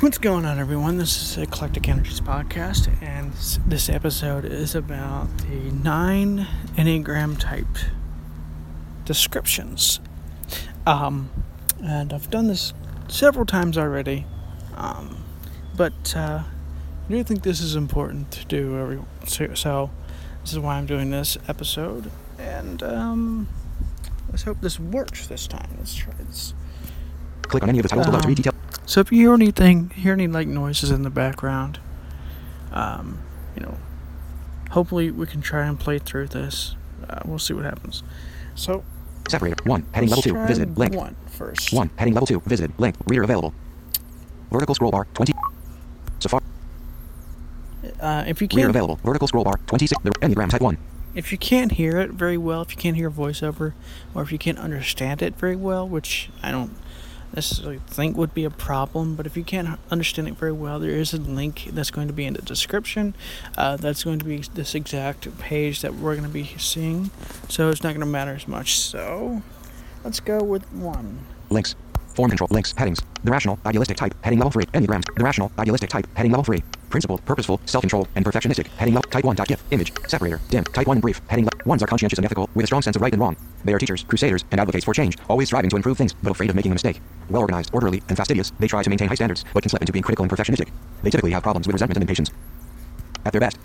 What's 0.00 0.18
going 0.18 0.44
on, 0.44 0.58
everyone? 0.58 0.98
This 0.98 1.22
is 1.22 1.38
Eclectic 1.38 1.88
Energies 1.88 2.20
Podcast, 2.20 2.90
and 3.02 3.32
this- 3.66 3.88
episode 3.88 4.44
is 4.44 4.74
about 4.74 5.26
the 5.38 5.70
nine 5.70 6.46
Enneagram 6.76 7.38
type 7.38 7.78
descriptions. 9.06 10.00
Um, 10.86 11.30
and 11.82 12.12
I've 12.12 12.28
done 12.30 12.46
this 12.46 12.74
several 13.08 13.46
times 13.46 13.78
already, 13.78 14.26
um, 14.74 15.24
but 15.74 16.14
uh, 16.14 16.42
I 17.08 17.10
do 17.10 17.24
think 17.24 17.42
this 17.42 17.62
is 17.62 17.74
important 17.74 18.30
to 18.32 18.44
do. 18.44 19.06
So, 19.26 19.54
so 19.54 19.90
this 20.42 20.52
is 20.52 20.58
why 20.58 20.76
I'm 20.76 20.84
doing 20.84 21.10
this 21.10 21.38
episode, 21.48 22.10
and 22.38 22.82
um, 22.82 23.48
let's 24.28 24.42
hope 24.42 24.60
this 24.60 24.78
works 24.78 25.26
this 25.26 25.46
time. 25.46 25.70
Let's 25.78 25.94
try 25.94 26.12
this. 26.18 26.52
Click 27.48 27.62
on 27.62 27.68
any 27.68 27.78
of 27.78 27.82
the 27.84 27.88
titles 27.88 28.06
below 28.06 28.18
to 28.18 28.24
Um, 28.24 28.28
read 28.28 28.36
detail. 28.36 28.54
So 28.86 29.00
if 29.00 29.10
you 29.10 29.18
hear 29.18 29.34
anything, 29.34 29.90
hear 29.90 30.12
any 30.12 30.28
like 30.28 30.48
noises 30.48 30.90
in 30.90 31.02
the 31.02 31.10
background, 31.10 31.78
um, 32.72 33.18
you 33.56 33.62
know, 33.62 33.76
hopefully 34.70 35.10
we 35.10 35.26
can 35.26 35.40
try 35.40 35.66
and 35.66 35.78
play 35.78 35.98
through 35.98 36.28
this. 36.28 36.76
Uh, 37.08 37.20
we'll 37.24 37.38
see 37.38 37.54
what 37.54 37.64
happens. 37.64 38.02
So 38.54 38.84
Separator. 39.28 39.56
1. 39.64 39.86
Heading 39.92 40.08
level 40.10 40.22
2. 40.22 40.32
try 40.32 40.46
Visited. 40.46 40.78
Link. 40.78 40.94
one 40.94 41.16
first. 41.26 41.72
1. 41.72 41.90
Heading 41.96 42.14
level 42.14 42.26
2. 42.28 42.40
Visited. 42.46 42.78
Link. 42.78 42.94
Reader 43.06 43.24
available. 43.24 43.52
Vertical 44.52 44.74
scroll 44.74 44.92
bar. 44.92 45.06
20. 45.14 45.32
Safari. 46.20 46.42
Uh, 48.00 48.24
if 48.26 48.40
you 48.40 48.46
Reader 48.46 48.60
can't, 48.62 48.70
available. 48.70 48.96
Vertical 49.04 49.26
scroll 49.28 49.44
bar. 49.44 49.58
26. 49.66 50.00
The 50.04 50.10
Enneagram 50.10 50.48
type 50.50 50.60
1. 50.60 50.78
if 51.16 51.32
you 51.32 51.38
can't 51.38 51.72
hear 51.72 51.98
it 51.98 52.10
very 52.10 52.38
well, 52.38 52.62
if 52.62 52.70
you 52.70 52.76
can't 52.76 52.96
hear 52.96 53.10
voiceover, 53.10 53.72
or 54.14 54.22
if 54.22 54.30
you 54.30 54.38
can't 54.38 54.58
understand 54.58 55.22
it 55.22 55.34
very 55.36 55.56
well, 55.56 55.88
which 55.88 56.30
I 56.42 56.50
don't 56.52 56.76
necessarily 57.34 57.80
think 57.86 58.16
would 58.16 58.34
be 58.34 58.44
a 58.44 58.50
problem, 58.50 59.14
but 59.14 59.26
if 59.26 59.36
you 59.36 59.44
can't 59.44 59.78
understand 59.90 60.28
it 60.28 60.34
very 60.34 60.52
well, 60.52 60.78
there 60.78 60.90
is 60.90 61.12
a 61.12 61.18
link 61.18 61.68
that's 61.72 61.90
going 61.90 62.06
to 62.06 62.12
be 62.12 62.24
in 62.24 62.34
the 62.34 62.42
description. 62.42 63.14
Uh, 63.56 63.76
that's 63.76 64.04
going 64.04 64.18
to 64.18 64.24
be 64.24 64.38
this 64.54 64.74
exact 64.74 65.38
page 65.38 65.80
that 65.82 65.94
we're 65.94 66.14
going 66.14 66.26
to 66.26 66.32
be 66.32 66.54
seeing, 66.58 67.10
so 67.48 67.70
it's 67.70 67.82
not 67.82 67.90
going 67.90 68.00
to 68.00 68.06
matter 68.06 68.32
as 68.32 68.48
much. 68.48 68.78
So 68.78 69.42
let's 70.04 70.20
go 70.20 70.42
with 70.42 70.70
one. 70.72 71.26
Links. 71.50 71.74
Form 72.16 72.30
control. 72.30 72.48
Links. 72.50 72.72
Headings. 72.72 73.02
The 73.24 73.30
rational, 73.30 73.58
idealistic 73.66 73.98
type. 73.98 74.14
Heading 74.24 74.38
level 74.38 74.50
3. 74.50 74.64
Enneagrams. 74.66 75.04
The 75.14 75.22
rational, 75.22 75.52
idealistic 75.58 75.90
type. 75.90 76.06
Heading 76.16 76.32
level 76.32 76.44
3. 76.44 76.62
Principled, 76.88 77.22
purposeful, 77.26 77.60
self-control, 77.66 78.08
and 78.14 78.24
perfectionistic. 78.24 78.68
Heading 78.78 78.94
level 78.94 79.10
type 79.10 79.24
1. 79.24 79.36
GIF. 79.36 79.62
Image. 79.70 79.92
Separator. 80.08 80.40
Dim. 80.48 80.64
Type 80.64 80.86
1 80.86 81.00
brief. 81.00 81.20
Heading 81.28 81.44
level. 81.44 81.60
Ones 81.66 81.82
are 81.82 81.86
conscientious 81.86 82.18
and 82.18 82.24
ethical, 82.24 82.48
with 82.54 82.64
a 82.64 82.66
strong 82.66 82.80
sense 82.80 82.96
of 82.96 83.02
right 83.02 83.12
and 83.12 83.20
wrong. 83.20 83.36
They 83.66 83.74
are 83.74 83.78
teachers, 83.78 84.02
crusaders, 84.04 84.44
and 84.50 84.58
advocates 84.58 84.86
for 84.86 84.94
change, 84.94 85.18
always 85.28 85.48
striving 85.48 85.68
to 85.68 85.76
improve 85.76 85.98
things, 85.98 86.14
but 86.14 86.30
afraid 86.30 86.48
of 86.48 86.56
making 86.56 86.72
a 86.72 86.74
mistake. 86.74 87.00
Well 87.28 87.42
organized, 87.42 87.70
orderly, 87.74 88.02
and 88.08 88.16
fastidious, 88.16 88.50
they 88.58 88.68
try 88.68 88.82
to 88.82 88.88
maintain 88.88 89.08
high 89.08 89.16
standards, 89.16 89.44
but 89.52 89.62
can 89.62 89.68
slip 89.68 89.82
into 89.82 89.92
being 89.92 90.02
critical 90.02 90.22
and 90.22 90.32
perfectionistic. 90.32 90.70
They 91.02 91.10
typically 91.10 91.32
have 91.32 91.42
problems 91.42 91.66
with 91.66 91.74
resentment 91.74 91.96
and 91.96 92.02
impatience. 92.04 92.30
At 93.26 93.32
their 93.32 93.40
best. 93.40 93.58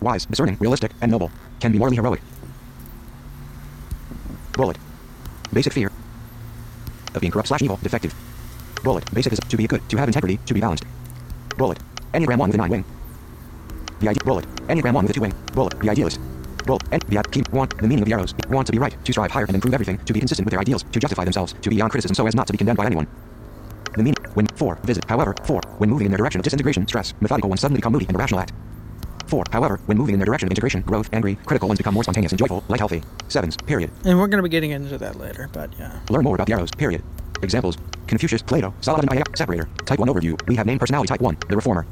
Wise, 0.00 0.24
discerning, 0.24 0.56
realistic, 0.58 0.92
and 1.02 1.12
noble. 1.12 1.30
Can 1.60 1.70
be 1.70 1.78
morally 1.78 1.96
heroic. 1.96 2.22
Bullet. 4.54 4.78
Basic 5.52 5.72
fear. 5.72 5.92
Of 7.14 7.20
being 7.20 7.30
corrupt 7.30 7.48
slash 7.48 7.62
evil, 7.62 7.78
defective. 7.82 8.14
Bullet. 8.82 9.12
Basic 9.12 9.32
is 9.32 9.40
to 9.40 9.56
be 9.56 9.66
good, 9.66 9.86
to 9.90 9.96
have 9.96 10.08
integrity, 10.08 10.38
to 10.46 10.54
be 10.54 10.60
balanced. 10.60 10.84
Bullet. 11.56 11.78
Enneagram 12.14 12.38
1 12.38 12.48
with 12.48 12.54
a 12.54 12.58
9 12.58 12.70
wing. 12.70 12.84
The 14.00 14.08
idea. 14.08 14.24
Bullet. 14.24 14.46
Enneagram 14.68 14.94
1 14.94 15.04
with 15.04 15.10
a 15.10 15.14
2 15.14 15.20
wing. 15.20 15.34
Bullet. 15.52 15.78
The 15.80 15.90
idealist. 15.90 16.20
Bullet. 16.66 16.82
And 16.92 17.02
the 17.02 17.22
keep 17.30 17.48
want 17.50 17.76
the 17.76 17.88
meaning 17.88 18.02
of 18.02 18.08
the 18.08 18.14
arrows. 18.14 18.34
Want 18.48 18.66
to 18.66 18.72
be 18.72 18.78
right, 18.78 18.96
to 19.04 19.12
strive 19.12 19.30
higher 19.30 19.44
and 19.44 19.54
improve 19.54 19.74
everything, 19.74 19.98
to 19.98 20.12
be 20.12 20.20
consistent 20.20 20.46
with 20.46 20.52
their 20.52 20.60
ideals, 20.60 20.84
to 20.84 21.00
justify 21.00 21.24
themselves, 21.24 21.52
to 21.52 21.68
be 21.68 21.76
beyond 21.76 21.90
criticism 21.90 22.14
so 22.14 22.26
as 22.26 22.34
not 22.34 22.46
to 22.46 22.52
be 22.52 22.58
condemned 22.58 22.78
by 22.78 22.86
anyone. 22.86 23.06
The 23.96 24.02
meaning. 24.02 24.14
When 24.34 24.46
4. 24.46 24.76
Visit. 24.84 25.04
However, 25.08 25.34
4. 25.44 25.60
When 25.78 25.90
moving 25.90 26.06
in 26.06 26.12
their 26.12 26.18
direction 26.18 26.40
of 26.40 26.44
disintegration, 26.44 26.86
stress, 26.86 27.14
methodical 27.20 27.50
ones 27.50 27.60
suddenly 27.60 27.78
become 27.78 27.92
moody 27.92 28.06
and 28.06 28.14
irrational 28.14 28.40
act. 28.40 28.52
4. 29.30 29.44
However, 29.52 29.80
when 29.86 29.96
moving 29.96 30.14
in 30.14 30.18
their 30.18 30.26
direction 30.26 30.48
of 30.48 30.50
integration, 30.50 30.82
growth, 30.82 31.08
angry, 31.12 31.36
critical 31.46 31.68
ones 31.68 31.78
become 31.78 31.94
more 31.94 32.02
spontaneous 32.02 32.32
and 32.32 32.38
joyful, 32.38 32.62
like 32.68 32.80
healthy. 32.80 33.02
7s. 33.28 33.64
Period. 33.66 33.90
And 34.04 34.18
we're 34.18 34.26
going 34.26 34.38
to 34.38 34.42
be 34.42 34.48
getting 34.48 34.72
into 34.72 34.98
that 34.98 35.16
later, 35.16 35.48
but 35.52 35.72
yeah. 35.78 36.00
Learn 36.10 36.24
more 36.24 36.34
about 36.34 36.46
the 36.46 36.52
arrows. 36.52 36.70
Period. 36.72 37.02
Examples: 37.42 37.78
Confucius, 38.06 38.42
Plato, 38.42 38.74
Solomon, 38.80 39.06
Hayek. 39.08 39.36
Separator. 39.36 39.68
Type 39.86 39.98
1 39.98 40.08
overview. 40.08 40.38
We 40.46 40.56
have 40.56 40.66
named 40.66 40.80
personality 40.80 41.08
type 41.08 41.20
1, 41.20 41.38
the 41.48 41.56
reformer. 41.56 41.86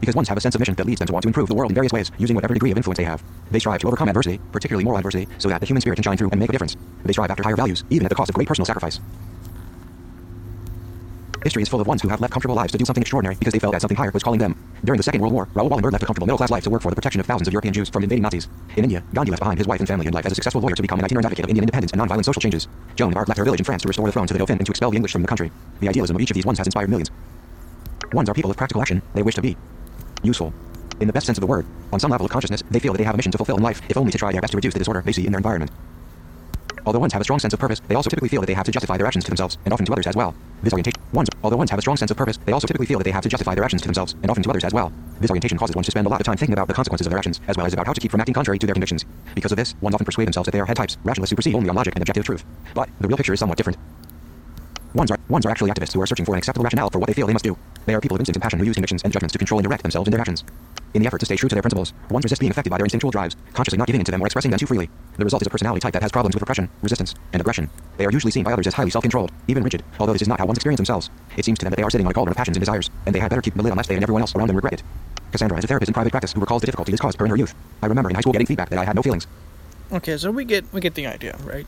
Because 0.00 0.16
ones 0.16 0.28
have 0.28 0.38
a 0.38 0.40
sense 0.40 0.54
of 0.54 0.60
mission 0.60 0.74
that 0.74 0.86
leads 0.86 0.98
them 0.98 1.06
to 1.06 1.12
want 1.12 1.22
to 1.22 1.28
improve 1.28 1.48
the 1.48 1.54
world 1.54 1.70
in 1.70 1.74
various 1.74 1.92
ways, 1.92 2.10
using 2.18 2.34
whatever 2.34 2.54
degree 2.54 2.70
of 2.70 2.76
influence 2.76 2.98
they 2.98 3.04
have. 3.04 3.22
They 3.50 3.58
strive 3.58 3.80
to 3.80 3.86
overcome 3.86 4.08
adversity, 4.08 4.38
particularly 4.52 4.84
moral 4.84 4.98
adversity, 4.98 5.28
so 5.38 5.48
that 5.48 5.60
the 5.60 5.66
human 5.66 5.80
spirit 5.80 5.96
can 5.96 6.02
shine 6.02 6.16
through 6.16 6.30
and 6.30 6.40
make 6.40 6.50
a 6.50 6.52
difference. 6.52 6.76
They 7.04 7.12
strive 7.12 7.30
after 7.30 7.42
higher 7.42 7.56
values, 7.56 7.84
even 7.90 8.06
at 8.06 8.10
the 8.10 8.14
cost 8.14 8.28
of 8.28 8.34
great 8.34 8.48
personal 8.48 8.66
sacrifice. 8.66 9.00
History 11.44 11.62
is 11.62 11.68
full 11.68 11.82
of 11.82 11.86
ones 11.86 12.00
who 12.00 12.08
have 12.08 12.22
left 12.22 12.32
comfortable 12.32 12.54
lives 12.54 12.72
to 12.72 12.78
do 12.78 12.86
something 12.86 13.02
extraordinary 13.02 13.36
because 13.36 13.52
they 13.52 13.58
felt 13.58 13.72
that 13.74 13.82
something 13.82 13.98
higher 13.98 14.10
was 14.10 14.22
calling 14.22 14.40
them. 14.40 14.56
During 14.82 14.96
the 14.96 15.02
Second 15.02 15.20
World 15.20 15.34
War, 15.34 15.46
Raoul 15.52 15.68
Wallenberg 15.68 15.92
left 15.92 16.02
a 16.02 16.06
comfortable 16.06 16.26
middle-class 16.26 16.50
life 16.50 16.64
to 16.64 16.70
work 16.70 16.80
for 16.80 16.88
the 16.88 16.94
protection 16.94 17.20
of 17.20 17.26
thousands 17.26 17.48
of 17.48 17.52
European 17.52 17.74
Jews 17.74 17.90
from 17.90 18.02
invading 18.02 18.22
Nazis. 18.22 18.48
In 18.78 18.84
India, 18.84 19.04
Gandhi 19.12 19.30
left 19.30 19.40
behind 19.40 19.58
his 19.58 19.66
wife 19.66 19.78
and 19.78 19.86
family 19.86 20.06
and 20.06 20.14
life 20.14 20.24
as 20.24 20.32
a 20.32 20.34
successful 20.34 20.62
lawyer 20.62 20.74
to 20.74 20.80
become 20.80 20.98
an 20.98 21.04
itinerant 21.04 21.26
advocate 21.26 21.44
of 21.44 21.50
Indian 21.50 21.64
independence 21.64 21.92
and 21.92 21.98
non-violent 21.98 22.24
social 22.24 22.40
changes. 22.40 22.66
Joan 22.96 23.12
of 23.12 23.18
Arc 23.18 23.28
left 23.28 23.36
her 23.36 23.44
village 23.44 23.60
in 23.60 23.64
France 23.64 23.82
to 23.82 23.88
restore 23.88 24.06
the 24.06 24.12
throne 24.12 24.26
to 24.26 24.32
the 24.32 24.38
Dauphin 24.38 24.56
and 24.56 24.64
to 24.64 24.72
expel 24.72 24.90
the 24.90 24.96
English 24.96 25.12
from 25.12 25.20
the 25.20 25.28
country. 25.28 25.50
The 25.80 25.88
idealism 25.90 26.16
of 26.16 26.22
each 26.22 26.30
of 26.30 26.34
these 26.34 26.46
ones 26.46 26.56
has 26.56 26.66
inspired 26.66 26.88
millions. 26.88 27.10
Ones 28.14 28.30
are 28.30 28.34
people 28.34 28.50
of 28.50 28.56
practical 28.56 28.80
action. 28.80 29.02
They 29.12 29.22
wish 29.22 29.34
to 29.34 29.42
be 29.42 29.54
useful. 30.22 30.54
In 30.98 31.08
the 31.08 31.12
best 31.12 31.26
sense 31.26 31.36
of 31.36 31.42
the 31.42 31.46
word, 31.46 31.66
on 31.92 32.00
some 32.00 32.10
level 32.10 32.24
of 32.24 32.32
consciousness, 32.32 32.62
they 32.70 32.78
feel 32.78 32.94
that 32.94 32.98
they 32.98 33.04
have 33.04 33.16
a 33.16 33.18
mission 33.18 33.32
to 33.32 33.36
fulfill 33.36 33.58
in 33.58 33.62
life, 33.62 33.82
if 33.90 33.98
only 33.98 34.12
to 34.12 34.16
try 34.16 34.32
their 34.32 34.40
best 34.40 34.52
to 34.52 34.56
reduce 34.56 34.72
the 34.72 34.78
disorder 34.78 35.02
they 35.04 35.12
see 35.12 35.26
in 35.26 35.32
their 35.32 35.40
environment. 35.40 35.70
Although 36.86 36.98
ones 36.98 37.12
have 37.12 37.20
a 37.20 37.24
strong 37.24 37.38
sense 37.38 37.54
of 37.54 37.60
purpose, 37.60 37.80
they 37.88 37.94
also 37.94 38.10
typically 38.10 38.28
feel 38.28 38.40
that 38.40 38.46
they 38.46 38.54
have 38.54 38.66
to 38.66 38.72
justify 38.72 38.96
their 38.96 39.06
actions 39.06 39.24
to 39.24 39.30
themselves 39.30 39.56
and 39.64 39.72
often 39.72 39.86
to 39.86 39.92
others 39.92 40.06
as 40.06 40.14
well. 40.14 40.34
This 40.62 40.72
orientation, 40.72 41.00
ones, 41.12 41.28
although 41.42 41.56
ones 41.56 41.70
have 41.70 41.78
a 41.78 41.82
strong 41.82 41.96
sense 41.96 42.10
of 42.10 42.16
purpose, 42.16 42.38
they 42.44 42.52
also 42.52 42.66
typically 42.66 42.86
feel 42.86 42.98
that 42.98 43.04
they 43.04 43.10
have 43.10 43.22
to 43.22 43.28
justify 43.28 43.54
their 43.54 43.64
actions 43.64 43.82
to 43.82 43.88
themselves 43.88 44.14
and 44.22 44.30
often 44.30 44.42
to 44.42 44.50
others 44.50 44.64
as 44.64 44.72
well. 44.72 44.92
This 45.20 45.30
orientation 45.30 45.56
causes 45.56 45.74
ones 45.74 45.86
to 45.86 45.90
spend 45.90 46.06
a 46.06 46.10
lot 46.10 46.20
of 46.20 46.26
time 46.26 46.36
thinking 46.36 46.52
about 46.52 46.68
the 46.68 46.74
consequences 46.74 47.06
of 47.06 47.10
their 47.10 47.18
actions, 47.18 47.40
as 47.48 47.56
well 47.56 47.66
as 47.66 47.72
about 47.72 47.86
how 47.86 47.92
to 47.92 48.00
keep 48.00 48.10
from 48.10 48.20
acting 48.20 48.34
contrary 48.34 48.58
to 48.58 48.66
their 48.66 48.74
convictions. 48.74 49.04
Because 49.34 49.52
of 49.52 49.56
this, 49.56 49.74
ones 49.80 49.94
often 49.94 50.04
persuade 50.04 50.26
themselves 50.26 50.46
that 50.46 50.52
they 50.52 50.60
are 50.60 50.66
head 50.66 50.76
types, 50.76 50.98
rationalists 51.04 51.30
who 51.30 51.36
proceed 51.36 51.54
only 51.54 51.70
on 51.70 51.76
logic 51.76 51.94
and 51.94 52.02
objective 52.02 52.24
truth. 52.24 52.44
But 52.74 52.88
the 53.00 53.08
real 53.08 53.16
picture 53.16 53.32
is 53.32 53.40
somewhat 53.40 53.56
different. 53.56 53.78
Ones 54.94 55.10
are, 55.10 55.18
ones 55.28 55.44
are 55.44 55.50
actually 55.50 55.70
activists 55.72 55.92
who 55.92 56.00
are 56.00 56.06
searching 56.06 56.24
for 56.24 56.34
an 56.34 56.38
acceptable 56.38 56.62
rationale 56.62 56.88
for 56.88 57.00
what 57.00 57.08
they 57.08 57.12
feel 57.12 57.26
they 57.26 57.32
must 57.32 57.44
do. 57.44 57.56
They 57.84 57.94
are 57.94 58.00
people 58.00 58.14
of 58.14 58.20
instinct 58.20 58.36
and 58.36 58.42
passion 58.42 58.60
who 58.60 58.64
use 58.64 58.76
convictions 58.76 59.02
and 59.02 59.12
judgments 59.12 59.32
to 59.32 59.38
control 59.38 59.58
and 59.58 59.64
direct 59.64 59.82
themselves 59.82 60.06
in 60.06 60.12
their 60.12 60.20
actions. 60.20 60.44
In 60.94 61.02
the 61.02 61.08
effort 61.08 61.18
to 61.18 61.26
stay 61.26 61.34
true 61.34 61.48
to 61.48 61.54
their 61.54 61.62
principles, 61.62 61.92
ones 62.10 62.24
resist 62.24 62.38
being 62.40 62.52
affected 62.52 62.70
by 62.70 62.78
their 62.78 62.84
instinctual 62.84 63.10
drives, 63.10 63.34
consciously 63.54 63.76
not 63.76 63.88
giving 63.88 64.00
in 64.00 64.04
to 64.04 64.12
them 64.12 64.22
or 64.22 64.26
expressing 64.26 64.52
them 64.52 64.58
too 64.58 64.66
freely. 64.66 64.88
The 65.16 65.24
result 65.24 65.42
is 65.42 65.48
a 65.48 65.50
personality 65.50 65.80
type 65.80 65.94
that 65.94 66.02
has 66.02 66.12
problems 66.12 66.36
with 66.36 66.42
repression, 66.42 66.70
resistance, 66.80 67.16
and 67.32 67.40
aggression. 67.40 67.68
They 67.96 68.06
are 68.06 68.12
usually 68.12 68.30
seen 68.30 68.44
by 68.44 68.52
others 68.52 68.68
as 68.68 68.74
highly 68.74 68.90
self-controlled, 68.90 69.32
even 69.48 69.64
rigid, 69.64 69.82
although 69.98 70.12
this 70.12 70.22
is 70.22 70.28
not 70.28 70.38
how 70.38 70.46
ones 70.46 70.58
experience 70.58 70.78
themselves. 70.78 71.10
It 71.36 71.44
seems 71.44 71.58
to 71.58 71.64
them 71.64 71.70
that 71.70 71.76
they 71.76 71.82
are 71.82 71.90
sitting 71.90 72.06
on 72.06 72.12
a 72.12 72.14
cauldron 72.14 72.30
of 72.30 72.36
passions 72.36 72.56
and 72.56 72.62
desires, 72.62 72.88
and 73.04 73.12
they 73.12 73.18
had 73.18 73.30
better 73.30 73.42
keep 73.42 73.54
the 73.54 73.62
lid 73.62 73.72
unless 73.72 73.88
they 73.88 73.96
and 73.96 74.04
everyone 74.04 74.22
else 74.22 74.36
around 74.36 74.46
them 74.46 74.56
regret 74.56 74.74
it. 74.74 74.82
Cassandra 75.32 75.58
is 75.58 75.64
a 75.64 75.66
therapist 75.66 75.88
in 75.88 75.94
private 75.94 76.12
practice 76.12 76.32
who 76.32 76.40
recalls 76.40 76.62
the 76.62 76.66
difficulty 76.66 76.92
this 76.92 77.00
caused 77.00 77.18
her 77.18 77.24
in 77.24 77.30
her 77.30 77.36
youth. 77.36 77.52
I 77.82 77.86
remember 77.86 78.10
in 78.10 78.14
high 78.14 78.20
school 78.20 78.32
getting 78.32 78.46
feedback 78.46 78.68
that 78.68 78.78
I 78.78 78.84
had 78.84 78.94
no 78.94 79.02
feelings. 79.02 79.26
Okay, 79.90 80.16
so 80.16 80.30
we 80.30 80.44
get 80.44 80.64
we 80.72 80.80
get 80.80 80.94
the 80.94 81.08
idea, 81.08 81.36
right? 81.42 81.66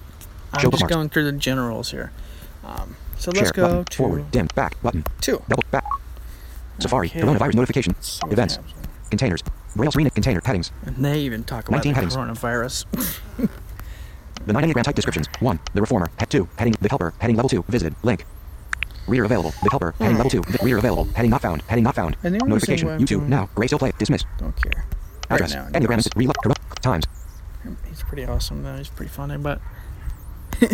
I'm 0.52 0.60
Show 0.60 0.70
just 0.70 0.82
bookmarks. 0.82 0.94
going 0.94 1.08
through 1.08 1.24
the 1.24 1.32
generals 1.32 1.90
here. 1.90 2.12
Um, 2.66 2.96
so 3.16 3.32
Share 3.32 3.42
let's 3.42 3.52
go 3.52 3.62
button, 3.68 3.84
to 3.84 3.96
forward, 3.96 4.30
dim, 4.30 4.48
back, 4.54 4.80
button, 4.82 5.04
two. 5.20 5.40
double, 5.48 5.62
back. 5.70 5.84
Safari, 6.80 7.08
Okay. 7.08 7.20
coronavirus 7.20 7.54
notification, 7.54 7.94
what 8.22 8.32
events, 8.32 8.58
containers, 9.08 9.42
Braille 9.76 9.90
screen, 9.92 10.10
container, 10.10 10.40
headings, 10.44 10.72
And 10.84 10.96
they 10.96 11.20
even 11.20 11.44
talk 11.44 11.68
about 11.68 11.82
the 11.82 11.92
19 11.92 11.94
headings. 11.94 12.16
coronavirus. 12.16 12.84
The 14.46 14.52
nine 14.52 14.62
Enneagram 14.62 14.84
type 14.84 14.94
descriptions. 14.94 15.26
1. 15.40 15.58
The 15.74 15.80
Reformer. 15.80 16.08
Head 16.20 16.30
2. 16.30 16.48
Heading. 16.56 16.74
The 16.80 16.88
Helper. 16.88 17.12
Heading 17.18 17.34
level 17.34 17.48
2. 17.48 17.64
Visited. 17.68 17.96
Link. 18.04 18.24
Reader 19.08 19.24
available. 19.24 19.52
The 19.64 19.70
Helper. 19.70 19.92
Heading 19.98 20.18
level 20.18 20.30
2. 20.30 20.42
Vi- 20.42 20.64
Reader 20.64 20.78
available. 20.78 21.04
Heading 21.16 21.32
not 21.32 21.42
found. 21.42 21.62
Heading 21.62 21.82
not 21.82 21.96
found. 21.96 22.16
And 22.22 22.32
the 22.32 22.40
only 22.44 22.60
thing 22.60 22.76
Notification. 22.76 22.88
YouTube. 23.00 23.06
doing- 23.06 23.28
Now. 23.30 23.48
Gray 23.56 23.66
still 23.66 23.80
play. 23.80 23.90
Dismiss. 23.98 24.22
Don't 24.38 24.54
care. 24.62 24.84
Address. 25.30 25.52
Right 25.56 25.72
now, 25.72 25.80
Enneagram. 25.80 26.14
Reload. 26.14 26.36
Times. 26.80 27.04
He's 27.88 28.04
pretty 28.04 28.24
awesome 28.24 28.62
though. 28.62 28.76
He's 28.76 28.88
pretty 28.88 29.10
funny, 29.10 29.36
but 29.36 29.60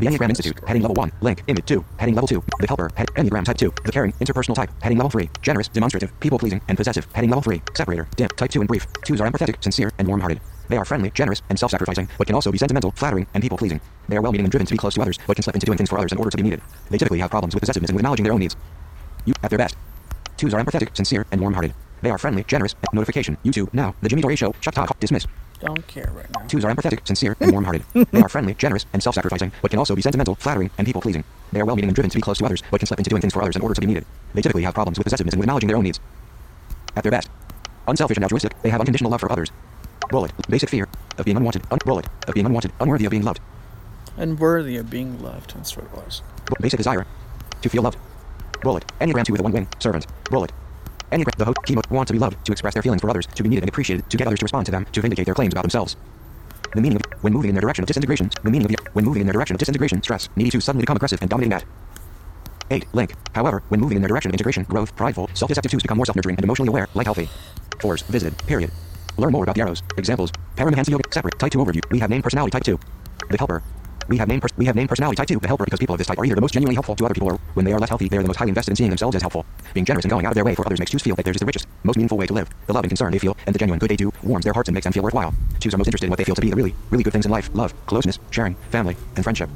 The 0.00 0.06
Enneagram 0.06 0.30
Institute. 0.30 0.58
Heading 0.66 0.80
level 0.80 0.94
1. 0.94 1.12
Link. 1.20 1.42
Image 1.46 1.66
2. 1.66 1.84
Heading 1.98 2.14
level 2.14 2.26
2. 2.26 2.42
The 2.60 2.66
Helper. 2.66 2.90
Head. 2.96 3.08
Enneagram 3.16 3.44
type 3.44 3.58
2. 3.58 3.70
The 3.84 3.92
Caring. 3.92 4.12
Interpersonal 4.12 4.54
type. 4.54 4.70
Heading 4.80 4.96
level 4.96 5.10
3. 5.10 5.28
Generous. 5.42 5.68
Demonstrative. 5.68 6.18
People 6.20 6.38
pleasing. 6.38 6.62
And 6.68 6.78
possessive. 6.78 7.06
Heading 7.12 7.28
level 7.28 7.42
3. 7.42 7.60
Separator. 7.74 8.08
Dim. 8.16 8.28
Type 8.28 8.50
2 8.50 8.60
and 8.60 8.68
brief. 8.68 8.90
2s 9.04 9.20
are 9.20 9.30
empathetic, 9.30 9.62
sincere, 9.62 9.92
and 9.98 10.08
warm 10.08 10.20
hearted. 10.20 10.40
They 10.70 10.78
are 10.78 10.86
friendly, 10.86 11.10
generous, 11.10 11.42
and 11.50 11.58
self 11.58 11.72
sacrificing, 11.72 12.08
but 12.16 12.28
can 12.28 12.34
also 12.34 12.50
be 12.50 12.56
sentimental, 12.56 12.92
flattering, 12.92 13.26
and 13.34 13.42
people 13.42 13.58
pleasing. 13.58 13.80
They 14.08 14.16
are 14.16 14.22
well 14.22 14.32
meaning 14.32 14.46
and 14.46 14.50
driven 14.50 14.66
to 14.66 14.72
be 14.72 14.78
close 14.78 14.94
to 14.94 15.02
others, 15.02 15.18
but 15.26 15.34
can 15.34 15.42
slip 15.42 15.56
into 15.56 15.66
doing 15.66 15.76
things 15.76 15.90
for 15.90 15.98
others 15.98 16.12
in 16.12 16.18
order 16.18 16.30
to 16.30 16.36
be 16.36 16.44
needed. 16.44 16.62
They 16.88 16.96
typically 16.96 17.18
have 17.18 17.30
problems 17.30 17.54
with 17.54 17.60
possessiveness 17.60 17.90
and 17.90 17.96
with 17.96 18.00
acknowledging 18.00 18.24
their 18.24 18.32
own 18.32 18.40
needs. 18.40 18.56
You, 19.26 19.34
at 19.42 19.50
their 19.50 19.58
best. 19.58 19.76
Twos 20.38 20.54
are 20.54 20.64
empathetic, 20.64 20.96
sincere, 20.96 21.26
and 21.32 21.40
warm 21.40 21.52
hearted. 21.52 21.74
They 22.02 22.10
are 22.10 22.18
friendly, 22.18 22.44
generous, 22.44 22.74
notification. 22.92 23.36
YouTube, 23.44 23.72
now. 23.74 23.94
The 24.02 24.08
Jimmy 24.08 24.22
Dore 24.22 24.36
Show. 24.36 24.54
Shut 24.60 24.74
talk. 24.74 24.98
Dismiss. 25.00 25.26
don't 25.60 25.86
care 25.86 26.10
right 26.14 26.30
now. 26.34 26.46
Twos 26.46 26.64
are 26.64 26.74
empathetic, 26.74 27.06
sincere, 27.06 27.36
and 27.40 27.52
warm-hearted. 27.52 27.84
they 28.12 28.20
are 28.22 28.28
friendly, 28.28 28.54
generous, 28.54 28.86
and 28.92 29.02
self-sacrificing, 29.02 29.52
but 29.60 29.70
can 29.70 29.78
also 29.78 29.94
be 29.94 30.02
sentimental, 30.02 30.34
flattering, 30.36 30.70
and 30.78 30.86
people-pleasing. 30.86 31.24
They 31.52 31.60
are 31.60 31.64
well-meaning 31.66 31.88
and 31.90 31.94
driven 31.94 32.10
to 32.10 32.16
be 32.16 32.22
close 32.22 32.38
to 32.38 32.46
others, 32.46 32.62
but 32.70 32.78
can 32.78 32.86
slip 32.86 32.98
into 33.00 33.10
doing 33.10 33.20
things 33.20 33.34
for 33.34 33.42
others 33.42 33.56
in 33.56 33.62
order 33.62 33.74
to 33.74 33.80
be 33.80 33.86
needed. 33.86 34.06
They 34.34 34.40
typically 34.42 34.62
have 34.62 34.74
problems 34.74 34.98
with 34.98 35.04
possessiveness 35.04 35.34
and 35.34 35.40
with 35.40 35.44
acknowledging 35.44 35.68
their 35.68 35.76
own 35.76 35.84
needs. 35.84 36.00
At 36.96 37.02
their 37.04 37.10
best, 37.12 37.28
unselfish 37.86 38.16
and 38.16 38.24
altruistic, 38.24 38.60
they 38.62 38.70
have 38.70 38.80
unconditional 38.80 39.10
love 39.10 39.20
for 39.20 39.30
others. 39.30 39.50
Bullet, 40.10 40.32
basic 40.48 40.70
fear 40.70 40.88
of 41.18 41.24
being 41.24 41.36
unwanted. 41.36 41.62
Un- 41.70 41.78
bullet, 41.84 42.06
of 42.26 42.34
being 42.34 42.46
unwanted, 42.46 42.72
unworthy 42.80 43.04
of 43.04 43.10
being 43.10 43.22
loved. 43.22 43.40
Unworthy 44.16 44.76
of 44.76 44.90
being 44.90 45.22
loved. 45.22 45.54
That's 45.54 45.76
what 45.76 45.86
it 45.86 45.92
was. 45.92 46.22
Basic 46.60 46.78
desire 46.78 47.06
to 47.62 47.68
feel 47.68 47.82
loved. 47.82 47.98
Bullet. 48.62 48.84
Enneagram 49.00 49.24
2 49.24 49.32
with 49.32 49.40
a 49.40 49.44
one 49.44 49.52
wing. 49.52 49.68
Servant. 49.78 50.06
Bullet. 50.30 50.52
Enneagram. 51.12 51.36
The 51.36 51.44
host. 51.44 51.58
Chemo. 51.66 51.90
Want 51.90 52.06
to 52.08 52.12
be 52.12 52.18
loved. 52.18 52.44
To 52.46 52.52
express 52.52 52.74
their 52.74 52.82
feelings 52.82 53.02
for 53.02 53.10
others. 53.10 53.26
To 53.26 53.42
be 53.42 53.48
needed 53.48 53.62
and 53.62 53.68
appreciated. 53.68 54.08
To 54.10 54.16
get 54.16 54.26
others 54.26 54.38
to 54.40 54.44
respond 54.44 54.66
to 54.66 54.72
them. 54.72 54.86
To 54.92 55.00
vindicate 55.00 55.26
their 55.26 55.34
claims 55.34 55.52
about 55.54 55.62
themselves. 55.62 55.96
The 56.74 56.80
meaning 56.80 56.96
of 56.96 57.02
when 57.22 57.32
moving 57.32 57.48
in 57.48 57.54
their 57.54 57.62
direction 57.62 57.82
of 57.82 57.88
disintegration. 57.88 58.30
The 58.42 58.50
meaning 58.50 58.66
of 58.66 58.70
the 58.70 58.90
when 58.92 59.04
moving 59.04 59.20
in 59.20 59.26
their 59.26 59.34
direction 59.34 59.54
of 59.56 59.58
disintegration. 59.58 60.02
Stress. 60.02 60.28
Needy 60.36 60.50
to 60.50 60.60
suddenly 60.60 60.82
become 60.82 60.96
aggressive 60.96 61.20
and 61.20 61.28
dominating 61.28 61.50
that. 61.50 61.64
8. 62.70 62.86
Link. 62.92 63.14
However, 63.34 63.62
when 63.68 63.80
moving 63.80 63.96
in 63.96 64.02
their 64.02 64.08
direction 64.08 64.30
of 64.30 64.34
integration, 64.34 64.62
growth, 64.64 64.94
prideful, 64.94 65.28
self-deceptive 65.34 65.72
2s 65.72 65.82
become 65.82 65.96
more 65.96 66.06
self-nurturing 66.06 66.36
and 66.36 66.44
emotionally 66.44 66.68
aware, 66.68 66.88
like 66.94 67.06
healthy. 67.06 67.28
4s. 67.78 68.04
Visited. 68.04 68.38
Period. 68.46 68.70
Learn 69.16 69.32
more 69.32 69.42
about 69.42 69.56
the 69.56 69.60
arrows. 69.60 69.82
Examples. 69.96 70.30
Paramahansa 70.56 70.90
Yoga. 70.90 71.02
Separate. 71.10 71.38
Type 71.38 71.50
2 71.50 71.58
overview. 71.58 71.90
We 71.90 71.98
have 71.98 72.10
named 72.10 72.22
personality 72.22 72.52
type 72.52 72.62
2. 72.62 72.78
The 73.30 73.38
helper. 73.38 73.62
We 74.10 74.18
have 74.18 74.26
named 74.26 74.42
pers- 74.42 74.50
we 74.56 74.64
have 74.66 74.74
named 74.74 74.88
personality 74.88 75.14
type 75.14 75.28
2, 75.28 75.38
the 75.38 75.46
helper, 75.46 75.64
because 75.64 75.78
people 75.78 75.94
of 75.94 75.98
this 75.98 76.08
type 76.08 76.18
are 76.18 76.24
either 76.24 76.34
the 76.34 76.40
most 76.40 76.52
genuinely 76.52 76.74
helpful 76.74 76.96
to 76.96 77.04
other 77.04 77.14
people 77.14 77.28
or 77.28 77.38
when 77.54 77.64
they 77.64 77.72
are 77.72 77.78
less 77.78 77.90
healthy, 77.90 78.08
they 78.08 78.16
are 78.16 78.22
the 78.22 78.26
most 78.26 78.38
highly 78.38 78.48
invested 78.48 78.72
in 78.72 78.76
seeing 78.76 78.90
themselves 78.90 79.14
as 79.14 79.22
helpful. 79.22 79.46
Being 79.72 79.84
generous 79.84 80.04
and 80.04 80.10
going 80.10 80.26
out 80.26 80.30
of 80.30 80.34
their 80.34 80.44
way 80.44 80.56
for 80.56 80.66
others 80.66 80.80
makes 80.80 80.90
twos 80.90 81.00
feel 81.00 81.14
that 81.14 81.24
theirs 81.24 81.36
is 81.36 81.40
the 81.40 81.46
richest, 81.46 81.68
most 81.84 81.96
meaningful 81.96 82.18
way 82.18 82.26
to 82.26 82.34
live. 82.34 82.50
The 82.66 82.72
love 82.72 82.82
and 82.82 82.90
concern 82.90 83.12
they 83.12 83.20
feel, 83.20 83.36
and 83.46 83.54
the 83.54 83.58
genuine 83.60 83.78
good 83.78 83.88
they 83.88 83.96
do, 83.96 84.12
warms 84.24 84.42
their 84.44 84.52
hearts 84.52 84.68
and 84.68 84.74
makes 84.74 84.82
them 84.82 84.92
feel 84.92 85.04
worthwhile. 85.04 85.32
Twos 85.60 85.74
are 85.74 85.78
most 85.78 85.86
interested 85.86 86.06
in 86.06 86.10
what 86.10 86.18
they 86.18 86.24
feel 86.24 86.34
to 86.34 86.40
be 86.40 86.50
the 86.50 86.56
really, 86.56 86.74
really 86.90 87.04
good 87.04 87.12
things 87.12 87.24
in 87.24 87.30
life. 87.30 87.50
Love, 87.54 87.72
closeness, 87.86 88.18
sharing, 88.32 88.56
family, 88.72 88.96
and 89.14 89.22
friendship. 89.22 89.48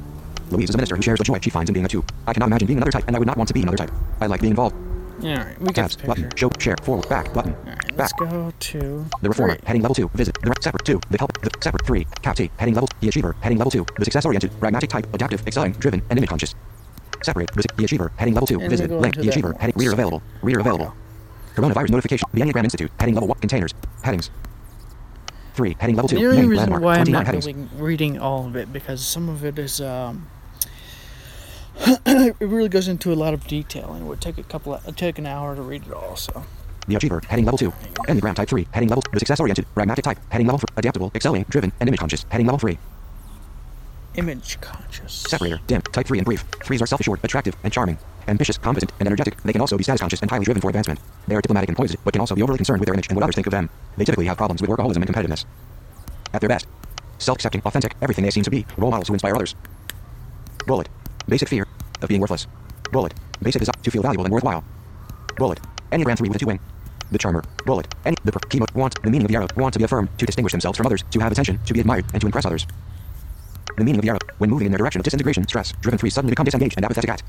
Louise 0.51 0.69
is 0.69 0.75
a 0.75 0.77
minister 0.77 0.95
who 0.95 1.01
shares 1.01 1.17
the 1.17 1.25
joy 1.25 1.37
she 1.41 1.49
finds 1.49 1.69
in 1.69 1.73
being 1.73 1.85
a 1.85 1.89
two. 1.89 2.05
I 2.25 2.31
cannot 2.31 2.47
imagine 2.47 2.67
being 2.67 2.77
another 2.77 2.93
type, 2.93 3.07
and 3.07 3.15
I 3.17 3.19
would 3.19 3.27
not 3.27 3.35
want 3.35 3.49
to 3.49 3.53
be 3.53 3.61
another 3.61 3.77
type. 3.77 3.91
I 4.21 4.27
like 4.27 4.39
being 4.39 4.51
involved. 4.51 4.94
Alright, 5.23 5.59
we 5.59 5.65
got 5.67 5.75
Tabs, 5.75 5.95
the 5.95 6.07
button, 6.07 6.29
show, 6.35 6.51
share, 6.59 6.75
forward, 6.83 7.07
back, 7.07 7.33
button, 7.33 7.53
Alright, 7.53 7.77
back. 7.95 7.97
let's 7.97 8.13
go 8.13 8.51
to 8.59 9.05
The 9.21 9.29
reformer, 9.29 9.55
three. 9.55 9.65
heading 9.65 9.81
level 9.81 9.95
2, 9.95 10.09
visit, 10.13 10.37
the 10.41 10.53
separate 10.61 10.85
2, 10.85 10.99
the 11.09 11.17
help, 11.17 11.41
the 11.41 11.49
separate 11.61 11.85
3, 11.85 12.05
cap 12.21 12.35
T, 12.35 12.51
heading 12.57 12.73
level, 12.75 12.89
the 12.99 13.07
achiever, 13.07 13.35
heading 13.41 13.57
level 13.57 13.71
2, 13.71 13.85
the 13.97 14.05
success-oriented, 14.05 14.51
pragmatic 14.59 14.89
type, 14.89 15.07
adaptive, 15.13 15.45
exciting 15.47 15.73
driven, 15.73 16.01
and 16.09 16.17
image 16.19 16.29
conscious. 16.29 16.53
Separate, 17.23 17.49
the, 17.53 17.63
the 17.77 17.85
achiever, 17.85 18.11
heading 18.17 18.33
level 18.33 18.45
2, 18.47 18.59
And 18.59 18.69
visit, 18.69 18.91
link, 18.91 19.15
the 19.15 19.29
achiever, 19.29 19.53
heading, 19.59 19.75
reader 19.77 19.93
available, 19.93 20.21
reader 20.41 20.59
available. 20.59 20.93
Coronavirus 21.55 21.91
notification, 21.91 22.27
the 22.33 22.41
Enneagram 22.41 22.65
Institute, 22.65 22.91
heading 22.99 23.15
level 23.15 23.29
1, 23.29 23.39
containers, 23.39 23.73
headings. 24.03 24.29
3, 25.53 25.77
heading 25.79 25.95
level 25.95 26.09
2, 26.09 26.17
The 26.17 26.25
only 26.25 26.45
reason 26.47 26.81
why 26.81 26.97
I'm 26.97 27.09
not 27.09 27.25
headings. 27.25 27.47
reading 27.77 28.19
all 28.19 28.45
of 28.47 28.57
it 28.57 28.73
because 28.73 29.03
some 29.05 29.29
of 29.29 29.45
it 29.45 29.57
is 29.57 29.79
um, 29.79 30.27
it 32.05 32.35
really 32.39 32.69
goes 32.69 32.87
into 32.87 33.11
a 33.11 33.15
lot 33.15 33.33
of 33.33 33.45
detail 33.47 33.93
and 33.93 34.03
it 34.03 34.07
would 34.07 34.21
take 34.21 34.37
a 34.37 34.43
couple 34.43 34.73
of, 34.73 34.83
it'd 34.83 34.97
take 34.97 35.17
an 35.19 35.25
hour 35.25 35.55
to 35.55 35.61
read 35.61 35.85
it 35.85 35.93
all. 35.93 36.15
So 36.15 36.43
The 36.87 36.95
achiever, 36.95 37.21
heading 37.27 37.45
level 37.45 37.57
2. 37.57 37.71
Enneagram 38.07 38.35
type 38.35 38.49
3, 38.49 38.67
heading 38.71 38.89
level, 38.89 39.03
the 39.11 39.19
success-oriented, 39.19 39.65
pragmatic 39.73 40.03
type, 40.03 40.19
heading 40.29 40.47
level 40.47 40.59
3, 40.59 40.67
adaptable, 40.77 41.11
excelling, 41.15 41.43
driven, 41.49 41.71
and 41.79 41.89
image 41.89 41.99
conscious, 41.99 42.25
heading 42.29 42.45
level 42.47 42.59
3. 42.59 42.77
image 44.15 44.59
conscious. 44.61 45.13
Separator, 45.13 45.59
dim, 45.67 45.81
type 45.81 46.07
3 46.07 46.19
and 46.19 46.25
brief. 46.25 46.43
Threes 46.63 46.81
are 46.81 46.85
self-assured, 46.87 47.19
attractive, 47.23 47.55
and 47.63 47.73
charming. 47.73 47.97
Ambitious, 48.27 48.57
competent, 48.57 48.91
and 48.99 49.07
energetic. 49.07 49.41
They 49.43 49.51
can 49.51 49.61
also 49.61 49.77
be 49.77 49.83
status 49.83 50.01
conscious 50.01 50.21
and 50.21 50.31
highly 50.31 50.45
driven 50.45 50.61
for 50.61 50.69
advancement. 50.69 50.99
They 51.27 51.35
are 51.35 51.41
diplomatic 51.41 51.69
and 51.69 51.77
poised, 51.77 51.97
but 52.05 52.13
can 52.13 52.21
also 52.21 52.33
be 52.35 52.41
overly 52.41 52.57
concerned 52.57 52.79
with 52.79 52.87
their 52.87 52.93
image 52.93 53.07
and 53.09 53.15
what 53.17 53.23
others 53.23 53.35
think 53.35 53.45
of 53.47 53.51
them. 53.51 53.69
They 53.97 54.05
typically 54.05 54.25
have 54.27 54.37
problems 54.37 54.61
with 54.61 54.69
workaholism 54.69 54.97
and 54.97 55.07
competitiveness. 55.07 55.45
At 56.33 56.41
their 56.41 56.49
best, 56.49 56.65
self-accepting, 57.19 57.61
authentic, 57.65 57.95
everything 58.01 58.23
they 58.23 58.31
seem 58.31 58.43
to 58.43 58.49
be, 58.51 58.65
role 58.77 58.89
models 58.91 59.09
who 59.09 59.13
inspire 59.13 59.35
others. 59.35 59.53
Bullet. 60.65 60.87
Basic 61.27 61.49
fear 61.49 61.67
of 62.01 62.09
being 62.09 62.21
worthless. 62.21 62.47
Bullet. 62.91 63.13
Basic 63.41 63.59
desire 63.59 63.73
to 63.81 63.91
feel 63.91 64.01
valuable 64.01 64.25
and 64.25 64.33
worthwhile. 64.33 64.63
Bullet. 65.37 65.59
Any 65.91 66.03
Enneagram 66.03 66.17
3 66.17 66.29
with 66.29 66.35
a 66.35 66.39
2 66.39 66.45
wing. 66.45 66.59
The 67.11 67.17
charmer. 67.17 67.43
Bullet. 67.65 67.87
Any 68.05 68.15
the 68.23 68.31
chemo 68.31 68.73
want 68.75 69.01
the 69.01 69.09
meaning 69.09 69.25
of 69.25 69.29
the 69.29 69.35
arrow 69.35 69.47
want 69.55 69.73
to 69.73 69.79
be 69.79 69.85
affirmed, 69.85 70.09
to 70.17 70.25
distinguish 70.25 70.51
themselves 70.51 70.77
from 70.77 70.85
others, 70.85 71.03
to 71.11 71.19
have 71.19 71.31
attention, 71.31 71.59
to 71.65 71.73
be 71.73 71.79
admired, 71.79 72.05
and 72.13 72.21
to 72.21 72.27
impress 72.27 72.45
others. 72.45 72.67
The 73.77 73.83
meaning 73.83 73.99
of 73.99 74.03
the 74.03 74.09
arrow 74.09 74.19
when 74.37 74.49
moving 74.49 74.65
in 74.67 74.71
their 74.71 74.77
direction 74.77 75.01
of 75.01 75.03
disintegration, 75.03 75.47
stress, 75.47 75.73
driven 75.81 75.97
three 75.97 76.09
suddenly 76.09 76.31
become 76.31 76.45
disengaged 76.45 76.77
and 76.77 76.85
apathetic 76.85 77.09
at. 77.09 77.23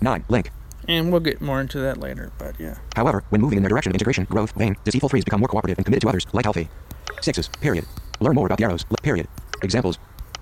9. 0.00 0.24
Link. 0.28 0.50
And 0.88 1.10
we'll 1.10 1.20
get 1.20 1.40
more 1.40 1.60
into 1.60 1.78
that 1.80 1.98
later, 1.98 2.32
but 2.38 2.58
yeah. 2.58 2.76
However, 2.94 3.24
when 3.30 3.40
moving 3.40 3.56
in 3.56 3.62
their 3.62 3.70
direction 3.70 3.90
of 3.90 3.94
integration, 3.94 4.24
growth, 4.24 4.52
vain, 4.52 4.76
deceitful 4.84 5.08
threes 5.08 5.24
become 5.24 5.40
more 5.40 5.48
cooperative 5.48 5.78
and 5.78 5.84
committed 5.84 6.02
to 6.02 6.08
others, 6.08 6.26
like 6.32 6.44
healthy. 6.44 6.68
Sixes. 7.20 7.48
Period. 7.60 7.86
Learn 8.20 8.34
more 8.34 8.46
about 8.46 8.58
the 8.58 8.64
arrows. 8.64 8.84
Period. 9.02 9.28
Examples. 9.62 9.98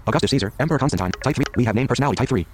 Augustus 0.06 0.30
Caesar, 0.30 0.52
Emperor 0.58 0.78
Constantine, 0.78 1.12
Type 1.22 1.36
3. 1.36 1.44
We 1.56 1.64
have 1.64 1.74
named 1.74 1.88
personality 1.88 2.16
Type 2.16 2.28
3. 2.28 2.46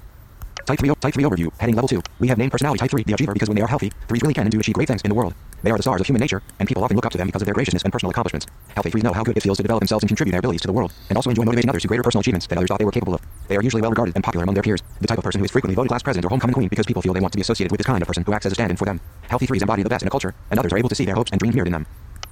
Type 0.66 0.78
3, 0.80 0.90
o- 0.90 0.94
type 1.00 1.14
3 1.14 1.24
overview, 1.24 1.48
heading 1.58 1.74
level 1.74 1.88
2. 1.88 2.02
We 2.18 2.28
have 2.28 2.36
named 2.36 2.52
personality 2.52 2.78
Type 2.78 2.90
3, 2.90 3.04
the 3.04 3.14
achiever, 3.14 3.32
because 3.32 3.48
when 3.48 3.56
they 3.56 3.62
are 3.62 3.66
healthy, 3.68 3.90
threes 4.06 4.20
really 4.20 4.34
can 4.34 4.42
and 4.44 4.52
do 4.52 4.60
achieve 4.60 4.74
great 4.74 4.86
things 4.88 5.00
in 5.02 5.08
the 5.08 5.14
world. 5.14 5.32
They 5.62 5.70
are 5.70 5.76
the 5.78 5.82
stars 5.82 6.00
of 6.02 6.06
human 6.06 6.20
nature, 6.20 6.42
and 6.60 6.68
people 6.68 6.84
often 6.84 6.94
look 6.96 7.06
up 7.06 7.12
to 7.12 7.18
them 7.18 7.26
because 7.26 7.40
of 7.40 7.46
their 7.46 7.54
graciousness 7.54 7.84
and 7.84 7.92
personal 7.92 8.10
accomplishments. 8.10 8.46
Healthy 8.74 8.90
threes 8.90 9.02
know 9.02 9.14
how 9.14 9.24
good 9.24 9.36
it 9.36 9.42
feels 9.42 9.56
to 9.56 9.62
develop 9.62 9.80
themselves 9.80 10.02
and 10.04 10.08
contribute 10.08 10.32
their 10.32 10.40
abilities 10.40 10.60
to 10.60 10.66
the 10.66 10.72
world, 10.74 10.92
and 11.08 11.16
also 11.16 11.30
enjoy 11.30 11.44
motivating 11.44 11.70
others 11.70 11.82
to 11.82 11.88
greater 11.88 12.02
personal 12.02 12.20
achievements 12.20 12.46
that 12.48 12.58
others 12.58 12.68
thought 12.68 12.78
they 12.78 12.84
were 12.84 12.92
capable 12.92 13.14
of. 13.14 13.22
They 13.48 13.56
are 13.56 13.62
usually 13.62 13.80
well 13.80 13.90
regarded 13.90 14.14
and 14.14 14.22
popular 14.22 14.42
among 14.44 14.54
their 14.54 14.62
peers, 14.62 14.82
the 15.00 15.06
type 15.06 15.16
of 15.18 15.24
person 15.24 15.38
who 15.40 15.46
is 15.46 15.50
frequently 15.50 15.74
voted 15.74 15.88
class 15.88 16.02
president 16.02 16.26
or 16.26 16.28
homecoming 16.28 16.54
queen 16.54 16.68
because 16.68 16.84
people 16.84 17.00
feel 17.00 17.14
they 17.14 17.20
want 17.20 17.32
to 17.32 17.38
be 17.38 17.42
associated 17.42 17.72
with 17.72 17.78
this 17.78 17.86
kind 17.86 18.02
of 18.02 18.06
person 18.06 18.24
who 18.26 18.32
acts 18.34 18.44
as 18.44 18.52
a 18.52 18.54
stand-in 18.54 18.76
for 18.76 18.84
them. 18.84 19.00
Healthy 19.22 19.46
threes 19.46 19.62
embody 19.62 19.82
the 19.82 19.88
best 19.88 20.02
in 20.02 20.08
a 20.08 20.10
culture, 20.10 20.34
and 20.50 20.60
others 20.60 20.72
are 20.72 20.78
able 20.78 20.90
to 20.90 20.94
see 20.94 21.06
their 21.06 21.14
hopes 21.14 21.30
and 21.32 21.38
dreams 21.40 21.54
mirrored 21.54 21.68
in 21.68 21.72
them. 21.72 21.86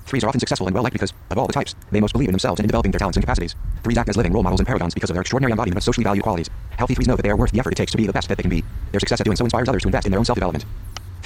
Threes 0.06 0.22
are 0.22 0.28
often 0.28 0.38
successful 0.38 0.68
and 0.68 0.74
well 0.74 0.84
liked 0.84 0.92
because, 0.92 1.12
of 1.30 1.38
all 1.38 1.48
the 1.48 1.52
types, 1.52 1.74
they 1.90 2.00
most 2.00 2.12
believe 2.12 2.28
in 2.28 2.32
themselves 2.32 2.60
and 2.60 2.64
in 2.64 2.68
developing 2.68 2.92
their 2.92 3.00
talents 3.00 3.16
and 3.16 3.24
capacities. 3.24 3.56
Threes 3.82 3.98
act 3.98 4.08
as 4.08 4.16
living 4.16 4.32
role 4.32 4.42
models 4.42 4.60
and 4.60 4.66
paragons 4.66 4.94
because 4.94 5.10
of 5.10 5.14
their 5.14 5.20
extraordinary 5.20 5.50
embodiment 5.50 5.78
of 5.78 5.82
socially 5.82 6.04
valued 6.04 6.22
qualities. 6.22 6.48
Healthy 6.70 6.94
threes 6.94 7.08
know 7.08 7.16
that 7.16 7.22
they 7.22 7.30
are 7.30 7.36
worth 7.36 7.50
the 7.50 7.58
effort 7.58 7.72
it 7.72 7.76
takes 7.76 7.90
to 7.90 7.98
be 7.98 8.06
the 8.06 8.12
best 8.12 8.28
that 8.28 8.38
they 8.38 8.42
can 8.42 8.50
be. 8.50 8.62
Their 8.92 9.00
success 9.00 9.20
at 9.20 9.24
doing 9.24 9.36
so 9.36 9.44
inspires 9.44 9.68
others 9.68 9.82
to 9.82 9.88
invest 9.88 10.06
in 10.06 10.12
their 10.12 10.20
own 10.20 10.24
self-development. 10.24 10.64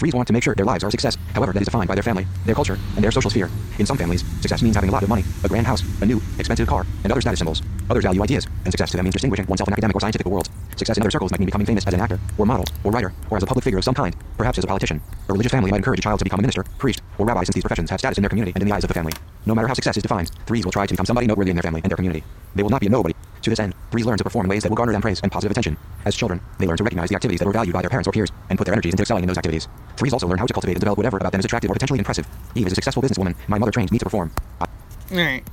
Threes 0.00 0.14
want 0.14 0.26
to 0.28 0.32
make 0.32 0.42
sure 0.42 0.54
their 0.54 0.64
lives 0.64 0.82
are 0.82 0.88
a 0.88 0.90
success. 0.90 1.18
However, 1.34 1.52
that 1.52 1.60
is 1.60 1.66
defined 1.66 1.86
by 1.86 1.94
their 1.94 2.02
family, 2.02 2.26
their 2.46 2.54
culture, 2.54 2.78
and 2.94 3.04
their 3.04 3.10
social 3.10 3.28
sphere. 3.28 3.50
In 3.78 3.84
some 3.84 3.98
families, 3.98 4.24
success 4.40 4.62
means 4.62 4.74
having 4.74 4.88
a 4.88 4.92
lot 4.94 5.02
of 5.02 5.10
money, 5.10 5.24
a 5.44 5.48
grand 5.48 5.66
house, 5.66 5.82
a 6.00 6.06
new, 6.06 6.22
expensive 6.38 6.66
car, 6.66 6.86
and 7.04 7.12
other 7.12 7.20
status 7.20 7.38
symbols. 7.38 7.60
Others 7.90 8.04
value 8.04 8.22
ideas, 8.22 8.46
and 8.64 8.72
success 8.72 8.92
to 8.92 8.96
them 8.96 9.04
means 9.04 9.12
distinguishing 9.12 9.44
oneself 9.44 9.68
in 9.68 9.74
academic 9.74 9.94
or 9.94 10.00
scientific 10.00 10.26
worlds. 10.26 10.48
Success 10.74 10.96
in 10.96 11.02
other 11.02 11.10
circles 11.10 11.30
might 11.32 11.40
mean 11.40 11.44
becoming 11.44 11.66
famous 11.66 11.86
as 11.86 11.92
an 11.92 12.00
actor, 12.00 12.18
or 12.38 12.46
model, 12.46 12.64
or 12.82 12.90
writer, 12.90 13.12
or 13.28 13.36
as 13.36 13.42
a 13.42 13.46
public 13.46 13.62
figure 13.62 13.76
of 13.76 13.84
some 13.84 13.92
kind, 13.92 14.16
perhaps 14.38 14.56
as 14.56 14.64
a 14.64 14.66
politician. 14.66 15.02
A 15.28 15.32
religious 15.34 15.52
family 15.52 15.70
might 15.70 15.76
encourage 15.76 15.98
a 15.98 16.02
child 16.02 16.18
to 16.20 16.24
become 16.24 16.40
a 16.40 16.42
minister, 16.42 16.64
priest, 16.78 17.02
or 17.18 17.26
rabbi 17.26 17.44
since 17.44 17.56
these 17.56 17.62
professions 17.62 17.90
have 17.90 18.00
status 18.00 18.16
in 18.16 18.22
their 18.22 18.30
community 18.30 18.52
and 18.54 18.62
in 18.62 18.68
the 18.70 18.74
eyes 18.74 18.84
of 18.84 18.88
the 18.88 18.94
family. 18.94 19.12
No 19.44 19.54
matter 19.54 19.68
how 19.68 19.74
success 19.74 19.98
is 19.98 20.02
defined, 20.02 20.30
threes 20.46 20.64
will 20.64 20.72
try 20.72 20.86
to 20.86 20.94
become 20.94 21.04
somebody 21.04 21.26
noteworthy 21.26 21.50
in 21.50 21.56
their 21.56 21.62
family 21.62 21.82
and 21.84 21.90
their 21.90 21.96
community. 21.96 22.24
They 22.54 22.62
will 22.62 22.70
not 22.70 22.80
be 22.80 22.86
a 22.86 22.90
nobody. 22.90 23.14
To 23.42 23.50
this 23.50 23.58
end, 23.58 23.74
threes 23.90 24.04
learn 24.04 24.18
to 24.18 24.24
perform 24.24 24.44
in 24.46 24.50
ways 24.50 24.62
that 24.64 24.68
will 24.68 24.76
garner 24.76 24.92
them 24.92 25.00
praise 25.00 25.20
and 25.22 25.32
positive 25.32 25.50
attention. 25.50 25.76
As 26.04 26.14
children, 26.14 26.40
they 26.58 26.66
learn 26.66 26.76
to 26.76 26.84
recognize 26.84 27.08
the 27.08 27.14
activities 27.14 27.38
that 27.40 27.46
were 27.46 27.52
valued 27.52 27.72
by 27.72 27.80
their 27.80 27.88
parents 27.90 28.06
or 28.06 28.12
peers, 28.12 28.30
and 28.50 28.58
put 28.58 28.64
their 28.66 28.74
energies 28.74 28.92
into 28.92 29.02
excelling 29.02 29.24
in 29.24 29.28
those 29.28 29.38
activities. 29.38 29.66
Threes 29.96 30.12
also 30.12 30.26
learn 30.26 30.38
how 30.38 30.46
to 30.46 30.52
cultivate 30.52 30.74
and 30.74 30.80
develop 30.80 30.98
whatever 30.98 31.16
about 31.16 31.32
them 31.32 31.38
is 31.38 31.44
attractive 31.46 31.70
or 31.70 31.74
potentially 31.74 31.98
impressive. 31.98 32.26
Eve 32.54 32.66
is 32.66 32.72
a 32.72 32.74
successful 32.74 33.02
businesswoman. 33.02 33.34
My 33.48 33.58
mother 33.58 33.72
trained 33.72 33.90
me 33.92 33.98
to 33.98 34.04
perform. 34.04 34.30
Uh, 34.60 34.66
Alright. 35.12 35.48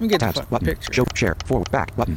We 0.00 0.06
get 0.06 0.20
the 0.20 0.26
tabs, 0.26 0.36
fucking 0.36 0.50
button, 0.50 0.66
picture. 0.68 0.92
show, 0.92 1.04
share, 1.14 1.36
forward, 1.46 1.68
back, 1.72 1.94
button, 1.96 2.16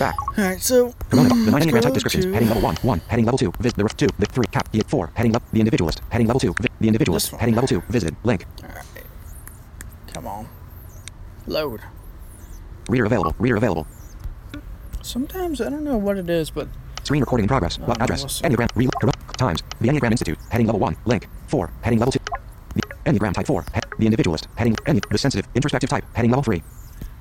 back. 0.00 0.16
Alright, 0.36 0.60
so 0.60 0.92
Corona, 1.10 1.28
the 1.28 1.34
nine 1.52 1.62
enneagram 1.62 1.82
type 1.82 1.94
descriptions. 1.94 2.24
to- 2.24 2.32
Heading 2.32 2.48
level 2.48 2.62
one, 2.64 2.74
one. 2.82 2.98
Heading 3.06 3.24
level 3.26 3.38
two. 3.38 3.52
Visit 3.60 3.76
the 3.76 3.84
ref 3.84 3.96
two. 3.96 4.08
The 4.18 4.26
three. 4.26 4.46
Cap. 4.50 4.68
The 4.72 4.82
four. 4.88 5.12
Heading 5.14 5.30
level. 5.30 5.46
The 5.52 5.60
individualist. 5.60 6.02
Heading 6.10 6.26
level 6.26 6.40
two. 6.40 6.54
Vi- 6.60 6.68
the 6.80 6.88
individualist. 6.88 7.30
Heading 7.36 7.54
level 7.54 7.68
two. 7.68 7.82
Visited. 7.88 8.16
Link. 8.24 8.46
Alright. 8.64 8.84
Come 10.12 10.26
on. 10.26 10.48
Load. 11.46 11.82
Reader 12.88 13.04
available. 13.04 13.36
Reader 13.38 13.56
available. 13.56 13.86
Sometimes 15.02 15.60
I 15.60 15.70
don't 15.70 15.84
know 15.84 15.96
what 15.96 16.18
it 16.18 16.28
is, 16.30 16.50
but 16.50 16.68
Screen 17.04 17.20
recording 17.20 17.44
in 17.44 17.48
progress. 17.48 17.78
Oh, 17.82 17.86
no, 17.86 17.94
address? 18.00 18.40
Enneagram. 18.42 18.68
Re- 18.74 18.88
corona- 19.00 19.16
times. 19.38 19.62
The 19.80 19.88
Enneagram 19.88 20.10
Institute. 20.12 20.38
Heading 20.50 20.66
level 20.66 20.80
one. 20.80 20.96
Link. 21.06 21.26
Four. 21.48 21.70
Heading 21.82 21.98
level 21.98 22.12
two. 22.12 22.20
The 22.74 22.82
Enneagram 23.06 23.32
type 23.32 23.46
four. 23.46 23.64
He- 23.74 23.80
the 23.98 24.04
individualist. 24.06 24.46
Heading. 24.56 24.76
Enne- 24.86 25.00
the 25.10 25.18
sensitive. 25.18 25.48
Introspective 25.54 25.88
type. 25.90 26.04
Heading 26.14 26.30
level 26.30 26.42
three. 26.42 26.62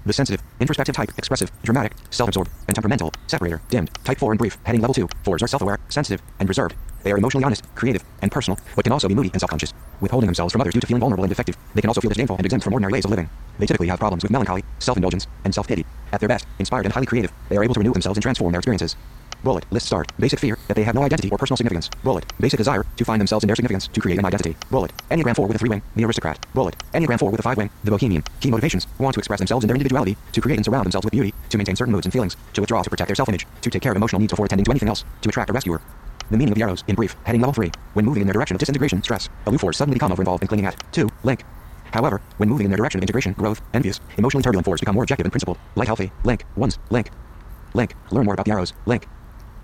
The 0.06 0.14
sensitive, 0.14 0.42
introspective 0.62 0.96
type, 0.96 1.12
expressive, 1.18 1.52
dramatic, 1.62 1.94
self-absorbed, 2.10 2.50
and 2.68 2.74
temperamental, 2.74 3.12
separator, 3.28 3.62
dimmed, 3.70 3.92
type 4.06 4.18
4 4.18 4.32
and 4.32 4.40
brief, 4.40 4.58
heading 4.64 4.80
level 4.82 4.94
2. 4.94 5.10
Fours 5.24 5.44
are 5.44 5.48
self-aware, 5.48 5.78
sensitive, 5.90 6.22
and 6.40 6.48
reserved. 6.48 6.74
They 7.04 7.12
are 7.12 7.18
emotionally 7.18 7.46
honest, 7.46 7.64
creative, 7.76 8.04
and 8.22 8.32
personal, 8.32 8.60
but 8.76 8.84
can 8.84 8.92
also 8.92 9.08
be 9.08 9.16
moody 9.16 9.30
and 9.32 9.40
self-conscious. 9.40 9.74
Withholding 10.02 10.28
themselves 10.28 10.52
from 10.52 10.62
others 10.62 10.74
due 10.74 10.82
to 10.82 10.88
feeling 10.88 11.02
vulnerable 11.02 11.24
and 11.24 11.30
defective, 11.30 11.58
they 11.74 11.82
can 11.82 11.90
also 11.90 12.02
feel 12.02 12.10
disdainful 12.10 12.38
and 12.38 12.46
exempt 12.46 12.64
from 12.64 12.74
ordinary 12.74 12.94
ways 12.94 13.06
of 13.06 13.12
living. 13.12 13.30
They 13.58 13.66
typically 13.66 13.88
have 13.88 14.00
problems 14.00 14.24
with 14.24 14.32
melancholy, 14.32 14.64
self-indulgence, 14.80 15.28
and 15.44 15.54
self-pity. 15.54 15.86
At 16.12 16.20
their 16.20 16.30
best, 16.30 16.46
inspired 16.60 16.86
and 16.86 16.94
highly 16.94 17.06
creative, 17.06 17.32
they 17.50 17.58
are 17.58 17.64
able 17.64 17.74
to 17.74 17.80
renew 17.80 17.94
themselves 17.94 18.18
and 18.18 18.24
transform 18.24 18.52
their 18.52 18.60
experiences. 18.60 18.96
Bullet. 19.44 19.66
List 19.72 19.86
start. 19.86 20.12
Basic 20.20 20.40
fear 20.40 20.58
that 20.68 20.74
they 20.74 20.84
have 20.84 20.96
no 20.96 21.04
identity 21.04 21.30
or 21.30 21.38
personal 21.38 21.56
significance. 21.56 21.90
Bullet. 22.04 22.26
Basic 22.40 22.58
desire 22.58 22.86
to 22.98 23.06
find 23.06 23.22
themselves 23.22 23.44
in 23.44 23.48
their 23.48 23.56
significance 23.56 23.88
to 23.88 24.02
create 24.02 24.20
an 24.20 24.26
identity. 24.26 24.56
Bullet. 24.70 24.92
Enneagram 25.10 25.36
4 25.36 25.48
with 25.48 25.56
a 25.56 25.60
3 25.60 25.70
wing. 25.70 25.82
The 25.96 26.04
aristocrat. 26.04 26.46
Bullet. 26.54 26.76
Enneagram 26.94 27.20
4 27.20 27.32
with 27.32 27.40
a 27.40 27.44
5 27.44 27.58
wing. 27.58 27.70
The 27.84 27.92
bohemian. 27.92 28.24
Key 28.42 28.52
motivations. 28.52 28.88
Want 28.98 29.14
to 29.14 29.20
express 29.20 29.40
themselves 29.40 29.64
in 29.64 29.68
their 29.68 29.76
individuality. 29.76 30.18
To 30.34 30.42
create 30.42 30.58
and 30.58 30.66
surround 30.66 30.86
themselves 30.86 31.06
with 31.06 31.14
beauty. 31.14 31.34
To 31.50 31.58
maintain 31.58 31.76
certain 31.76 31.94
moods 31.94 32.06
and 32.06 32.14
feelings. 32.14 32.36
To 32.54 32.62
withdraw 32.62 32.82
to 32.82 32.90
protect 32.90 33.08
their 33.08 33.16
self-image. 33.16 33.48
To 33.62 33.70
take 33.70 33.82
care 33.82 33.94
of 33.94 33.98
emotional 33.98 34.20
needs 34.20 34.34
before 34.34 34.46
attending 34.46 34.66
to 34.66 34.72
anything 34.72 34.90
else. 34.90 35.06
To 35.22 35.30
attract 35.30 35.50
a 35.50 35.54
rescuer. 35.54 35.82
The 36.30 36.38
meaning 36.38 36.52
of 36.52 36.56
the 36.56 36.64
arrows, 36.64 36.84
in 36.88 36.96
brief, 36.96 37.16
heading 37.24 37.42
level 37.42 37.54
3. 37.54 37.72
When 37.94 38.06
moving 38.06 38.22
in 38.22 38.28
their 38.28 38.34
direction 38.34 38.56
of 38.56 38.60
disintegration, 38.60 39.02
stress, 39.02 39.30
aloof 39.48 39.62
force 39.62 39.78
suddenly 39.78 39.96
become 39.96 40.12
over-involved 40.12 40.44
and 40.44 40.50
clinging 40.50 40.66
at. 40.66 40.82
2. 40.94 41.10
Link. 41.24 41.44
However, 41.92 42.22
when 42.38 42.50
moving 42.50 42.66
in 42.66 42.72
their 42.72 42.78
direction 42.78 43.00
of 43.00 43.04
integration, 43.04 43.34
growth, 43.34 43.62
envious, 43.74 44.00
emotionally 44.18 44.44
turbulent 44.44 44.66
force 44.66 44.80
become 44.80 44.94
more 44.96 45.04
objective 45.04 45.26
and 45.26 45.32
principled. 45.32 45.58
Like 45.76 45.88
healthy. 45.88 46.12
Link. 46.24 46.46
Ones. 46.56 46.78
Link. 46.92 47.10
Link. 47.74 47.96
Learn 48.12 48.26
more 48.26 48.36
about 48.36 48.46
the 48.46 48.52
arrows. 48.52 48.74
Link. 48.86 49.08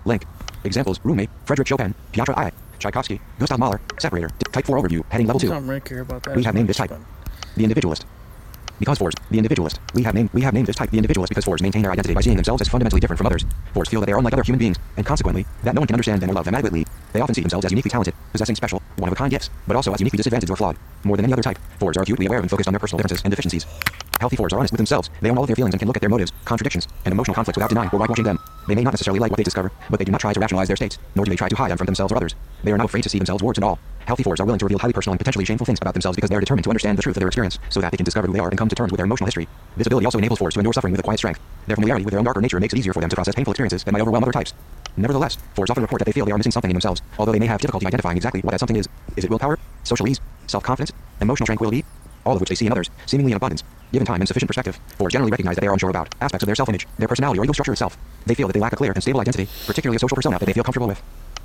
Link. 0.04 0.24
Examples: 0.64 0.98
Rumi, 1.04 1.28
Frederick 1.44 1.68
Chopin, 1.68 1.94
Piotr 2.10 2.32
Ilyich, 2.32 2.52
Tchaikovsky, 2.80 3.20
Gustav 3.38 3.58
Mahler, 3.60 3.80
separator, 4.00 4.28
type 4.50 4.66
4 4.66 4.82
overview, 4.82 5.04
heading 5.10 5.28
level 5.28 5.38
2. 5.38 5.48
don't 5.48 5.66
really 5.66 5.80
care 5.80 6.00
about 6.00 6.24
that. 6.24 6.34
We 6.34 6.42
have 6.42 6.54
named 6.54 6.68
this 6.68 6.78
type. 6.78 6.90
The 7.56 7.62
individualist. 7.62 8.06
Because 8.78 8.98
fours, 8.98 9.14
the 9.30 9.38
individualist. 9.38 9.80
We 9.94 10.02
have 10.02 10.14
named 10.14 10.30
we 10.32 10.42
have 10.42 10.52
named 10.52 10.66
this 10.66 10.76
type 10.76 10.90
the 10.90 10.98
individualist 10.98 11.30
because 11.30 11.44
fours 11.44 11.62
maintain 11.62 11.82
their 11.82 11.92
identity 11.92 12.14
by 12.14 12.20
seeing 12.20 12.36
themselves 12.36 12.60
as 12.60 12.68
fundamentally 12.68 13.00
different 13.00 13.18
from 13.18 13.26
others. 13.26 13.44
Fours 13.72 13.88
feel 13.88 14.00
that 14.00 14.06
they 14.06 14.12
are 14.12 14.18
unlike 14.18 14.34
other 14.34 14.42
human 14.42 14.58
beings, 14.58 14.76
and 14.96 15.06
consequently, 15.06 15.46
that 15.64 15.74
no 15.74 15.80
one 15.80 15.86
can 15.86 15.94
understand 15.94 16.20
them 16.20 16.30
or 16.30 16.34
love 16.34 16.44
them 16.44 16.54
adequately. 16.54 16.84
They 17.12 17.20
often 17.20 17.34
see 17.34 17.40
themselves 17.40 17.64
as 17.64 17.72
uniquely 17.72 17.90
talented, 17.90 18.14
possessing 18.32 18.56
special, 18.56 18.82
one 18.96 19.08
of 19.08 19.12
a 19.12 19.16
kind 19.16 19.30
gifts, 19.30 19.50
but 19.66 19.76
also 19.76 19.92
as 19.92 20.00
uniquely 20.00 20.18
disadvantaged 20.18 20.50
or 20.50 20.56
flawed. 20.56 20.76
More 21.04 21.16
than 21.16 21.24
any 21.24 21.32
other 21.32 21.42
type, 21.42 21.58
fours 21.78 21.96
are 21.96 22.02
acutely 22.02 22.26
aware 22.26 22.40
and 22.40 22.50
focused 22.50 22.68
on 22.68 22.72
their 22.72 22.80
personal 22.80 22.98
differences 22.98 23.24
and 23.24 23.30
deficiencies. 23.30 23.66
Healthy 24.20 24.36
fours 24.36 24.52
are 24.52 24.58
honest 24.58 24.72
with 24.72 24.78
themselves. 24.78 25.10
They 25.20 25.30
own 25.30 25.36
all 25.36 25.44
of 25.44 25.48
their 25.48 25.56
feelings 25.56 25.74
and 25.74 25.78
can 25.78 25.86
look 25.86 25.96
at 25.96 26.00
their 26.00 26.08
motives, 26.10 26.32
contradictions, 26.44 26.88
and 27.04 27.12
emotional 27.12 27.34
conflicts 27.34 27.58
without 27.58 27.68
denying 27.68 27.90
or 27.92 27.98
whitewashing 27.98 28.24
them. 28.24 28.38
They 28.66 28.74
may 28.74 28.82
not 28.82 28.94
necessarily 28.94 29.20
like 29.20 29.30
what 29.30 29.36
they 29.36 29.44
discover, 29.44 29.70
but 29.90 29.98
they 29.98 30.04
do 30.04 30.12
not 30.12 30.20
try 30.20 30.32
to 30.32 30.40
rationalize 30.40 30.68
their 30.68 30.76
states, 30.76 30.98
nor 31.14 31.24
do 31.24 31.30
they 31.30 31.36
try 31.36 31.48
to 31.48 31.56
hide 31.56 31.70
them 31.70 31.78
from 31.78 31.86
themselves 31.86 32.12
or 32.12 32.16
others. 32.16 32.34
They 32.64 32.72
are 32.72 32.78
not 32.78 32.86
afraid 32.86 33.02
to 33.02 33.08
see 33.08 33.18
themselves 33.18 33.42
warts 33.42 33.58
and 33.58 33.64
all. 33.64 33.78
Healthy 34.06 34.22
fours 34.22 34.40
are 34.40 34.44
willing 34.44 34.58
to 34.60 34.64
reveal 34.64 34.78
highly 34.78 34.92
personal 34.92 35.12
and 35.12 35.20
potentially 35.20 35.44
shameful 35.44 35.66
things 35.66 35.80
about 35.82 35.92
themselves 35.92 36.16
because 36.16 36.30
they 36.30 36.36
are 36.36 36.40
determined 36.40 36.64
to 36.64 36.70
understand 36.70 36.96
the 36.96 37.02
truth 37.02 37.16
of 37.16 37.20
their 37.20 37.28
experience, 37.28 37.58
so 37.68 37.80
that 37.80 37.90
they 37.90 37.96
can 37.96 38.04
discover 38.04 38.26
who 38.26 38.32
they 38.32 38.38
are 38.38 38.48
and 38.48 38.56
come 38.56 38.68
to 38.68 38.74
terms 38.74 38.90
with 38.90 38.98
their 38.98 39.04
emotional 39.04 39.26
history. 39.26 39.48
This 39.76 39.86
ability 39.86 40.06
also 40.06 40.18
enables 40.18 40.38
fours 40.38 40.54
to 40.54 40.60
endure 40.60 40.72
suffering 40.72 40.92
with 40.92 41.00
a 41.00 41.02
quiet 41.02 41.18
strength. 41.18 41.40
Their 41.66 41.76
familiarity 41.76 42.04
with 42.04 42.12
their 42.12 42.18
own 42.18 42.24
darker 42.24 42.40
nature 42.40 42.58
makes 42.60 42.72
it 42.72 42.78
easier 42.78 42.92
for 42.92 43.00
them 43.00 43.10
to 43.10 43.16
process 43.16 43.34
painful 43.34 43.52
experiences 43.52 43.84
that 43.84 43.92
might 43.92 44.00
overwhelm 44.00 44.24
other 44.24 44.32
types. 44.32 44.54
Nevertheless, 44.96 45.36
fours 45.54 45.68
often 45.68 45.82
report 45.82 46.00
that 46.00 46.06
they 46.06 46.12
feel 46.12 46.24
they 46.24 46.32
are 46.32 46.38
missing 46.38 46.52
something 46.52 46.70
in 46.70 46.74
themselves, 46.74 47.02
although 47.18 47.32
they 47.32 47.38
may 47.38 47.46
have 47.46 47.60
difficulty 47.60 47.86
identifying 47.86 48.16
exactly 48.16 48.40
what 48.40 48.52
that 48.52 48.60
something 48.60 48.76
is. 48.76 48.88
Is 49.16 49.24
it 49.24 49.30
willpower, 49.30 49.58
social 49.84 50.08
ease, 50.08 50.20
self-confidence, 50.46 50.92
emotional 51.20 51.46
tranquility, 51.46 51.84
all 52.26 52.34
of 52.34 52.40
which 52.40 52.48
they 52.48 52.54
see 52.54 52.66
in 52.66 52.72
others, 52.72 52.90
seemingly 53.06 53.32
in 53.32 53.36
abundance. 53.36 53.62
Given 53.92 54.06
time 54.06 54.20
and 54.20 54.28
sufficient 54.28 54.48
perspective, 54.48 54.78
fours 54.98 55.12
generally 55.12 55.30
recognize 55.30 55.54
that 55.54 55.60
they 55.60 55.68
are 55.68 55.72
unsure 55.72 55.90
about 55.90 56.14
aspects 56.20 56.42
of 56.42 56.46
their 56.46 56.56
self-image, 56.56 56.86
their 56.98 57.08
personality, 57.08 57.40
or 57.40 57.44
ego 57.44 57.52
structure 57.52 57.72
itself. 57.72 57.96
They 58.26 58.34
feel 58.34 58.48
that 58.48 58.52
they 58.52 58.60
lack 58.60 58.72
a 58.72 58.76
clear 58.76 58.92
and 58.92 59.02
stable 59.02 59.20
identity, 59.20 59.48
particularly 59.66 59.96
a 59.96 60.00
social 60.00 60.16
persona 60.16 60.38
that 60.38 60.44
they 60.44 60.52
feel 60.52 60.64
comfortable 60.64 60.88
with. 60.88 61.00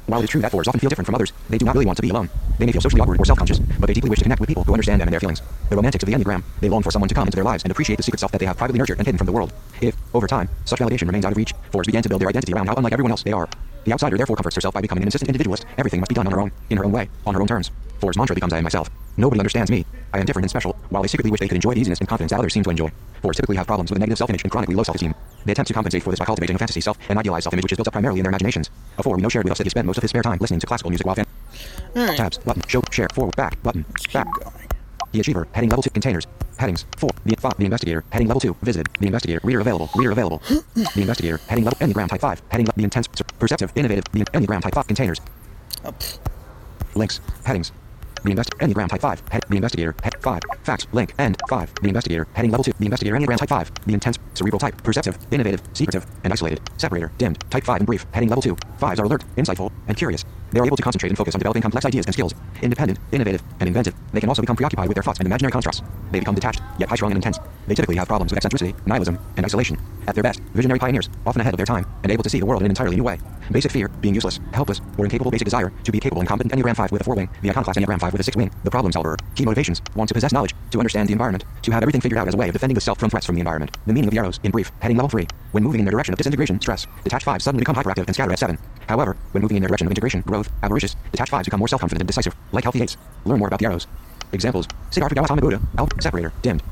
While 0.07 0.19
it 0.19 0.23
is 0.23 0.29
true 0.31 0.41
that 0.41 0.51
fours 0.51 0.67
often 0.67 0.79
feel 0.79 0.89
different 0.89 1.05
from 1.05 1.15
others, 1.15 1.31
they 1.49 1.59
do 1.59 1.65
not 1.65 1.75
really 1.75 1.85
want 1.85 1.97
to 1.97 2.01
be 2.01 2.09
alone. 2.09 2.29
They 2.57 2.65
may 2.65 2.71
feel 2.71 2.81
socially 2.81 3.01
awkward 3.01 3.19
or 3.19 3.25
self-conscious, 3.25 3.59
but 3.59 3.85
they 3.85 3.93
deeply 3.93 4.09
wish 4.09 4.19
to 4.19 4.23
connect 4.23 4.39
with 4.39 4.47
people 4.49 4.63
who 4.63 4.73
understand 4.73 4.99
them 4.99 5.07
and 5.07 5.13
their 5.13 5.19
feelings. 5.19 5.41
The 5.69 5.75
romantics 5.75 6.03
of 6.03 6.09
the 6.09 6.15
Enneagram, 6.15 6.43
they 6.59 6.69
long 6.69 6.81
for 6.81 6.91
someone 6.91 7.07
to 7.07 7.15
come 7.15 7.27
into 7.27 7.35
their 7.35 7.45
lives 7.45 7.63
and 7.63 7.71
appreciate 7.71 7.97
the 7.97 8.03
secret 8.03 8.19
self 8.19 8.31
that 8.31 8.39
they 8.39 8.47
have 8.47 8.57
privately 8.57 8.79
nurtured 8.79 8.97
and 8.97 9.05
hidden 9.05 9.19
from 9.19 9.27
the 9.27 9.31
world. 9.31 9.53
If, 9.79 9.95
over 10.13 10.27
time, 10.27 10.49
such 10.65 10.79
validation 10.79 11.05
remains 11.05 11.25
out 11.25 11.31
of 11.31 11.37
reach, 11.37 11.53
fours 11.71 11.85
begin 11.85 12.01
to 12.01 12.09
build 12.09 12.21
their 12.21 12.29
identity 12.29 12.53
around 12.53 12.67
how 12.67 12.73
unlike 12.75 12.93
everyone 12.93 13.11
else 13.11 13.23
they 13.23 13.31
are. 13.31 13.47
The 13.85 13.93
outsider 13.93 14.17
therefore 14.17 14.35
comforts 14.35 14.55
herself 14.55 14.73
by 14.73 14.81
becoming 14.81 15.03
an 15.03 15.07
insistent 15.07 15.29
individualist. 15.29 15.65
Everything 15.77 15.99
must 15.99 16.09
be 16.09 16.15
done 16.15 16.27
on 16.27 16.33
her 16.33 16.41
own, 16.41 16.51
in 16.69 16.77
her 16.77 16.85
own 16.85 16.91
way, 16.91 17.09
on 17.25 17.33
her 17.35 17.41
own 17.41 17.47
terms. 17.47 17.71
Four's 18.01 18.17
mantra 18.17 18.33
becomes 18.33 18.51
I 18.51 18.57
am 18.57 18.63
myself. 18.63 18.89
Nobody 19.15 19.39
understands 19.39 19.69
me. 19.69 19.85
I 20.13 20.19
am 20.19 20.25
different 20.25 20.43
and 20.45 20.49
special, 20.49 20.75
while 20.89 21.03
they 21.03 21.07
secretly 21.07 21.29
wish 21.29 21.39
they 21.39 21.47
could 21.47 21.55
enjoy 21.55 21.75
the 21.75 21.81
easiness 21.81 21.99
and 21.99 22.09
confidence 22.09 22.31
that 22.31 22.39
others 22.39 22.53
seem 22.53 22.63
to 22.63 22.71
enjoy. 22.71 22.89
Fours 23.21 23.35
typically 23.35 23.57
have 23.57 23.67
problems 23.67 23.91
with 23.91 23.97
a 23.97 23.99
negative 23.99 24.17
self-image 24.17 24.41
and 24.43 24.51
chronically 24.51 24.73
low 24.73 24.81
self-esteem. 24.83 25.13
They 25.45 25.51
attempt 25.51 25.67
to 25.67 25.73
compensate 25.75 26.01
for 26.01 26.09
this 26.09 26.17
by 26.19 26.25
cultivating 26.25 26.55
a 26.55 26.59
fantasy 26.59 26.81
self 26.81 26.97
and 27.09 27.19
idealized 27.19 27.43
self-image 27.43 27.63
which 27.63 27.71
is 27.73 27.77
built 27.77 27.87
up 27.87 27.93
primarily 27.93 28.19
in 28.19 28.23
their 28.23 28.31
imaginations. 28.31 28.71
A 28.97 29.03
four 29.03 29.15
we 29.15 29.21
know 29.21 29.29
shared 29.29 29.45
with 29.45 29.51
us 29.51 29.59
that 29.59 29.65
he 29.65 29.69
spent 29.69 29.85
most 29.85 29.97
of 29.97 30.01
his 30.01 30.09
spare 30.09 30.23
time 30.23 30.39
listening 30.41 30.59
to 30.59 30.65
classical 30.65 30.89
music 30.89 31.05
while 31.05 31.15
fan- 31.15 31.27
Alright, 31.95 32.17
tabs 32.17 32.39
button 32.39 32.63
show 32.67 32.81
share 32.91 33.07
forward 33.13 33.35
back 33.35 33.61
button 33.61 33.85
back 34.13 34.27
the 35.11 35.19
achiever 35.19 35.47
heading 35.51 35.69
level 35.69 35.83
two 35.83 35.89
containers 35.91 36.25
headings 36.57 36.85
four 36.97 37.09
the 37.25 37.35
five, 37.37 37.55
the 37.57 37.65
investigator 37.65 38.03
heading 38.11 38.27
level 38.27 38.39
two 38.39 38.55
visited 38.63 38.87
the 38.99 39.05
investigator 39.07 39.41
reader 39.43 39.59
available 39.59 39.89
reader 39.95 40.11
available 40.11 40.41
the 40.73 41.01
investigator 41.01 41.37
heading 41.49 41.65
level 41.65 41.77
enneagram 41.79 42.07
type 42.07 42.21
five 42.21 42.41
heading 42.49 42.65
le- 42.65 42.73
the 42.77 42.83
intense 42.83 43.07
perceptive 43.39 43.71
innovative 43.75 44.05
the 44.13 44.21
enneagram 44.25 44.61
type 44.61 44.73
five 44.73 44.87
containers 44.87 45.19
Oh, 45.83 45.93
links 46.95 47.19
headings 47.45 47.71
the 48.23 48.29
invest 48.31 48.51
enneagram 48.59 48.87
type 48.87 49.01
5 49.01 49.23
head 49.29 49.43
the 49.49 49.55
investigator 49.55 49.95
head 50.03 50.15
5 50.21 50.41
facts. 50.63 50.87
Link. 50.91 51.13
End. 51.19 51.37
5 51.49 51.73
the 51.81 51.87
investigator 51.87 52.27
heading 52.33 52.51
level 52.51 52.63
2 52.63 52.73
the 52.79 52.85
investigator 52.85 53.15
enneagram 53.17 53.37
type 53.37 53.49
5 53.49 53.71
the 53.85 53.93
intense. 53.93 54.19
Cerebral 54.33 54.59
type. 54.59 54.81
Perceptive. 54.83 55.17
Innovative. 55.31 55.61
Secretive. 55.73 56.05
And 56.23 56.33
isolated. 56.33 56.61
Separator. 56.77 57.11
Dimmed. 57.17 57.39
Type 57.49 57.63
5 57.63 57.81
and 57.81 57.87
brief. 57.87 58.05
Heading 58.11 58.29
level 58.29 58.41
2 58.41 58.55
5s 58.55 58.99
are 58.99 59.05
alert. 59.05 59.23
Insightful. 59.37 59.71
And 59.87 59.97
curious 59.97 60.25
they 60.51 60.59
are 60.59 60.65
able 60.65 60.77
to 60.77 60.83
concentrate 60.83 61.09
and 61.09 61.17
focus 61.17 61.35
on 61.35 61.39
developing 61.39 61.61
complex 61.61 61.85
ideas 61.85 62.05
and 62.05 62.13
skills. 62.13 62.33
Independent 62.61 62.99
innovative 63.11 63.41
and 63.59 63.67
inventive 63.67 63.95
they 64.13 64.19
can 64.19 64.29
also 64.29 64.41
become 64.41 64.55
preoccupied 64.55 64.87
with 64.87 64.95
their 64.95 65.03
thoughts 65.03 65.19
and 65.19 65.27
imaginary 65.27 65.51
constructs. 65.51 65.81
They 66.11 66.19
become 66.19 66.35
detached 66.35 66.61
yet 66.77 66.89
high 66.89 66.95
strung 66.95 67.11
and 67.11 67.17
intense. 67.17 67.39
They 67.67 67.75
typically 67.75 67.95
have 67.95 68.07
problems 68.07 68.31
with 68.31 68.37
eccentricity 68.37 68.75
nihilism 68.85 69.17
and 69.37 69.45
isolation. 69.45 69.77
At 70.07 70.15
their 70.15 70.23
best 70.23 70.39
visionary 70.53 70.79
pioneers 70.79 71.09
often 71.25 71.41
ahead 71.41 71.53
of 71.53 71.57
their 71.57 71.65
time 71.65 71.85
and 72.03 72.11
able 72.11 72.23
to 72.23 72.29
see 72.29 72.39
the 72.39 72.45
world 72.45 72.61
in 72.61 72.65
an 72.65 72.71
entirely 72.71 72.95
new 72.95 73.03
way. 73.03 73.19
Basic 73.51 73.71
fear 73.71 73.87
being 73.87 74.15
useless 74.15 74.39
helpless 74.53 74.81
or 74.97 75.05
incapable 75.05 75.31
basic 75.31 75.45
desire 75.45 75.71
to 75.83 75.91
be 75.91 75.99
capable 75.99 76.21
and 76.21 76.27
competent 76.27 76.53
enneagram 76.53 76.75
5 76.75 76.91
with 76.91 77.01
a 77.01 77.03
4 77.03 77.15
wing 77.15 77.29
the 77.41 77.49
iconoclast 77.49 77.77
enneagram 77.77 77.99
5 77.99 78.13
with 78.13 78.21
a 78.21 78.23
6 78.23 78.37
wing 78.37 78.51
the 78.63 78.71
problem 78.71 78.91
solver 78.91 79.17
key 79.35 79.45
motivations 79.45 79.81
want 79.95 80.07
to 80.07 80.13
possess 80.13 80.31
knowledge 80.31 80.55
to 80.71 80.79
understand 80.79 81.09
the 81.09 81.13
environment 81.13 81.43
to 81.61 81.71
have 81.71 81.83
everything 81.83 82.01
figured 82.01 82.17
out 82.17 82.27
as 82.27 82.33
a 82.33 82.37
way 82.37 82.47
of 82.47 82.53
defending 82.53 82.75
the 82.75 82.81
self 82.81 82.99
from 82.99 83.09
threats 83.09 83.25
from 83.25 83.35
the 83.35 83.41
environment. 83.41 83.77
The 83.85 83.93
meaning 83.93 84.07
of 84.07 84.13
the 84.13 84.19
arrows 84.19 84.39
in 84.43 84.51
brief 84.51 84.71
heading 84.79 84.97
level 84.97 85.09
3 85.09 85.27
when 85.51 85.63
moving 85.63 85.79
in 85.79 85.85
their 85.85 85.91
direction 85.91 86.13
of 86.13 86.17
disintegration 86.17 86.59
stress 86.61 86.87
detached 87.03 87.25
5 87.25 87.41
suddenly 87.41 87.61
become 87.61 87.75
hyperactive 87.75 88.05
and 88.07 88.15
scatter 88.15 88.31
at 88.31 88.39
7 88.39 88.57
however 88.87 89.17
when 89.31 89.41
moving 89.41 89.57
in 89.57 89.63
their 89.63 89.69
direction 89.69 89.87
of 89.87 89.91
integration 89.91 90.21
growth 90.21 90.40
avaricious 90.63 90.95
detached 91.11 91.31
5s 91.31 91.45
become 91.45 91.59
more 91.59 91.67
self-confident 91.67 92.01
and 92.01 92.07
decisive 92.07 92.35
like 92.51 92.63
healthy 92.63 92.79
8s 92.79 92.97
learn 93.25 93.39
more 93.39 93.47
about 93.47 93.59
the 93.59 93.65
arrows 93.65 93.87
examples 94.31 94.67
Siddhartha 94.89 95.15
Gautama 95.15 95.41
Buddha 95.41 95.59
Alp 95.77 95.93
separator 96.01 96.33
dimmed 96.41 96.63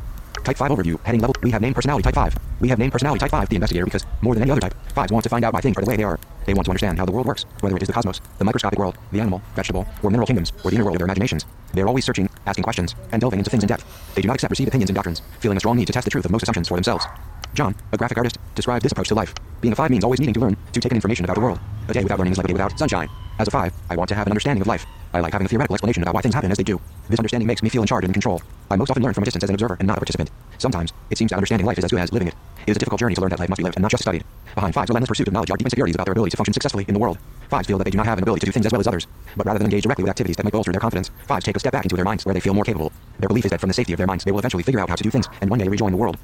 Type 0.43 0.57
5 0.57 0.71
overview, 0.71 0.99
heading 1.05 1.21
level. 1.21 1.35
We 1.43 1.51
have 1.51 1.61
named 1.61 1.75
personality 1.75 2.03
type 2.03 2.15
5. 2.15 2.35
We 2.61 2.69
have 2.69 2.79
named 2.79 2.91
personality 2.91 3.19
type 3.19 3.31
5 3.31 3.49
the 3.49 3.55
investigator 3.55 3.85
because, 3.85 4.05
more 4.21 4.33
than 4.33 4.41
any 4.43 4.51
other 4.51 4.61
type, 4.61 4.73
5s 4.95 5.11
want 5.11 5.23
to 5.23 5.29
find 5.29 5.43
out 5.45 5.53
why 5.53 5.61
things 5.61 5.77
are 5.77 5.81
the 5.81 5.89
way 5.89 5.95
they 5.95 6.03
are. 6.03 6.19
They 6.45 6.53
want 6.53 6.65
to 6.65 6.71
understand 6.71 6.97
how 6.97 7.05
the 7.05 7.11
world 7.11 7.27
works, 7.27 7.45
whether 7.59 7.75
it 7.75 7.81
is 7.81 7.87
the 7.87 7.93
cosmos, 7.93 8.21
the 8.37 8.45
microscopic 8.45 8.79
world, 8.79 8.97
the 9.11 9.19
animal, 9.19 9.41
vegetable, 9.55 9.85
or 10.01 10.09
mineral 10.09 10.25
kingdoms, 10.25 10.51
or 10.63 10.71
the 10.71 10.75
inner 10.75 10.85
world 10.85 10.95
of 10.95 10.99
their 10.99 11.05
imaginations. 11.05 11.45
They 11.73 11.81
are 11.81 11.87
always 11.87 12.05
searching, 12.05 12.29
asking 12.45 12.63
questions, 12.63 12.95
and 13.11 13.21
delving 13.21 13.39
into 13.39 13.51
things 13.51 13.63
in 13.63 13.67
depth. 13.67 13.85
They 14.15 14.21
do 14.21 14.27
not 14.27 14.35
accept 14.35 14.49
received 14.49 14.69
opinions 14.69 14.89
and 14.89 14.95
doctrines, 14.95 15.21
feeling 15.39 15.57
a 15.57 15.59
strong 15.59 15.77
need 15.77 15.87
to 15.87 15.93
test 15.93 16.05
the 16.05 16.11
truth 16.11 16.25
of 16.25 16.31
most 16.31 16.43
assumptions 16.43 16.67
for 16.67 16.75
themselves. 16.75 17.05
John, 17.53 17.75
a 17.91 17.97
graphic 17.97 18.17
artist, 18.17 18.37
described 18.55 18.85
this 18.85 18.91
approach 18.91 19.07
to 19.09 19.15
life. 19.15 19.33
Being 19.61 19.73
a 19.73 19.75
5 19.75 19.89
means 19.89 20.03
always 20.03 20.19
needing 20.19 20.33
to 20.35 20.39
learn, 20.39 20.55
to 20.71 20.79
take 20.79 20.91
in 20.91 20.97
information 20.97 21.25
about 21.25 21.35
the 21.35 21.41
world. 21.41 21.59
A 21.87 21.93
day 21.93 22.03
without 22.03 22.19
learning 22.19 22.33
is 22.33 22.37
like 22.37 22.45
a 22.45 22.47
day 22.47 22.53
without 22.53 22.77
sunshine. 22.77 23.09
As 23.39 23.47
a 23.47 23.51
5, 23.51 23.73
I 23.89 23.95
want 23.95 24.09
to 24.09 24.15
have 24.15 24.27
an 24.27 24.31
understanding 24.31 24.61
of 24.61 24.67
life. 24.67 24.85
I 25.13 25.21
like 25.21 25.33
having 25.33 25.45
a 25.45 25.49
theoretical 25.49 25.73
explanation 25.73 26.03
about 26.03 26.13
why 26.13 26.21
things 26.21 26.35
happen 26.35 26.51
as 26.51 26.57
they 26.57 26.63
do. 26.63 26.79
This 27.09 27.19
understanding 27.19 27.47
makes 27.47 27.63
me 27.63 27.69
feel 27.69 27.81
in 27.81 27.87
charge 27.87 28.03
and 28.03 28.09
in 28.09 28.13
control. 28.13 28.41
I 28.69 28.75
most 28.75 28.91
often 28.91 29.01
learn 29.01 29.13
from 29.13 29.23
a 29.23 29.25
distance 29.25 29.43
as 29.43 29.49
an 29.49 29.55
observer 29.55 29.77
and 29.79 29.87
not 29.87 29.97
a 29.97 29.99
participant. 29.99 30.29
Sometimes, 30.57 30.93
it 31.09 31.17
seems 31.17 31.31
that 31.31 31.37
understanding 31.37 31.65
life 31.65 31.77
is 31.77 31.85
as 31.85 31.91
good 31.91 31.99
as 31.99 32.13
living 32.13 32.27
it. 32.27 32.35
It 32.67 32.71
is 32.71 32.75
a 32.77 32.79
difficult 32.79 32.99
journey 32.99 33.15
to 33.15 33.21
learn 33.21 33.29
that 33.31 33.39
life 33.39 33.49
must 33.49 33.57
be 33.57 33.63
lived 33.63 33.77
and 33.77 33.81
not 33.81 33.91
just 33.91 34.03
studied. 34.03 34.23
Behind 34.55 34.73
5's 34.73 34.89
relentless 34.89 35.07
pursuit 35.07 35.27
of 35.27 35.33
knowledge 35.33 35.51
are 35.51 35.57
deep 35.57 35.65
insecurities 35.65 35.95
about 35.95 36.05
their 36.05 36.11
ability 36.11 36.31
to 36.31 36.37
function 36.37 36.53
successfully 36.53 36.85
in 36.87 36.93
the 36.93 36.99
world. 36.99 37.17
5s 37.51 37.65
feel 37.65 37.77
that 37.77 37.85
they 37.85 37.91
do 37.91 37.97
not 37.97 38.05
have 38.05 38.17
an 38.17 38.23
ability 38.23 38.41
to 38.41 38.45
do 38.45 38.51
things 38.51 38.65
as 38.65 38.71
well 38.71 38.81
as 38.81 38.87
others. 38.87 39.07
But 39.35 39.45
rather 39.47 39.57
than 39.57 39.65
engage 39.65 39.83
directly 39.83 40.03
with 40.03 40.11
activities 40.11 40.35
that 40.35 40.43
might 40.43 40.53
bolster 40.53 40.71
their 40.71 40.81
confidence, 40.81 41.09
5s 41.27 41.43
take 41.43 41.55
a 41.55 41.59
step 41.59 41.73
back 41.73 41.85
into 41.85 41.95
their 41.95 42.05
minds 42.05 42.25
where 42.25 42.33
they 42.33 42.39
feel 42.39 42.53
more 42.53 42.65
capable. 42.65 42.91
Their 43.19 43.29
belief 43.29 43.45
is 43.45 43.51
that 43.51 43.59
from 43.59 43.69
the 43.69 43.73
safety 43.73 43.93
of 43.93 43.97
their 43.97 44.07
minds 44.07 44.23
they 44.25 44.31
will 44.31 44.39
eventually 44.39 44.63
figure 44.63 44.79
out 44.79 44.89
how 44.89 44.95
to 44.95 45.03
do 45.03 45.09
things 45.09 45.27
and 45.41 45.49
one 45.49 45.59
day 45.59 45.67
rejoin 45.67 45.91
the 45.91 45.97
world. 45.97 46.17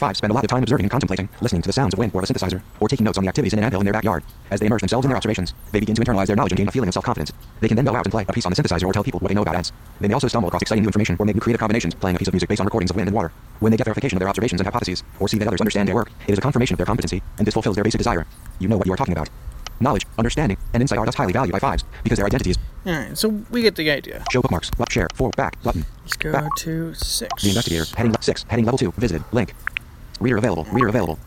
Five 0.00 0.16
spend 0.16 0.30
a 0.30 0.34
lot 0.34 0.44
of 0.44 0.48
time 0.48 0.62
observing 0.62 0.84
and 0.84 0.90
contemplating, 0.90 1.28
listening 1.42 1.60
to 1.60 1.68
the 1.68 1.74
sounds 1.74 1.92
of 1.92 1.98
wind 1.98 2.14
or 2.14 2.22
a 2.22 2.24
synthesizer, 2.24 2.62
or 2.80 2.88
taking 2.88 3.04
notes 3.04 3.18
on 3.18 3.24
the 3.24 3.28
activities 3.28 3.52
in 3.52 3.58
an 3.58 3.66
anthill 3.66 3.80
in 3.82 3.84
their 3.84 3.92
backyard. 3.92 4.24
As 4.50 4.58
they 4.58 4.64
immerse 4.64 4.80
themselves 4.80 5.04
in 5.04 5.10
their 5.10 5.16
observations, 5.18 5.52
they 5.72 5.80
begin 5.80 5.94
to 5.94 6.00
internalize 6.00 6.28
their 6.28 6.36
knowledge 6.36 6.52
and 6.52 6.56
gain 6.56 6.68
a 6.68 6.72
feeling 6.72 6.88
of 6.88 6.94
self-confidence. 6.94 7.32
They 7.60 7.68
can 7.68 7.76
then 7.76 7.84
go 7.84 7.94
out 7.94 8.06
and 8.06 8.10
play 8.10 8.24
a 8.26 8.32
piece 8.32 8.46
on 8.46 8.52
the 8.54 8.56
synthesizer 8.62 8.86
or 8.86 8.94
tell 8.94 9.04
people 9.04 9.20
what 9.20 9.28
they 9.28 9.34
know 9.34 9.42
about 9.42 9.56
ants. 9.56 9.72
They 10.00 10.08
may 10.08 10.14
also 10.14 10.26
stumble 10.28 10.48
across 10.48 10.62
exciting 10.62 10.84
new 10.84 10.88
information 10.88 11.16
or 11.18 11.26
make 11.26 11.36
new 11.36 11.42
creative 11.42 11.60
combinations, 11.60 11.94
playing 11.94 12.16
a 12.16 12.18
piece 12.18 12.28
of 12.28 12.32
music 12.32 12.48
based 12.48 12.62
on 12.62 12.64
recordings 12.64 12.90
of 12.90 12.96
wind 12.96 13.08
and 13.08 13.14
water. 13.14 13.30
When 13.58 13.72
they 13.72 13.76
get 13.76 13.84
verification 13.84 14.16
of 14.16 14.20
their 14.20 14.28
observations 14.30 14.58
and 14.62 14.66
hypotheses, 14.66 15.04
or 15.18 15.28
see 15.28 15.36
that 15.36 15.46
others 15.46 15.60
understand 15.60 15.86
their 15.86 15.94
work, 15.94 16.10
it 16.26 16.32
is 16.32 16.38
a 16.38 16.40
confirmation 16.40 16.72
of 16.72 16.78
their 16.78 16.86
competency, 16.86 17.22
and 17.36 17.46
this 17.46 17.52
fulfills 17.52 17.74
their 17.76 17.84
basic 17.84 17.98
desire. 17.98 18.26
You 18.58 18.68
know 18.68 18.78
what 18.78 18.86
you 18.86 18.94
are 18.94 18.96
talking 18.96 19.12
about. 19.12 19.28
Knowledge, 19.80 20.06
understanding, 20.18 20.56
and 20.72 20.82
insight 20.82 20.98
are 20.98 21.04
thus 21.04 21.14
highly 21.14 21.34
valued 21.34 21.52
by 21.52 21.58
fives 21.58 21.84
because 22.04 22.16
their 22.16 22.26
identity 22.26 22.50
is 22.52 22.58
Alright, 22.86 23.18
so 23.18 23.28
we 23.50 23.60
get 23.60 23.76
the 23.76 23.90
idea. 23.90 24.24
show 24.30 24.40
bookmarks, 24.40 24.70
left 24.78 24.92
share, 24.92 25.06
forward, 25.14 25.36
back, 25.36 25.62
button. 25.62 25.84
Let's 26.02 26.16
go 26.16 26.32
Back. 26.32 26.54
to 26.56 26.94
6. 26.94 27.42
The 27.42 27.48
investigator, 27.50 27.84
heading 27.94 28.16
6, 28.18 28.46
heading 28.48 28.64
level 28.64 28.78
2, 28.78 28.92
visited, 28.96 29.22
link. 29.32 29.54
Reader 30.20 30.36
available, 30.36 30.64
reader 30.70 30.88
available. 30.88 31.18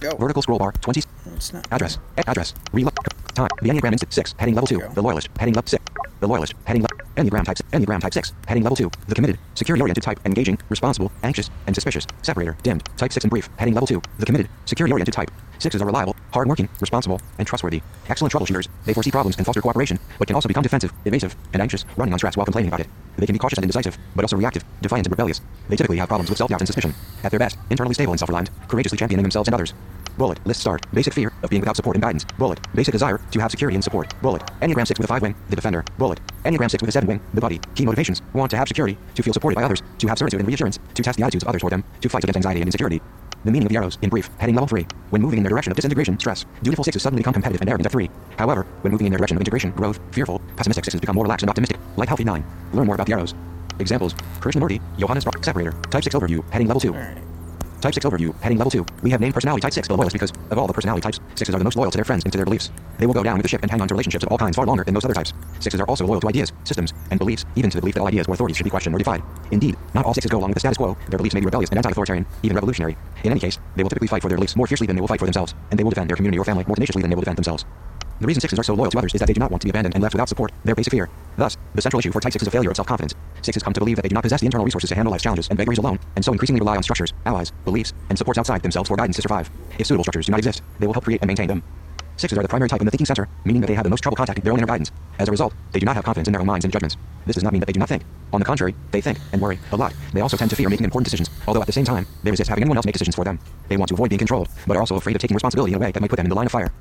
Go. 0.00 0.16
Vertical 0.16 0.42
scroll 0.42 0.58
bar, 0.58 0.72
20, 0.72 1.02
It's 1.34 1.52
address, 1.70 1.98
address, 2.26 2.54
reload, 2.72 2.94
time, 3.34 3.48
the 3.60 3.68
Enneagram 3.68 3.92
Institute 3.92 4.12
6, 4.12 4.34
heading 4.38 4.54
level 4.54 4.68
2, 4.68 4.80
the 4.94 5.02
Loyalist, 5.02 5.28
heading 5.38 5.54
level 5.54 5.68
6, 5.68 5.82
the 6.20 6.28
Loyalist, 6.28 6.54
heading 6.64 6.82
level, 6.82 6.93
Enneagram 7.16 7.44
type, 7.44 7.58
Enneagram 7.72 8.00
type 8.00 8.12
6, 8.12 8.32
heading 8.46 8.62
level 8.64 8.76
2, 8.76 8.90
the 9.06 9.14
Committed, 9.14 9.38
security-oriented 9.54 10.02
type, 10.02 10.18
engaging, 10.24 10.58
responsible, 10.68 11.12
anxious, 11.22 11.48
and 11.66 11.74
suspicious, 11.74 12.06
separator, 12.22 12.56
dimmed, 12.62 12.84
type 12.96 13.12
6 13.12 13.24
and 13.24 13.30
brief, 13.30 13.48
heading 13.56 13.74
level 13.74 13.86
2, 13.86 14.02
the 14.18 14.26
Committed, 14.26 14.48
security-oriented 14.64 15.14
type, 15.14 15.30
6s 15.60 15.80
are 15.80 15.86
reliable, 15.86 16.16
hardworking, 16.32 16.68
responsible, 16.80 17.20
and 17.38 17.46
trustworthy, 17.46 17.82
excellent 18.08 18.32
troubleshooters, 18.32 18.68
they 18.84 18.92
foresee 18.92 19.10
problems 19.10 19.36
and 19.36 19.46
foster 19.46 19.62
cooperation, 19.62 19.98
but 20.18 20.26
can 20.26 20.34
also 20.34 20.48
become 20.48 20.62
defensive, 20.62 20.92
evasive, 21.04 21.36
and 21.52 21.62
anxious, 21.62 21.84
running 21.96 22.12
on 22.12 22.18
stress 22.18 22.36
while 22.36 22.46
complaining 22.46 22.68
about 22.68 22.80
it. 22.80 22.88
They 23.16 23.26
can 23.26 23.34
be 23.34 23.38
cautious 23.38 23.58
and 23.58 23.64
indecisive, 23.64 23.96
but 24.16 24.24
also 24.24 24.36
reactive, 24.36 24.64
defiant 24.82 25.06
and 25.06 25.12
rebellious. 25.12 25.40
They 25.68 25.76
typically 25.76 25.98
have 25.98 26.08
problems 26.08 26.30
with 26.30 26.38
self-doubt 26.38 26.60
and 26.60 26.66
suspicion. 26.66 26.94
At 27.22 27.30
their 27.30 27.38
best, 27.38 27.56
internally 27.70 27.94
stable 27.94 28.12
and 28.12 28.18
self-reliant, 28.18 28.50
courageously 28.68 28.98
championing 28.98 29.22
themselves 29.22 29.48
and 29.48 29.54
others. 29.54 29.72
Bullet. 30.16 30.44
List 30.46 30.60
start. 30.60 30.86
Basic 30.92 31.12
fear 31.12 31.32
of 31.42 31.50
being 31.50 31.60
without 31.60 31.76
support 31.76 31.96
and 31.96 32.02
guidance. 32.02 32.24
Bullet. 32.38 32.60
Basic 32.74 32.92
desire 32.92 33.20
to 33.30 33.40
have 33.40 33.50
security 33.50 33.74
and 33.74 33.84
support. 33.84 34.12
Bullet. 34.22 34.42
Enneagram 34.60 34.86
6 34.86 34.98
with 34.98 35.04
a 35.04 35.08
5 35.08 35.22
wing. 35.22 35.34
The 35.50 35.56
defender. 35.56 35.84
Bullet. 35.98 36.20
Enneagram 36.44 36.70
6 36.70 36.82
with 36.82 36.88
a 36.88 36.92
7 36.92 37.06
wing. 37.06 37.20
The 37.34 37.40
buddy. 37.40 37.60
Key 37.74 37.84
motivations. 37.84 38.22
Want 38.32 38.50
to 38.50 38.56
have 38.56 38.68
security. 38.68 38.96
To 39.14 39.22
feel 39.22 39.32
supported 39.32 39.56
by 39.56 39.62
others. 39.62 39.82
To 39.98 40.08
have 40.08 40.18
certitude 40.18 40.40
and 40.40 40.48
reassurance. 40.48 40.78
To 40.94 41.02
test 41.02 41.18
the 41.18 41.24
attitudes 41.24 41.44
of 41.44 41.48
others 41.48 41.60
toward 41.60 41.72
them. 41.72 41.84
To 42.00 42.08
fight 42.08 42.24
against 42.24 42.36
anxiety 42.36 42.60
and 42.60 42.68
insecurity. 42.68 43.00
The 43.44 43.50
meaning 43.50 43.66
of 43.66 43.72
the 43.72 43.76
arrows, 43.76 43.98
in 44.00 44.08
brief, 44.08 44.30
heading 44.38 44.54
level 44.54 44.68
3. 44.68 44.86
When 45.10 45.20
moving 45.20 45.36
in 45.38 45.42
their 45.42 45.50
direction 45.50 45.70
of 45.70 45.76
disintegration, 45.76 46.18
stress, 46.18 46.46
dutiful 46.62 46.82
6s 46.82 46.98
suddenly 46.98 47.20
become 47.20 47.34
competitive 47.34 47.60
and 47.60 47.68
arrogant 47.68 47.86
at 47.86 47.92
3. 47.92 48.08
However, 48.38 48.66
when 48.80 48.92
moving 48.92 49.06
in 49.06 49.10
their 49.10 49.18
direction 49.18 49.36
of 49.36 49.42
integration, 49.42 49.70
growth, 49.72 50.00
fearful, 50.12 50.40
pessimistic 50.56 50.84
6s 50.84 51.00
become 51.00 51.14
more 51.14 51.24
relaxed 51.24 51.42
and 51.42 51.50
optimistic, 51.50 51.78
like 51.96 52.08
healthy 52.08 52.24
9. 52.24 52.42
Learn 52.72 52.86
more 52.86 52.94
about 52.94 53.06
the 53.06 53.12
arrows. 53.12 53.34
Examples, 53.80 54.14
Krishnamurti, 54.40 54.80
Johannes 54.96 55.26
Rock, 55.26 55.44
Separator, 55.44 55.72
Type 55.90 56.04
6 56.04 56.14
Overview, 56.14 56.42
heading 56.50 56.68
level 56.68 56.80
2. 56.80 57.33
Type 57.84 57.92
6 57.92 58.06
overview. 58.06 58.34
Heading 58.40 58.56
level 58.56 58.70
2. 58.70 58.86
We 59.02 59.10
have 59.10 59.20
named 59.20 59.34
personality 59.34 59.60
type 59.60 59.74
6 59.74 59.88
the 59.88 59.94
loyalist 59.94 60.14
because 60.14 60.32
of 60.50 60.56
all 60.56 60.66
the 60.66 60.72
personality 60.72 61.02
types, 61.02 61.20
6s 61.34 61.54
are 61.54 61.58
the 61.58 61.64
most 61.64 61.76
loyal 61.76 61.90
to 61.90 61.98
their 61.98 62.04
friends 62.06 62.24
and 62.24 62.32
to 62.32 62.38
their 62.38 62.46
beliefs. 62.46 62.70
They 62.96 63.04
will 63.04 63.12
go 63.12 63.22
down 63.22 63.36
with 63.36 63.42
the 63.42 63.48
ship 63.50 63.60
and 63.60 63.70
hang 63.70 63.82
on 63.82 63.88
to 63.88 63.92
relationships 63.92 64.24
of 64.24 64.32
all 64.32 64.38
kinds 64.38 64.56
far 64.56 64.64
longer 64.64 64.84
than 64.84 64.94
those 64.94 65.04
other 65.04 65.12
types. 65.12 65.34
6s 65.60 65.78
are 65.78 65.86
also 65.86 66.06
loyal 66.06 66.22
to 66.22 66.28
ideas, 66.28 66.50
systems, 66.64 66.94
and 67.10 67.18
beliefs, 67.18 67.44
even 67.56 67.68
to 67.68 67.76
the 67.76 67.82
belief 67.82 67.94
that 67.96 68.00
all 68.00 68.08
ideas 68.08 68.26
or 68.26 68.32
authorities 68.32 68.56
should 68.56 68.64
be 68.64 68.70
questioned 68.70 68.94
or 68.94 68.98
defied. 68.98 69.22
Indeed, 69.50 69.76
not 69.92 70.06
all 70.06 70.14
6s 70.14 70.30
go 70.30 70.38
along 70.38 70.48
with 70.48 70.54
the 70.54 70.60
status 70.60 70.78
quo. 70.78 70.96
Their 71.10 71.18
beliefs 71.18 71.34
may 71.34 71.40
be 71.40 71.44
rebellious 71.44 71.68
and 71.68 71.76
anti-authoritarian, 71.76 72.24
even 72.42 72.54
revolutionary. 72.54 72.96
In 73.22 73.32
any 73.32 73.40
case, 73.40 73.58
they 73.76 73.82
will 73.82 73.90
typically 73.90 74.08
fight 74.08 74.22
for 74.22 74.30
their 74.30 74.38
beliefs 74.38 74.56
more 74.56 74.66
fiercely 74.66 74.86
than 74.86 74.96
they 74.96 75.02
will 75.02 75.08
fight 75.08 75.20
for 75.20 75.26
themselves, 75.26 75.54
and 75.70 75.78
they 75.78 75.84
will 75.84 75.90
defend 75.90 76.08
their 76.08 76.16
community 76.16 76.38
or 76.38 76.44
family 76.44 76.64
more 76.66 76.76
tenaciously 76.76 77.02
than 77.02 77.10
they 77.10 77.16
will 77.16 77.20
defend 77.20 77.36
themselves. 77.36 77.66
The 78.20 78.26
reason 78.26 78.40
sixes 78.40 78.58
are 78.58 78.62
so 78.62 78.74
loyal 78.74 78.90
to 78.90 78.98
others 78.98 79.14
is 79.14 79.18
that 79.18 79.26
they 79.26 79.32
do 79.32 79.40
not 79.40 79.50
want 79.50 79.60
to 79.62 79.66
be 79.66 79.70
abandoned 79.70 79.94
and 79.94 80.02
left 80.02 80.14
without 80.14 80.28
support, 80.28 80.52
their 80.64 80.74
basic 80.74 80.92
fear. 80.92 81.08
Thus, 81.36 81.56
the 81.74 81.82
central 81.82 81.98
issue 81.98 82.12
for 82.12 82.20
type 82.20 82.32
6 82.32 82.42
is 82.42 82.48
a 82.48 82.50
failure 82.50 82.70
of 82.70 82.76
self-confidence. 82.76 83.14
Sixes 83.42 83.62
come 83.62 83.72
to 83.72 83.80
believe 83.80 83.96
that 83.96 84.02
they 84.02 84.08
do 84.08 84.14
not 84.14 84.22
possess 84.22 84.40
the 84.40 84.46
internal 84.46 84.64
resources 84.64 84.88
to 84.90 84.94
handle 84.94 85.10
life's 85.10 85.24
challenges 85.24 85.48
and 85.48 85.58
vagaries 85.58 85.78
alone, 85.78 85.98
and 86.14 86.24
so 86.24 86.32
increasingly 86.32 86.60
rely 86.60 86.76
on 86.76 86.82
structures, 86.82 87.12
allies, 87.26 87.50
beliefs, 87.64 87.92
and 88.08 88.16
supports 88.16 88.38
outside 88.38 88.62
themselves 88.62 88.88
for 88.88 88.96
guidance 88.96 89.16
to 89.16 89.22
survive. 89.22 89.50
If 89.78 89.86
suitable 89.86 90.04
structures 90.04 90.26
do 90.26 90.32
not 90.32 90.38
exist, 90.38 90.62
they 90.78 90.86
will 90.86 90.94
help 90.94 91.04
create 91.04 91.22
and 91.22 91.28
maintain 91.28 91.48
them. 91.48 91.62
Sixes 92.16 92.38
are 92.38 92.42
the 92.42 92.48
primary 92.48 92.68
type 92.68 92.80
in 92.80 92.84
the 92.84 92.90
thinking 92.90 93.06
center, 93.06 93.28
meaning 93.44 93.60
that 93.60 93.66
they 93.66 93.74
have 93.74 93.84
the 93.84 93.90
most 93.90 94.00
trouble 94.02 94.16
contacting 94.16 94.44
their 94.44 94.52
own 94.52 94.58
inner 94.58 94.66
guidance. 94.66 94.92
As 95.18 95.28
a 95.28 95.30
result, 95.30 95.52
they 95.72 95.80
do 95.80 95.86
not 95.86 95.96
have 95.96 96.04
confidence 96.04 96.28
in 96.28 96.32
their 96.32 96.40
own 96.40 96.46
minds 96.46 96.64
and 96.64 96.72
judgments. 96.72 96.96
This 97.26 97.34
does 97.34 97.42
not 97.42 97.52
mean 97.52 97.60
that 97.60 97.66
they 97.66 97.72
do 97.72 97.80
not 97.80 97.88
think. 97.88 98.04
On 98.32 98.40
the 98.40 98.44
contrary, 98.44 98.74
they 98.90 99.00
think 99.00 99.18
and 99.32 99.40
worry 99.40 99.58
a 99.72 99.76
lot. 99.76 99.94
They 100.12 100.20
also 100.20 100.36
tend 100.36 100.50
to 100.50 100.56
fear 100.56 100.68
making 100.68 100.84
important 100.84 101.06
decisions, 101.06 101.30
although 101.46 101.60
at 101.60 101.66
the 101.66 101.72
same 101.72 101.84
time, 101.84 102.06
they 102.22 102.30
resist 102.30 102.48
having 102.48 102.62
anyone 102.62 102.76
else 102.76 102.86
make 102.86 102.92
decisions 102.92 103.14
for 103.16 103.24
them. 103.24 103.38
They 103.68 103.76
want 103.76 103.88
to 103.88 103.94
avoid 103.94 104.10
being 104.10 104.18
controlled, 104.18 104.48
but 104.66 104.76
are 104.76 104.80
also 104.80 104.96
afraid 104.96 105.16
of 105.16 105.22
taking 105.22 105.34
responsibility 105.34 105.72
in 105.72 105.76
a 105.76 105.80
way 105.80 105.90
that 105.92 106.00
might 106.00 106.10
put 106.10 106.16
them 106.16 106.26
in 106.26 106.30
the 106.30 106.36
line 106.36 106.46
of 106.46 106.52
fire. 106.52 106.72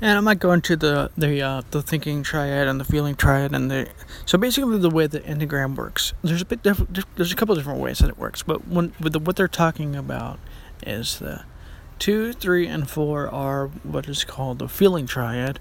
And 0.00 0.18
I 0.18 0.20
might 0.20 0.38
go 0.38 0.52
into 0.52 0.76
the 0.76 1.10
the 1.16 1.40
uh, 1.40 1.62
the 1.70 1.82
thinking 1.82 2.22
triad 2.22 2.66
and 2.68 2.80
the 2.80 2.84
feeling 2.84 3.14
triad 3.14 3.54
and 3.54 3.70
the 3.70 3.88
so 4.26 4.38
basically 4.38 4.78
the 4.78 4.90
way 4.90 5.06
the 5.06 5.20
enneagram 5.20 5.76
works. 5.76 6.12
There's 6.22 6.42
a 6.42 6.46
bit 6.46 6.62
diff- 6.62 6.86
there's 7.16 7.32
a 7.32 7.36
couple 7.36 7.54
different 7.54 7.80
ways 7.80 7.98
that 8.00 8.08
it 8.08 8.18
works, 8.18 8.42
but 8.42 8.68
when 8.68 8.92
with 9.00 9.12
the, 9.12 9.18
what 9.18 9.36
they're 9.36 9.48
talking 9.48 9.94
about 9.96 10.38
is 10.84 11.18
the 11.18 11.44
two, 11.98 12.32
three, 12.32 12.66
and 12.66 12.88
four 12.88 13.28
are 13.28 13.68
what 13.82 14.08
is 14.08 14.24
called 14.24 14.58
the 14.58 14.68
feeling 14.68 15.06
triad. 15.06 15.58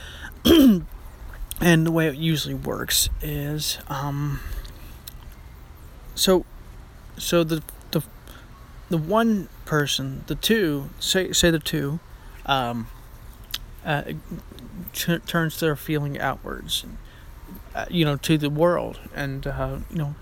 and 0.44 0.86
the 1.60 1.90
way 1.90 2.06
it 2.06 2.16
usually 2.16 2.54
works 2.54 3.08
is 3.20 3.78
um, 3.88 4.40
so 6.14 6.44
so 7.16 7.44
the 7.44 7.62
the 7.90 8.02
the 8.88 8.98
one 8.98 9.48
person, 9.64 10.24
the 10.26 10.34
two, 10.34 10.90
say 10.98 11.32
say 11.32 11.50
the 11.50 11.58
two, 11.58 12.00
um, 12.46 12.88
uh, 13.84 14.02
t- 14.92 15.18
turns 15.18 15.60
their 15.60 15.76
feeling 15.76 16.18
outwards, 16.18 16.84
uh, 17.74 17.86
you 17.90 18.04
know, 18.04 18.16
to 18.16 18.38
the 18.38 18.50
world, 18.50 18.98
and 19.14 19.46
uh, 19.46 19.78
you 19.90 19.98
know, 19.98 20.14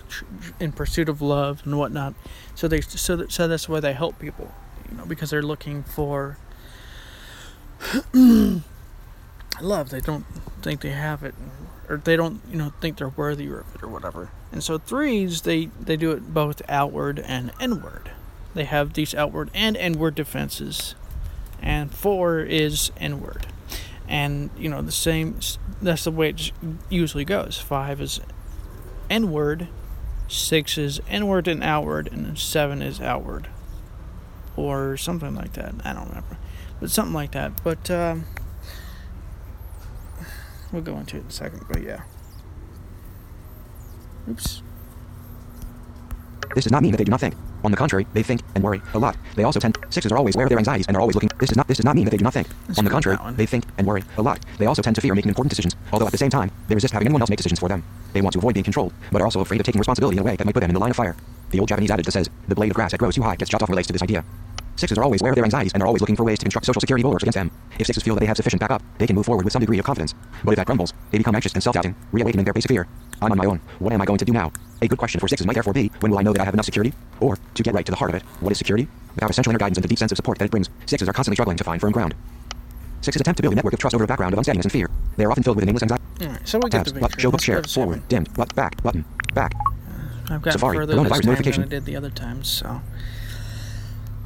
in 0.59 0.71
pursuit 0.71 1.09
of 1.09 1.21
love 1.21 1.61
and 1.65 1.77
whatnot. 1.77 2.13
So 2.55 2.67
they 2.67 2.81
so 2.81 3.15
that, 3.15 3.31
so 3.31 3.47
that's 3.47 3.69
why 3.69 3.79
they 3.79 3.93
help 3.93 4.19
people, 4.19 4.53
you 4.89 4.97
know, 4.97 5.05
because 5.05 5.29
they're 5.29 5.41
looking 5.41 5.83
for 5.83 6.37
love. 9.61 9.89
They 9.89 10.01
don't 10.01 10.25
think 10.61 10.81
they 10.81 10.91
have 10.91 11.23
it, 11.23 11.35
or 11.89 11.97
they 11.97 12.15
don't, 12.15 12.41
you 12.49 12.57
know, 12.57 12.73
think 12.81 12.97
they're 12.97 13.09
worthy 13.09 13.47
of 13.47 13.75
it 13.75 13.83
or 13.83 13.87
whatever. 13.87 14.29
And 14.51 14.63
so 14.63 14.77
threes, 14.77 15.41
they 15.41 15.65
they 15.79 15.97
do 15.97 16.11
it 16.11 16.33
both 16.33 16.61
outward 16.69 17.19
and 17.19 17.51
inward. 17.59 18.11
They 18.53 18.65
have 18.65 18.93
these 18.93 19.13
outward 19.13 19.51
and 19.53 19.75
inward 19.75 20.15
defenses, 20.15 20.95
and 21.61 21.93
four 21.93 22.39
is 22.39 22.91
inward. 22.99 23.47
And 24.07 24.49
you 24.57 24.69
know 24.69 24.81
the 24.81 24.91
same. 24.91 25.39
That's 25.81 26.05
the 26.05 26.11
way 26.11 26.29
it 26.29 26.51
usually 26.89 27.25
goes. 27.25 27.59
Five 27.59 28.01
is 28.01 28.19
inward, 29.09 29.67
six 30.27 30.77
is 30.77 31.01
inward 31.09 31.47
and 31.47 31.63
outward, 31.63 32.07
and 32.11 32.37
seven 32.37 32.81
is 32.81 32.99
outward, 33.01 33.47
or 34.57 34.97
something 34.97 35.33
like 35.35 35.53
that. 35.53 35.73
I 35.85 35.93
don't 35.93 36.09
remember, 36.09 36.37
but 36.81 36.89
something 36.89 37.13
like 37.13 37.31
that. 37.31 37.63
But. 37.63 37.89
Um, 37.89 38.25
We'll 40.71 40.81
go 40.81 40.97
into 40.97 41.17
it 41.17 41.21
in 41.21 41.27
a 41.27 41.31
second, 41.31 41.63
but 41.69 41.81
yeah. 41.81 42.01
Oops. 44.29 44.61
This 46.55 46.63
does 46.65 46.71
not 46.71 46.81
mean 46.81 46.91
that 46.91 46.97
they 46.97 47.03
do 47.03 47.11
not 47.11 47.19
think. 47.19 47.35
On 47.63 47.71
the 47.71 47.77
contrary, 47.77 48.05
they 48.13 48.23
think 48.23 48.41
and 48.55 48.63
worry 48.63 48.81
a 48.93 48.99
lot. 48.99 49.17
They 49.35 49.43
also 49.43 49.59
tend 49.59 49.77
sixes 49.89 50.11
are 50.11 50.17
always 50.17 50.35
aware 50.35 50.45
of 50.45 50.49
their 50.49 50.57
anxieties 50.57 50.85
and 50.87 50.95
are 50.95 50.99
always 50.99 51.15
looking. 51.15 51.29
This 51.39 51.49
does 51.49 51.57
not 51.57 51.67
this 51.67 51.77
does 51.77 51.85
not 51.85 51.95
mean 51.95 52.05
that 52.05 52.11
they 52.11 52.17
do 52.17 52.23
not 52.23 52.33
think. 52.33 52.47
Let's 52.67 52.79
on 52.79 52.85
the 52.85 52.91
contrary, 52.91 53.17
they 53.35 53.45
think 53.45 53.65
and 53.77 53.87
worry 53.87 54.03
a 54.17 54.21
lot. 54.21 54.39
They 54.57 54.65
also 54.65 54.81
tend 54.81 54.95
to 54.95 55.01
fear 55.01 55.15
making 55.15 55.29
important 55.29 55.49
decisions, 55.51 55.75
although 55.91 56.05
at 56.05 56.11
the 56.11 56.17
same 56.17 56.29
time, 56.29 56.51
they 56.67 56.75
resist 56.75 56.93
having 56.93 57.07
anyone 57.07 57.21
else 57.21 57.29
make 57.29 57.37
decisions 57.37 57.59
for 57.59 57.69
them. 57.69 57.83
They 58.13 58.21
want 58.21 58.33
to 58.33 58.39
avoid 58.39 58.53
being 58.53 58.63
controlled, 58.63 58.93
but 59.11 59.21
are 59.21 59.25
also 59.25 59.39
afraid 59.39 59.59
of 59.59 59.65
taking 59.65 59.79
responsibility 59.79 60.17
in 60.17 60.21
a 60.21 60.25
way 60.25 60.35
that 60.35 60.45
might 60.45 60.53
put 60.53 60.61
them 60.61 60.69
in 60.69 60.73
the 60.73 60.79
line 60.79 60.91
of 60.91 60.95
fire. 60.95 61.15
The 61.51 61.59
old 61.59 61.69
Japanese 61.69 61.91
adage 61.91 62.05
that 62.05 62.11
says, 62.11 62.29
"The 62.47 62.55
blade 62.55 62.71
of 62.71 62.75
grass 62.75 62.91
that 62.91 62.97
grows 62.97 63.15
too 63.15 63.23
high 63.23 63.35
gets 63.35 63.49
chopped 63.49 63.63
off" 63.63 63.69
relates 63.69 63.87
to 63.87 63.93
this 63.93 64.03
idea. 64.03 64.23
Sixes 64.77 64.97
are 64.97 65.03
always 65.03 65.21
aware 65.21 65.31
of 65.31 65.35
their 65.35 65.43
anxieties 65.43 65.73
and 65.73 65.81
are 65.81 65.87
always 65.87 66.01
looking 66.01 66.15
for 66.15 66.23
ways 66.23 66.37
to 66.37 66.45
construct 66.45 66.67
social 66.67 66.79
security 66.79 67.01
bulwarks 67.01 67.23
against 67.23 67.35
them. 67.35 67.51
If 67.79 67.87
sixes 67.87 68.03
feel 68.03 68.13
that 68.13 68.19
they 68.19 68.27
have 68.27 68.37
sufficient 68.37 68.59
backup, 68.59 68.83
they 68.99 69.07
can 69.07 69.15
move 69.15 69.25
forward 69.25 69.43
with 69.43 69.51
some 69.51 69.59
degree 69.59 69.79
of 69.79 69.85
confidence. 69.85 70.13
But 70.43 70.51
if 70.51 70.57
that 70.57 70.67
crumbles, 70.67 70.93
they 71.09 71.17
become 71.17 71.33
anxious 71.33 71.53
and 71.53 71.63
self-doubting, 71.63 71.95
reawakening 72.11 72.45
their 72.45 72.53
basic 72.53 72.69
fear. 72.69 72.87
I'm 73.19 73.31
on 73.31 73.37
my 73.39 73.45
own. 73.45 73.59
What 73.79 73.91
am 73.91 74.01
I 74.03 74.05
going 74.05 74.19
to 74.19 74.25
do 74.25 74.31
now? 74.31 74.51
A 74.83 74.87
good 74.87 74.99
question 74.99 75.19
for 75.19 75.27
sixes 75.27 75.47
might 75.47 75.53
therefore 75.53 75.73
be, 75.73 75.91
when 76.01 76.11
will 76.11 76.19
I 76.19 76.21
know 76.21 76.31
that 76.31 76.41
I 76.41 76.45
have 76.45 76.53
enough 76.53 76.65
security? 76.65 76.93
Or, 77.19 77.39
to 77.55 77.63
get 77.63 77.73
right 77.73 77.85
to 77.87 77.91
the 77.91 77.97
heart 77.97 78.11
of 78.11 78.15
it, 78.15 78.23
what 78.39 78.51
is 78.51 78.59
security? 78.59 78.87
Without 79.15 79.31
essential 79.31 79.49
inner 79.49 79.57
guidance 79.57 79.79
and 79.79 79.83
the 79.83 79.87
deep 79.87 79.97
sense 79.97 80.11
of 80.11 80.15
support 80.15 80.37
that 80.37 80.45
it 80.45 80.51
brings, 80.51 80.69
sixes 80.85 81.09
are 81.09 81.13
constantly 81.13 81.37
struggling 81.37 81.57
to 81.57 81.63
find 81.63 81.81
firm 81.81 81.91
ground. 81.91 82.13
Sixes 83.01 83.19
attempt 83.19 83.37
to 83.37 83.41
build 83.41 83.53
a 83.53 83.55
network 83.55 83.73
of 83.73 83.79
trust 83.79 83.95
over 83.95 84.03
a 84.03 84.07
background 84.07 84.33
of 84.33 84.37
unsteadiness 84.37 84.65
and 84.65 84.71
fear. 84.71 84.91
They 85.15 85.25
are 85.25 85.31
often 85.31 85.41
filled 85.41 85.55
with 85.55 85.63
an 85.63 85.69
aimless 85.69 85.83
anxiety. 85.83 86.03
Alright, 86.21 86.47
so 86.47 86.59
we 86.59 86.69
get 86.69 86.85
Tabs, 86.85 86.93
but, 86.93 87.19
show 87.19 87.31
book 87.31 87.41
share, 87.41 87.63
forward, 87.63 88.07
dimmed, 88.09 88.31
but, 88.35 88.53
back, 88.53 88.83
button, 88.83 89.05
back. 89.33 89.53
I've 90.29 90.41
gotten 90.41 90.51
Safari, 90.51 90.77
further 90.77 90.95
this 90.95 91.09
time 91.09 91.21
notification. 91.23 91.61
than 91.63 91.69
I 91.69 91.75
did 91.75 91.85
the 91.85 91.95
other 91.95 92.11
times, 92.11 92.47
so 92.47 92.81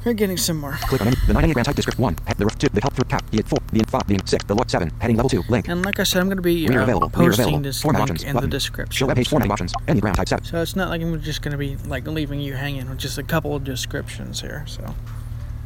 we're 0.04 0.12
getting 0.14 0.36
somewhere. 0.36 0.78
Click 0.82 1.00
on 1.00 1.08
any, 1.08 1.16
the 1.26 1.32
9 1.32 1.44
Enneagram 1.44 1.64
type 1.64 1.76
description 1.76 2.02
1, 2.02 2.16
the 2.36 2.44
ref 2.44 2.58
2, 2.58 2.68
the 2.68 2.80
help 2.80 2.94
for 2.94 3.04
cap, 3.04 3.28
the 3.30 3.42
4, 3.42 3.58
the 3.72 3.84
5, 3.86 4.06
the 4.06 4.18
6, 4.24 4.44
the 4.44 4.54
lot 4.54 4.70
7, 4.70 4.90
heading 5.00 5.16
level 5.16 5.28
2, 5.30 5.44
link. 5.48 5.68
And 5.68 5.84
like 5.84 6.00
I 6.00 6.02
said, 6.04 6.20
I'm 6.20 6.26
going 6.26 6.36
to 6.36 6.42
be 6.42 6.66
Reader 6.66 6.80
uh, 6.80 6.82
available, 6.84 7.08
reader 7.08 7.30
posting 7.30 7.42
available, 7.44 7.62
this 7.62 7.82
format 7.82 8.00
link 8.00 8.10
options, 8.10 8.28
in 8.28 8.34
button. 8.34 8.50
the 8.50 8.56
description. 8.56 8.96
Show 8.96 9.06
web 9.06 9.16
page 9.16 9.26
so- 9.26 9.30
formatting 9.30 9.52
options, 9.52 9.72
Enneagram 9.86 10.14
type 10.14 10.28
7. 10.28 10.44
So 10.44 10.60
it's 10.62 10.76
not 10.76 10.88
like 10.88 11.02
I'm 11.02 11.20
just 11.20 11.42
going 11.42 11.52
to 11.52 11.58
be 11.58 11.76
like 11.88 12.06
leaving 12.06 12.40
you 12.40 12.54
hanging 12.54 12.88
with 12.88 12.98
just 12.98 13.18
a 13.18 13.22
couple 13.22 13.54
of 13.54 13.64
descriptions 13.64 14.40
here. 14.40 14.64
So 14.66 14.94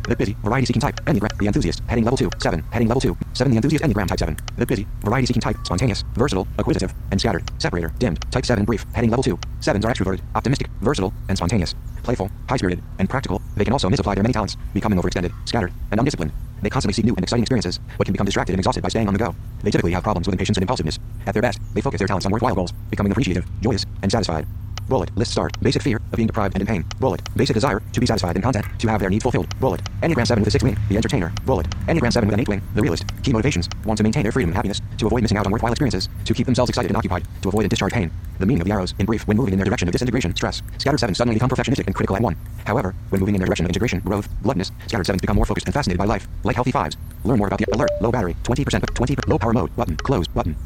The 0.06 0.14
busy, 0.14 0.36
variety 0.44 0.66
seeking 0.66 0.80
type, 0.80 1.04
Enneagram, 1.06 1.36
the 1.36 1.46
enthusiast, 1.46 1.82
heading 1.88 2.04
level 2.04 2.16
2, 2.16 2.30
7, 2.38 2.62
heading 2.70 2.86
level 2.86 3.00
2, 3.00 3.16
7, 3.32 3.50
the 3.50 3.56
enthusiast, 3.56 3.82
Enneagram 3.82 4.06
type 4.06 4.20
7. 4.20 4.36
The 4.56 4.64
busy, 4.64 4.86
variety 5.02 5.26
seeking 5.26 5.40
type, 5.40 5.56
spontaneous, 5.64 6.04
versatile, 6.14 6.46
acquisitive, 6.60 6.94
and 7.10 7.18
scattered, 7.18 7.42
separator, 7.58 7.92
dimmed, 7.98 8.20
type 8.30 8.46
7, 8.46 8.64
brief, 8.64 8.86
heading 8.94 9.10
level 9.10 9.24
2. 9.24 9.36
7s 9.36 9.84
are 9.84 9.92
extroverted, 9.92 10.20
optimistic, 10.36 10.68
versatile, 10.80 11.12
and 11.28 11.36
spontaneous, 11.36 11.74
playful, 12.04 12.30
high 12.48 12.56
spirited, 12.56 12.84
and 13.00 13.10
practical. 13.10 13.42
They 13.56 13.64
can 13.64 13.72
also 13.72 13.90
misapply 13.90 14.14
their 14.14 14.22
many 14.22 14.32
talents, 14.32 14.56
becoming 14.72 14.96
overextended, 14.96 15.32
scattered, 15.44 15.72
and 15.90 15.98
undisciplined. 15.98 16.30
They 16.62 16.70
constantly 16.70 16.94
seek 16.94 17.04
new 17.04 17.14
and 17.16 17.24
exciting 17.24 17.42
experiences, 17.42 17.80
but 17.98 18.04
can 18.04 18.12
become 18.12 18.26
distracted 18.26 18.52
and 18.52 18.60
exhausted 18.60 18.82
by 18.82 18.90
staying 18.90 19.08
on 19.08 19.14
the 19.14 19.18
go. 19.18 19.34
They 19.64 19.72
typically 19.72 19.92
have 19.92 20.04
problems 20.04 20.28
with 20.28 20.34
impatience 20.34 20.56
and 20.56 20.62
impulsiveness. 20.62 21.00
At 21.26 21.34
their 21.34 21.42
best, 21.42 21.58
they 21.74 21.80
focus 21.80 21.98
their 21.98 22.08
talents 22.08 22.26
on 22.26 22.32
worthwhile 22.32 22.54
goals, 22.54 22.72
becoming 22.90 23.10
appreciative, 23.10 23.44
joyous, 23.60 23.84
and 24.02 24.12
satisfied. 24.12 24.46
Bullet. 24.88 25.16
List 25.16 25.32
start. 25.32 25.58
Basic 25.60 25.82
fear 25.82 25.96
of 25.96 26.16
being 26.16 26.26
deprived 26.26 26.54
and 26.54 26.62
in 26.62 26.66
pain. 26.66 26.84
Bullet. 27.00 27.20
Basic 27.36 27.54
desire 27.54 27.82
to 27.92 28.00
be 28.00 28.06
satisfied 28.06 28.36
and 28.36 28.42
content, 28.42 28.66
to 28.78 28.88
have 28.88 29.00
their 29.00 29.10
needs 29.10 29.22
fulfilled. 29.22 29.48
Bullet. 29.58 29.82
Enneagram 30.02 30.26
7 30.26 30.40
with 30.40 30.48
a 30.48 30.50
6 30.50 30.64
wing. 30.64 30.76
The 30.88 30.96
entertainer. 30.96 31.32
Bullet. 31.44 31.68
Enneagram 31.88 32.12
7 32.12 32.26
with 32.28 32.34
an 32.34 32.40
8 32.40 32.48
wing. 32.48 32.62
The 32.74 32.82
realist. 32.82 33.04
Key 33.22 33.32
motivations. 33.32 33.68
Want 33.84 33.96
to 33.96 34.04
maintain 34.04 34.22
their 34.22 34.32
freedom 34.32 34.50
and 34.50 34.56
happiness, 34.56 34.80
to 34.98 35.06
avoid 35.06 35.22
missing 35.22 35.38
out 35.38 35.46
on 35.46 35.52
worthwhile 35.52 35.72
experiences, 35.72 36.08
to 36.24 36.34
keep 36.34 36.46
themselves 36.46 36.68
excited 36.68 36.90
and 36.90 36.96
occupied, 36.96 37.26
to 37.42 37.48
avoid 37.48 37.62
and 37.62 37.70
discharge 37.70 37.92
pain. 37.92 38.10
The 38.38 38.46
meaning 38.46 38.60
of 38.60 38.66
the 38.66 38.72
arrows, 38.72 38.94
in 38.98 39.06
brief, 39.06 39.26
when 39.26 39.36
moving 39.36 39.54
in 39.54 39.58
their 39.58 39.64
direction 39.64 39.88
of 39.88 39.92
disintegration, 39.92 40.36
stress. 40.36 40.62
Scattered 40.78 41.00
7 41.00 41.14
suddenly 41.14 41.36
become 41.36 41.48
perfectionistic 41.48 41.86
and 41.86 41.94
critical 41.94 42.16
at 42.16 42.22
one. 42.22 42.36
However, 42.64 42.94
when 43.08 43.20
moving 43.20 43.34
in 43.34 43.40
their 43.40 43.46
direction 43.46 43.66
of 43.66 43.70
integration, 43.70 44.00
growth, 44.00 44.28
bloodness, 44.42 44.70
scattered 44.86 45.06
7s 45.06 45.20
become 45.20 45.36
more 45.36 45.46
focused 45.46 45.66
and 45.66 45.74
fascinated 45.74 45.98
by 45.98 46.04
life, 46.04 46.28
like 46.44 46.54
healthy 46.54 46.72
5s. 46.72 46.96
Learn 47.24 47.38
more 47.38 47.48
about 47.48 47.58
the 47.58 47.66
alert, 47.72 47.90
low 48.00 48.12
battery, 48.12 48.36
20%, 48.44 48.94
20, 48.94 49.16
low 49.26 49.38
power 49.38 49.52
mode, 49.52 49.74
button, 49.74 49.96
close, 49.96 50.28
button. 50.28 50.56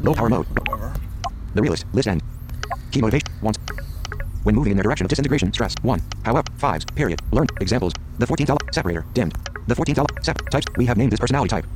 Low 0.00 0.14
power 0.14 0.28
mode. 0.28 0.46
The 1.54 1.62
realist, 1.62 1.86
list 1.92 2.08
end. 2.08 2.22
Key 2.90 3.00
motivation, 3.00 3.28
wants. 3.42 3.58
When 4.44 4.54
moving 4.54 4.72
in 4.72 4.76
their 4.76 4.84
direction 4.84 5.06
of 5.06 5.10
disintegration, 5.10 5.52
stress, 5.52 5.74
1. 5.82 6.02
However, 6.24 6.42
5s, 6.58 6.94
period. 6.94 7.20
Learn, 7.32 7.46
examples. 7.60 7.92
The 8.18 8.26
14th 8.26 8.50
element, 8.50 8.74
separator, 8.74 9.04
dimmed. 9.14 9.34
The 9.66 9.74
14th 9.74 9.98
element, 9.98 10.24
sep, 10.24 10.48
types, 10.50 10.66
we 10.76 10.86
have 10.86 10.98
named 10.98 11.12
this 11.12 11.20
personality 11.20 11.48
type. 11.48 11.66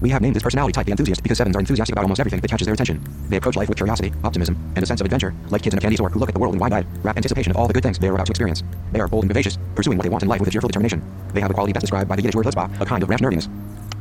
We 0.00 0.08
have 0.10 0.22
named 0.22 0.34
this 0.34 0.42
personality 0.42 0.72
type 0.72 0.86
the 0.86 0.92
enthusiast 0.92 1.22
because 1.22 1.38
sevens 1.38 1.54
are 1.56 1.60
enthusiastic 1.60 1.92
about 1.92 2.04
almost 2.04 2.20
everything 2.20 2.40
that 2.40 2.48
catches 2.48 2.64
their 2.64 2.72
attention. 2.72 3.04
They 3.28 3.36
approach 3.36 3.56
life 3.56 3.68
with 3.68 3.76
curiosity, 3.76 4.12
optimism, 4.24 4.56
and 4.74 4.82
a 4.82 4.86
sense 4.86 5.00
of 5.00 5.04
adventure, 5.04 5.34
like 5.50 5.62
kids 5.62 5.74
in 5.74 5.78
a 5.78 5.82
candy 5.82 5.96
store 5.96 6.08
who 6.08 6.18
look 6.18 6.30
at 6.30 6.34
the 6.34 6.40
world 6.40 6.54
in 6.54 6.60
wide-eyed, 6.60 6.86
rapt 7.04 7.18
anticipation 7.18 7.50
of 7.50 7.58
all 7.58 7.66
the 7.66 7.74
good 7.74 7.82
things 7.82 7.98
they 7.98 8.08
are 8.08 8.14
about 8.14 8.26
to 8.26 8.32
experience. 8.32 8.62
They 8.92 9.00
are 9.00 9.08
bold 9.08 9.24
and 9.24 9.28
vivacious, 9.28 9.58
pursuing 9.74 9.98
what 9.98 10.04
they 10.04 10.08
want 10.08 10.22
in 10.22 10.28
life 10.28 10.40
with 10.40 10.48
a 10.48 10.52
cheerful 10.52 10.68
determination. 10.68 11.02
They 11.34 11.40
have 11.42 11.50
a 11.50 11.54
quality 11.54 11.74
best 11.74 11.82
described 11.82 12.08
by 12.08 12.16
the 12.16 12.22
Yiddish 12.22 12.34
word 12.34 12.46
chutzpah, 12.46 12.80
a 12.80 12.86
kind 12.86 13.02
of 13.02 13.10
rash 13.10 13.20
nerdiness. 13.20 13.48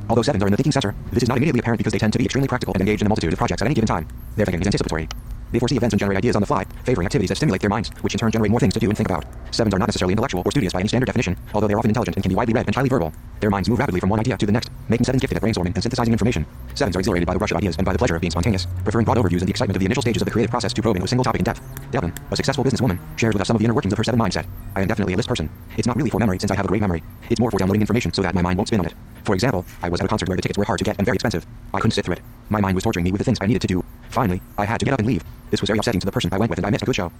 Although 0.09 0.21
sevens 0.21 0.41
are 0.41 0.47
in 0.47 0.51
the 0.51 0.57
thinking 0.57 0.71
center, 0.71 0.95
this 1.11 1.23
is 1.23 1.29
not 1.29 1.37
immediately 1.37 1.59
apparent 1.59 1.79
because 1.79 1.91
they 1.91 1.99
tend 1.99 2.13
to 2.13 2.19
be 2.19 2.25
extremely 2.25 2.47
practical 2.47 2.73
and 2.73 2.81
engaged 2.81 3.01
in 3.01 3.07
a 3.07 3.09
multitude 3.09 3.33
of 3.33 3.37
projects 3.37 3.61
at 3.61 3.65
any 3.65 3.75
given 3.75 3.87
time. 3.87 4.07
Their 4.37 4.45
thinking 4.45 4.61
is 4.61 4.67
anticipatory. 4.67 5.09
They 5.51 5.59
foresee 5.59 5.77
events 5.77 5.93
and 5.93 5.99
generate 5.99 6.17
ideas 6.17 6.35
on 6.35 6.41
the 6.41 6.45
fly, 6.45 6.65
favoring 6.83 7.05
activities 7.05 7.29
that 7.29 7.35
stimulate 7.35 7.61
their 7.61 7.69
minds, 7.69 7.89
which 8.01 8.13
in 8.13 8.19
turn 8.19 8.31
generate 8.31 8.51
more 8.51 8.59
things 8.59 8.73
to 8.73 8.79
do 8.79 8.87
and 8.87 8.97
think 8.97 9.09
about. 9.09 9.25
Sevens 9.51 9.73
are 9.73 9.79
not 9.79 9.87
necessarily 9.87 10.13
intellectual 10.13 10.43
or 10.45 10.51
studious 10.51 10.73
by 10.73 10.79
any 10.79 10.87
standard 10.87 11.07
definition, 11.07 11.37
although 11.53 11.67
they 11.67 11.73
are 11.73 11.79
often 11.79 11.89
intelligent 11.89 12.15
and 12.17 12.23
can 12.23 12.29
be 12.29 12.35
widely 12.35 12.53
read 12.53 12.67
and 12.67 12.75
highly 12.75 12.89
verbal. 12.89 13.13
Their 13.39 13.49
minds 13.49 13.69
move 13.69 13.79
rapidly 13.79 13.99
from 13.99 14.09
one 14.09 14.19
idea 14.19 14.37
to 14.37 14.45
the 14.45 14.51
next, 14.51 14.69
making 14.89 15.05
sevens 15.05 15.21
gifted 15.21 15.37
at 15.37 15.43
brainstorming 15.43 15.73
and 15.73 15.81
synthesizing 15.81 16.13
information. 16.13 16.45
Sevens 16.75 16.95
are 16.95 16.99
exhilarated 16.99 17.25
by 17.27 17.33
the 17.33 17.39
rush 17.39 17.51
of 17.51 17.57
ideas 17.57 17.77
and 17.77 17.85
by 17.85 17.93
the 17.93 17.97
pleasure 17.97 18.15
of 18.15 18.21
being 18.21 18.31
spontaneous, 18.31 18.67
preferring 18.83 19.05
broad 19.05 19.17
overviews 19.17 19.39
and 19.39 19.47
the 19.47 19.51
excitement 19.51 19.75
of 19.75 19.79
the 19.79 19.85
initial 19.85 20.01
stages 20.01 20.21
of 20.21 20.25
the 20.25 20.31
creative 20.31 20.51
process 20.51 20.73
to 20.73 20.81
probing 20.81 21.03
a 21.03 21.07
single 21.07 21.23
topic 21.23 21.39
in 21.39 21.45
depth. 21.45 21.61
Devlin, 21.91 22.13
a 22.31 22.35
successful 22.35 22.63
businesswoman, 22.63 22.99
shares 23.17 23.33
with 23.33 23.41
us 23.41 23.47
some 23.47 23.55
of 23.55 23.59
the 23.59 23.65
inner 23.65 23.73
workings 23.73 23.93
of 23.93 23.97
her 23.97 24.03
seven 24.03 24.19
mindset. 24.19 24.45
I 24.75 24.81
am 24.81 24.87
definitely 24.87 25.13
a 25.13 25.17
list 25.17 25.29
person. 25.29 25.49
It's 25.77 25.87
not 25.87 25.95
really 25.95 26.09
for 26.09 26.19
memory 26.19 26.39
since 26.39 26.51
I 26.51 26.55
have 26.55 26.65
a 26.65 26.67
great 26.67 26.81
memory. 26.81 27.03
It's 27.29 27.39
more 27.39 27.49
for 27.49 27.57
downloading 27.57 27.81
information 27.81 28.13
so 28.13 28.21
that 28.21 28.35
my 28.35 28.41
mind 28.41 28.57
won't 28.57 28.67
spin 28.67 28.81
on 28.81 28.85
it. 28.85 28.93
For 29.23 29.33
example, 29.33 29.65
I 29.81 29.89
was 29.89 29.99
at 29.99 30.05
a 30.05 30.09
concert 30.09 30.27
where 30.29 30.35
the 30.35 30.41
tickets 30.41 30.57
were 30.57 30.65
hard 30.65 30.79
to 30.79 30.83
get 30.83 30.97
and 30.97 31.05
very 31.05 31.15
expensive. 31.15 31.45
I 31.73 31.79
couldn't 31.79 31.91
sit 31.91 32.05
through 32.05 32.15
it. 32.15 32.21
My 32.49 32.61
mind 32.61 32.75
was 32.75 32.83
torturing 32.83 33.03
me 33.03 33.11
with 33.11 33.19
the 33.19 33.25
things 33.25 33.37
I 33.41 33.45
needed 33.45 33.61
to 33.61 33.67
do. 33.67 33.83
Finally, 34.09 34.41
I 34.57 34.65
had 34.65 34.79
to 34.79 34.85
get 34.85 34.93
up 34.93 34.99
and 34.99 35.07
leave. 35.07 35.23
This 35.51 35.61
was 35.61 35.67
very 35.67 35.79
upsetting 35.79 35.99
to 36.01 36.05
the 36.05 36.11
person 36.11 36.29
I 36.33 36.37
went 36.37 36.49
with 36.49 36.59
and 36.59 36.65
I 36.65 36.69
missed 36.69 36.83
a 36.83 36.85
good 36.85 36.95
show. 36.95 37.11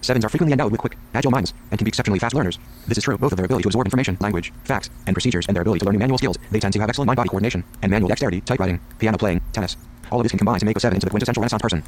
Sevens 0.00 0.24
are 0.24 0.28
frequently 0.28 0.52
endowed 0.52 0.70
with 0.70 0.80
quick, 0.80 0.96
agile 1.14 1.32
minds 1.32 1.52
and 1.70 1.78
can 1.78 1.84
be 1.84 1.88
exceptionally 1.88 2.20
fast 2.20 2.34
learners. 2.34 2.58
This 2.86 2.98
is 2.98 3.04
true 3.04 3.18
both 3.18 3.32
of 3.32 3.36
their 3.36 3.46
ability 3.46 3.64
to 3.64 3.68
absorb 3.68 3.86
information, 3.86 4.16
language, 4.20 4.52
facts, 4.64 4.90
and 5.06 5.14
procedures 5.14 5.46
and 5.48 5.56
their 5.56 5.62
ability 5.62 5.80
to 5.80 5.86
learn 5.86 5.94
new 5.94 5.98
manual 5.98 6.18
skills. 6.18 6.38
They 6.50 6.60
tend 6.60 6.72
to 6.74 6.80
have 6.80 6.88
excellent 6.88 7.08
mind-body 7.08 7.28
coordination 7.28 7.64
and 7.82 7.90
manual 7.90 8.08
dexterity, 8.08 8.40
typewriting, 8.42 8.80
piano 8.98 9.18
playing, 9.18 9.40
tennis. 9.52 9.76
All 10.10 10.20
of 10.20 10.24
this 10.24 10.30
can 10.30 10.38
combine 10.38 10.60
to 10.60 10.66
make 10.66 10.76
a 10.76 10.80
seven 10.80 10.96
into 10.96 11.06
the 11.06 11.10
quintessential 11.10 11.40
Renaissance 11.40 11.62
person. 11.62 11.82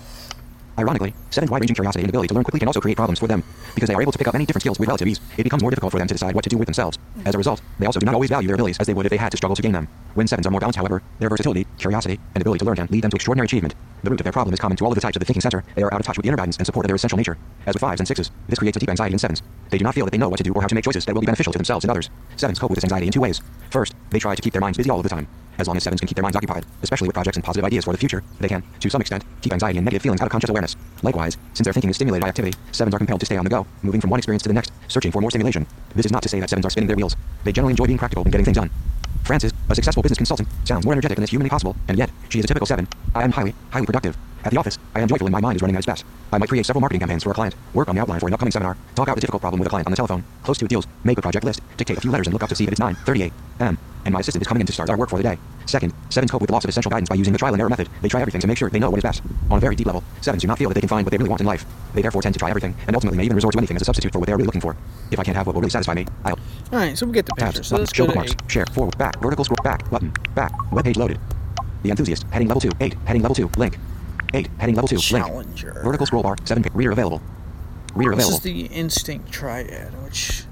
Ironically, 0.80 1.12
Seven's 1.28 1.50
wide-ranging 1.50 1.74
curiosity 1.74 2.04
and 2.04 2.08
ability 2.08 2.28
to 2.28 2.34
learn 2.34 2.42
quickly 2.42 2.58
can 2.58 2.66
also 2.66 2.80
create 2.80 2.96
problems 2.96 3.18
for 3.18 3.26
them. 3.26 3.44
Because 3.74 3.88
they 3.88 3.94
are 3.94 4.00
able 4.00 4.12
to 4.12 4.18
pick 4.18 4.26
up 4.26 4.32
many 4.32 4.46
different 4.46 4.62
skills 4.62 4.78
with 4.78 4.88
relative 4.88 5.06
ease, 5.06 5.20
it 5.36 5.42
becomes 5.44 5.62
more 5.62 5.70
difficult 5.70 5.92
for 5.92 5.98
them 5.98 6.08
to 6.08 6.14
decide 6.14 6.34
what 6.34 6.42
to 6.44 6.48
do 6.48 6.56
with 6.56 6.64
themselves. 6.64 6.98
As 7.26 7.34
a 7.34 7.38
result, 7.38 7.60
they 7.78 7.84
also 7.84 8.00
do 8.00 8.06
not 8.06 8.14
always 8.14 8.30
value 8.30 8.48
their 8.48 8.54
abilities 8.54 8.78
as 8.80 8.86
they 8.86 8.94
would 8.94 9.04
if 9.04 9.10
they 9.10 9.18
had 9.18 9.30
to 9.32 9.36
struggle 9.36 9.54
to 9.54 9.60
gain 9.60 9.72
them. 9.72 9.88
When 10.14 10.26
Sevens 10.26 10.46
are 10.46 10.50
more 10.50 10.60
balanced, 10.60 10.78
however, 10.78 11.02
their 11.18 11.28
versatility, 11.28 11.66
curiosity, 11.76 12.18
and 12.34 12.40
ability 12.40 12.60
to 12.60 12.64
learn 12.64 12.76
can 12.76 12.88
lead 12.90 13.04
them 13.04 13.10
to 13.10 13.16
extraordinary 13.16 13.44
achievement. 13.44 13.74
The 14.02 14.08
root 14.08 14.20
of 14.20 14.24
their 14.24 14.32
problem 14.32 14.54
is 14.54 14.60
common 14.60 14.78
to 14.78 14.84
all 14.86 14.90
of 14.90 14.94
the 14.94 15.02
types 15.02 15.16
of 15.16 15.20
the 15.20 15.26
thinking 15.26 15.42
center. 15.42 15.62
They 15.74 15.82
are 15.82 15.92
out 15.92 16.00
of 16.00 16.06
touch 16.06 16.16
with 16.16 16.24
the 16.24 16.28
inner 16.28 16.38
guidance 16.38 16.56
and 16.56 16.64
support 16.64 16.86
of 16.86 16.88
their 16.88 16.96
essential 16.96 17.18
nature. 17.18 17.36
As 17.66 17.74
with 17.74 17.82
fives 17.82 18.00
and 18.00 18.08
sixes, 18.08 18.30
this 18.48 18.58
creates 18.58 18.78
a 18.78 18.80
deep 18.80 18.88
anxiety 18.88 19.12
in 19.12 19.18
sevens. 19.18 19.42
They 19.68 19.76
do 19.76 19.84
not 19.84 19.94
feel 19.94 20.06
that 20.06 20.12
they 20.12 20.18
know 20.18 20.30
what 20.30 20.38
to 20.38 20.44
do 20.44 20.54
or 20.54 20.62
how 20.62 20.68
to 20.68 20.74
make 20.74 20.84
choices 20.84 21.04
that 21.04 21.14
will 21.14 21.20
be 21.20 21.26
beneficial 21.26 21.52
to 21.52 21.58
themselves 21.58 21.84
and 21.84 21.90
others. 21.90 22.08
Sevens 22.36 22.58
cope 22.58 22.70
with 22.70 22.78
this 22.78 22.84
anxiety 22.84 23.06
in 23.06 23.12
two 23.12 23.20
ways. 23.20 23.42
First, 23.70 23.94
they 24.08 24.18
try 24.18 24.34
to 24.34 24.40
keep 24.40 24.54
their 24.54 24.62
minds 24.62 24.78
busy 24.78 24.88
all 24.88 24.98
of 24.98 25.02
the 25.02 25.10
time. 25.10 25.28
As 25.58 25.66
long 25.66 25.76
as 25.76 25.82
sevens 25.82 26.00
can 26.00 26.08
keep 26.08 26.16
their 26.16 26.22
minds 26.22 26.36
occupied, 26.36 26.64
especially 26.82 27.08
with 27.08 27.14
projects 27.14 27.36
and 27.36 27.44
positive 27.44 27.66
ideas 27.66 27.84
for 27.84 27.92
the 27.92 27.98
future, 27.98 28.24
they 28.40 28.48
can, 28.48 28.62
to 28.80 28.88
some 28.88 29.02
extent, 29.02 29.24
keep 29.42 29.52
anxiety 29.52 29.76
and 29.76 29.84
negative 29.84 30.00
feelings 30.02 30.22
out 30.22 30.24
of 30.24 30.32
conscious 30.32 30.48
awareness. 30.48 30.69
Likewise, 31.02 31.36
since 31.54 31.64
their 31.64 31.72
thinking 31.72 31.90
is 31.90 31.96
stimulated 31.96 32.22
by 32.22 32.28
activity, 32.28 32.56
sevens 32.72 32.94
are 32.94 32.98
compelled 32.98 33.20
to 33.20 33.26
stay 33.26 33.36
on 33.36 33.44
the 33.44 33.50
go, 33.50 33.66
moving 33.82 34.00
from 34.00 34.10
one 34.10 34.18
experience 34.18 34.42
to 34.42 34.48
the 34.48 34.54
next, 34.54 34.72
searching 34.88 35.12
for 35.12 35.20
more 35.20 35.30
stimulation. 35.30 35.66
This 35.94 36.06
is 36.06 36.12
not 36.12 36.22
to 36.22 36.28
say 36.28 36.40
that 36.40 36.50
sevens 36.50 36.66
are 36.66 36.70
spinning 36.70 36.88
their 36.88 36.96
wheels. 36.96 37.16
They 37.44 37.52
generally 37.52 37.72
enjoy 37.72 37.86
being 37.86 37.98
practical 37.98 38.24
and 38.24 38.32
getting 38.32 38.44
things 38.44 38.56
done. 38.56 38.70
Francis, 39.24 39.52
a 39.68 39.74
successful 39.74 40.02
business 40.02 40.18
consultant, 40.18 40.48
sounds 40.64 40.84
more 40.84 40.94
energetic 40.94 41.16
than 41.16 41.24
is 41.24 41.30
humanly 41.30 41.50
possible, 41.50 41.76
and 41.88 41.98
yet, 41.98 42.10
she 42.28 42.38
is 42.38 42.44
a 42.44 42.48
typical 42.48 42.66
seven. 42.66 42.88
I 43.14 43.22
am 43.22 43.32
highly, 43.32 43.54
highly 43.70 43.86
productive. 43.86 44.16
At 44.44 44.52
the 44.52 44.58
office, 44.58 44.78
I 44.94 45.00
am 45.00 45.08
joyful 45.08 45.26
and 45.26 45.32
my 45.32 45.40
mind 45.40 45.56
is 45.56 45.62
running 45.62 45.76
at 45.76 45.80
its 45.80 45.86
best. 45.86 46.04
I 46.32 46.38
might 46.38 46.48
create 46.48 46.64
several 46.64 46.80
marketing 46.80 47.00
campaigns 47.00 47.24
for 47.24 47.30
a 47.30 47.34
client, 47.34 47.54
work 47.74 47.88
on 47.88 47.94
the 47.94 48.00
outline 48.00 48.20
for 48.20 48.28
an 48.28 48.32
upcoming 48.34 48.52
seminar, 48.52 48.76
talk 48.94 49.08
out 49.08 49.18
a 49.18 49.20
difficult 49.20 49.42
problem 49.42 49.58
with 49.58 49.66
a 49.66 49.70
client 49.70 49.86
on 49.86 49.90
the 49.90 49.96
telephone, 49.96 50.24
close 50.44 50.56
two 50.56 50.68
deals, 50.68 50.86
make 51.04 51.18
a 51.18 51.22
project 51.22 51.44
list, 51.44 51.60
dictate 51.76 51.98
a 51.98 52.00
few 52.00 52.10
letters 52.10 52.26
and 52.26 52.32
look 52.32 52.42
up 52.42 52.48
to 52.48 52.54
see 52.54 52.64
if 52.64 52.70
it's 52.70 52.80
9.38 52.80 53.32
am, 53.60 53.78
and 54.04 54.14
my 54.14 54.20
assistant 54.20 54.42
is 54.42 54.48
coming 54.48 54.60
in 54.60 54.66
to 54.66 54.72
start 54.72 54.88
our 54.88 54.96
work 54.96 55.10
for 55.10 55.16
the 55.16 55.22
day. 55.22 55.38
Second, 55.66 55.92
sevens 56.08 56.30
cope 56.30 56.40
with 56.40 56.48
the 56.48 56.54
loss 56.54 56.64
of 56.64 56.70
essential 56.70 56.90
guidance 56.90 57.08
by 57.08 57.14
using 57.14 57.32
the 57.32 57.38
trial 57.38 57.52
and 57.52 57.60
error 57.60 57.68
method. 57.68 57.88
They 58.00 58.08
try 58.08 58.20
everything 58.20 58.40
to 58.40 58.46
make 58.46 58.56
sure 58.56 58.70
they 58.70 58.78
know 58.78 58.90
what 58.90 58.98
is 58.98 59.02
best. 59.02 59.22
On 59.50 59.58
a 59.58 59.60
very 59.60 59.76
deep 59.76 59.86
level, 59.86 60.02
sevens 60.20 60.40
do 60.42 60.48
not 60.48 60.58
feel 60.58 60.68
that 60.70 60.74
they 60.74 60.80
can 60.80 60.88
find 60.88 61.04
what 61.04 61.10
they 61.10 61.18
really 61.18 61.28
want 61.28 61.40
in 61.40 61.46
life. 61.46 61.64
They 61.94 62.02
therefore 62.02 62.22
tend 62.22 62.34
to 62.34 62.38
try 62.38 62.48
everything, 62.48 62.74
and 62.86 62.96
ultimately 62.96 63.18
may 63.18 63.24
even 63.24 63.34
resort 63.36 63.52
to 63.52 63.58
anything 63.58 63.76
as 63.76 63.82
a 63.82 63.84
substitute 63.84 64.12
for 64.12 64.20
what 64.20 64.26
they 64.26 64.32
are 64.32 64.36
really 64.36 64.46
looking 64.46 64.60
for. 64.62 64.76
If 65.10 65.20
I 65.20 65.24
can't 65.24 65.36
have 65.36 65.46
what 65.46 65.54
will 65.54 65.60
really 65.60 65.70
satisfy 65.70 65.94
me, 65.94 66.06
I'll 66.24 66.38
Alright, 66.72 66.96
so 66.96 67.06
we 67.06 67.12
get 67.12 67.26
the 67.26 67.32
picture. 67.34 67.52
tabs, 67.52 67.68
So 67.68 67.74
button, 67.74 67.82
let's 67.82 67.94
show 67.94 68.06
bookmarks, 68.06 68.34
share, 68.48 68.66
forward, 68.66 68.96
back, 68.96 69.20
vertical 69.20 69.44
scroll, 69.44 69.62
back, 69.62 69.88
button, 69.90 70.12
back, 70.34 70.52
web 70.72 70.84
page 70.84 70.96
loaded. 70.96 71.18
The 71.82 71.90
enthusiast, 71.90 72.24
heading 72.30 72.48
level 72.48 72.60
two, 72.60 72.72
eight, 72.80 72.94
heading 73.04 73.22
level 73.22 73.34
two, 73.34 73.50
link, 73.56 73.78
eight, 74.34 74.48
heading 74.58 74.74
level 74.74 74.88
two, 74.88 74.96
link, 74.96 75.26
Challenger. 75.26 75.80
vertical 75.84 76.06
scroll 76.06 76.22
bar, 76.22 76.36
seven, 76.44 76.64
reader 76.74 76.92
available, 76.92 77.20
reader 77.94 78.14
This 78.14 78.26
available. 78.26 78.38
This 78.38 78.46
is 78.46 78.68
the 78.68 78.74
instinct 78.74 79.32
triad, 79.32 79.92
which 80.04 80.44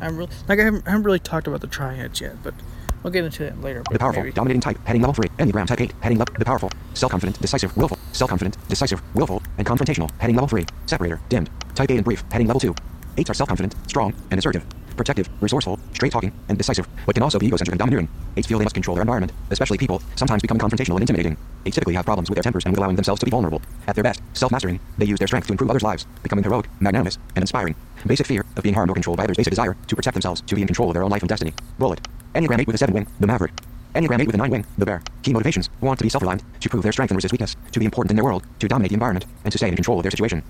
I'm 0.00 0.16
really 0.16 0.30
like 0.46 0.58
I 0.58 0.64
haven't, 0.64 0.86
I 0.86 0.90
haven't 0.90 1.04
really 1.04 1.18
talked 1.18 1.46
about 1.46 1.60
the 1.60 1.66
triads 1.66 2.20
yet, 2.20 2.42
but 2.42 2.54
we'll 3.02 3.12
get 3.12 3.24
into 3.24 3.44
that 3.44 3.60
later. 3.60 3.82
The 3.90 3.98
powerful, 3.98 4.22
maybe. 4.22 4.32
dominating 4.32 4.60
type, 4.60 4.78
heading 4.86 5.02
level 5.02 5.14
3, 5.14 5.28
Enneagram 5.38 5.66
type 5.66 5.80
8, 5.80 5.92
heading 6.00 6.18
level, 6.18 6.34
the 6.38 6.44
powerful, 6.44 6.70
self-confident, 6.94 7.40
decisive, 7.40 7.76
willful, 7.76 7.98
self-confident, 8.12 8.56
decisive, 8.68 9.02
willful, 9.14 9.42
and 9.58 9.66
confrontational, 9.66 10.10
heading 10.18 10.36
level 10.36 10.48
3, 10.48 10.64
separator, 10.86 11.20
dimmed, 11.28 11.50
type 11.74 11.90
8 11.90 11.96
and 11.96 12.04
brief, 12.04 12.24
heading 12.30 12.46
level 12.46 12.60
2. 12.60 12.74
8s 13.16 13.30
are 13.30 13.34
self-confident, 13.34 13.74
strong, 13.88 14.14
and 14.30 14.38
assertive, 14.38 14.64
protective, 14.98 15.28
resourceful, 15.40 15.78
straight-talking, 15.94 16.32
and 16.48 16.58
decisive, 16.58 16.86
but 17.06 17.14
can 17.14 17.22
also 17.22 17.38
be 17.38 17.46
egocentric 17.46 17.72
and 17.72 17.78
domineering. 17.78 18.08
8s 18.36 18.46
feel 18.46 18.58
they 18.58 18.64
must 18.64 18.74
control 18.74 18.94
their 18.94 19.02
environment, 19.02 19.32
especially 19.50 19.78
people, 19.78 20.02
sometimes 20.16 20.42
become 20.42 20.58
confrontational 20.58 20.94
and 20.94 21.02
intimidating. 21.02 21.36
8s 21.64 21.72
typically 21.72 21.94
have 21.94 22.04
problems 22.04 22.28
with 22.28 22.36
their 22.36 22.42
tempers 22.42 22.64
and 22.64 22.72
with 22.72 22.78
allowing 22.78 22.96
themselves 22.96 23.20
to 23.20 23.24
be 23.24 23.30
vulnerable. 23.30 23.62
At 23.86 23.94
their 23.94 24.04
best, 24.04 24.20
self-mastering, 24.34 24.80
they 24.98 25.06
use 25.06 25.18
their 25.18 25.28
strength 25.28 25.46
to 25.46 25.52
improve 25.52 25.70
others' 25.70 25.82
lives, 25.82 26.06
becoming 26.22 26.42
heroic, 26.44 26.68
magnanimous, 26.80 27.16
and 27.34 27.42
inspiring. 27.42 27.74
Basic 28.06 28.26
fear 28.26 28.44
of 28.56 28.62
being 28.62 28.74
harmed 28.74 28.90
or 28.90 28.94
controlled 28.94 29.16
by 29.16 29.24
others, 29.24 29.36
basic 29.36 29.52
desire 29.52 29.76
to 29.86 29.96
protect 29.96 30.14
themselves, 30.14 30.42
to 30.42 30.54
be 30.54 30.60
in 30.60 30.66
control 30.66 30.90
of 30.90 30.94
their 30.94 31.02
own 31.02 31.10
life 31.10 31.22
and 31.22 31.28
destiny. 31.28 31.54
Roll 31.78 31.92
it. 31.92 32.00
Enneagram 32.34 32.60
8 32.60 32.66
with 32.66 32.76
a 32.76 32.78
7 32.78 32.94
wing, 32.94 33.06
the 33.20 33.26
maverick. 33.26 33.52
Enneagram 33.94 34.20
8 34.20 34.26
with 34.26 34.34
a 34.34 34.38
9 34.38 34.50
wing, 34.50 34.66
the 34.76 34.86
bear. 34.86 35.02
Key 35.22 35.32
motivations 35.32 35.70
want 35.80 35.98
to 35.98 36.04
be 36.04 36.08
self 36.08 36.22
reliant, 36.22 36.42
to 36.60 36.68
prove 36.68 36.82
their 36.82 36.92
strength 36.92 37.10
and 37.10 37.16
resist 37.16 37.32
weakness, 37.32 37.56
to 37.72 37.78
be 37.78 37.84
important 37.84 38.10
in 38.10 38.16
their 38.16 38.24
world, 38.24 38.44
to 38.58 38.68
dominate 38.68 38.90
the 38.90 38.94
environment, 38.94 39.26
and 39.44 39.52
to 39.52 39.58
stay 39.58 39.68
in 39.68 39.74
control 39.74 39.98
of 39.98 40.04
their 40.04 40.10
situation. 40.10 40.42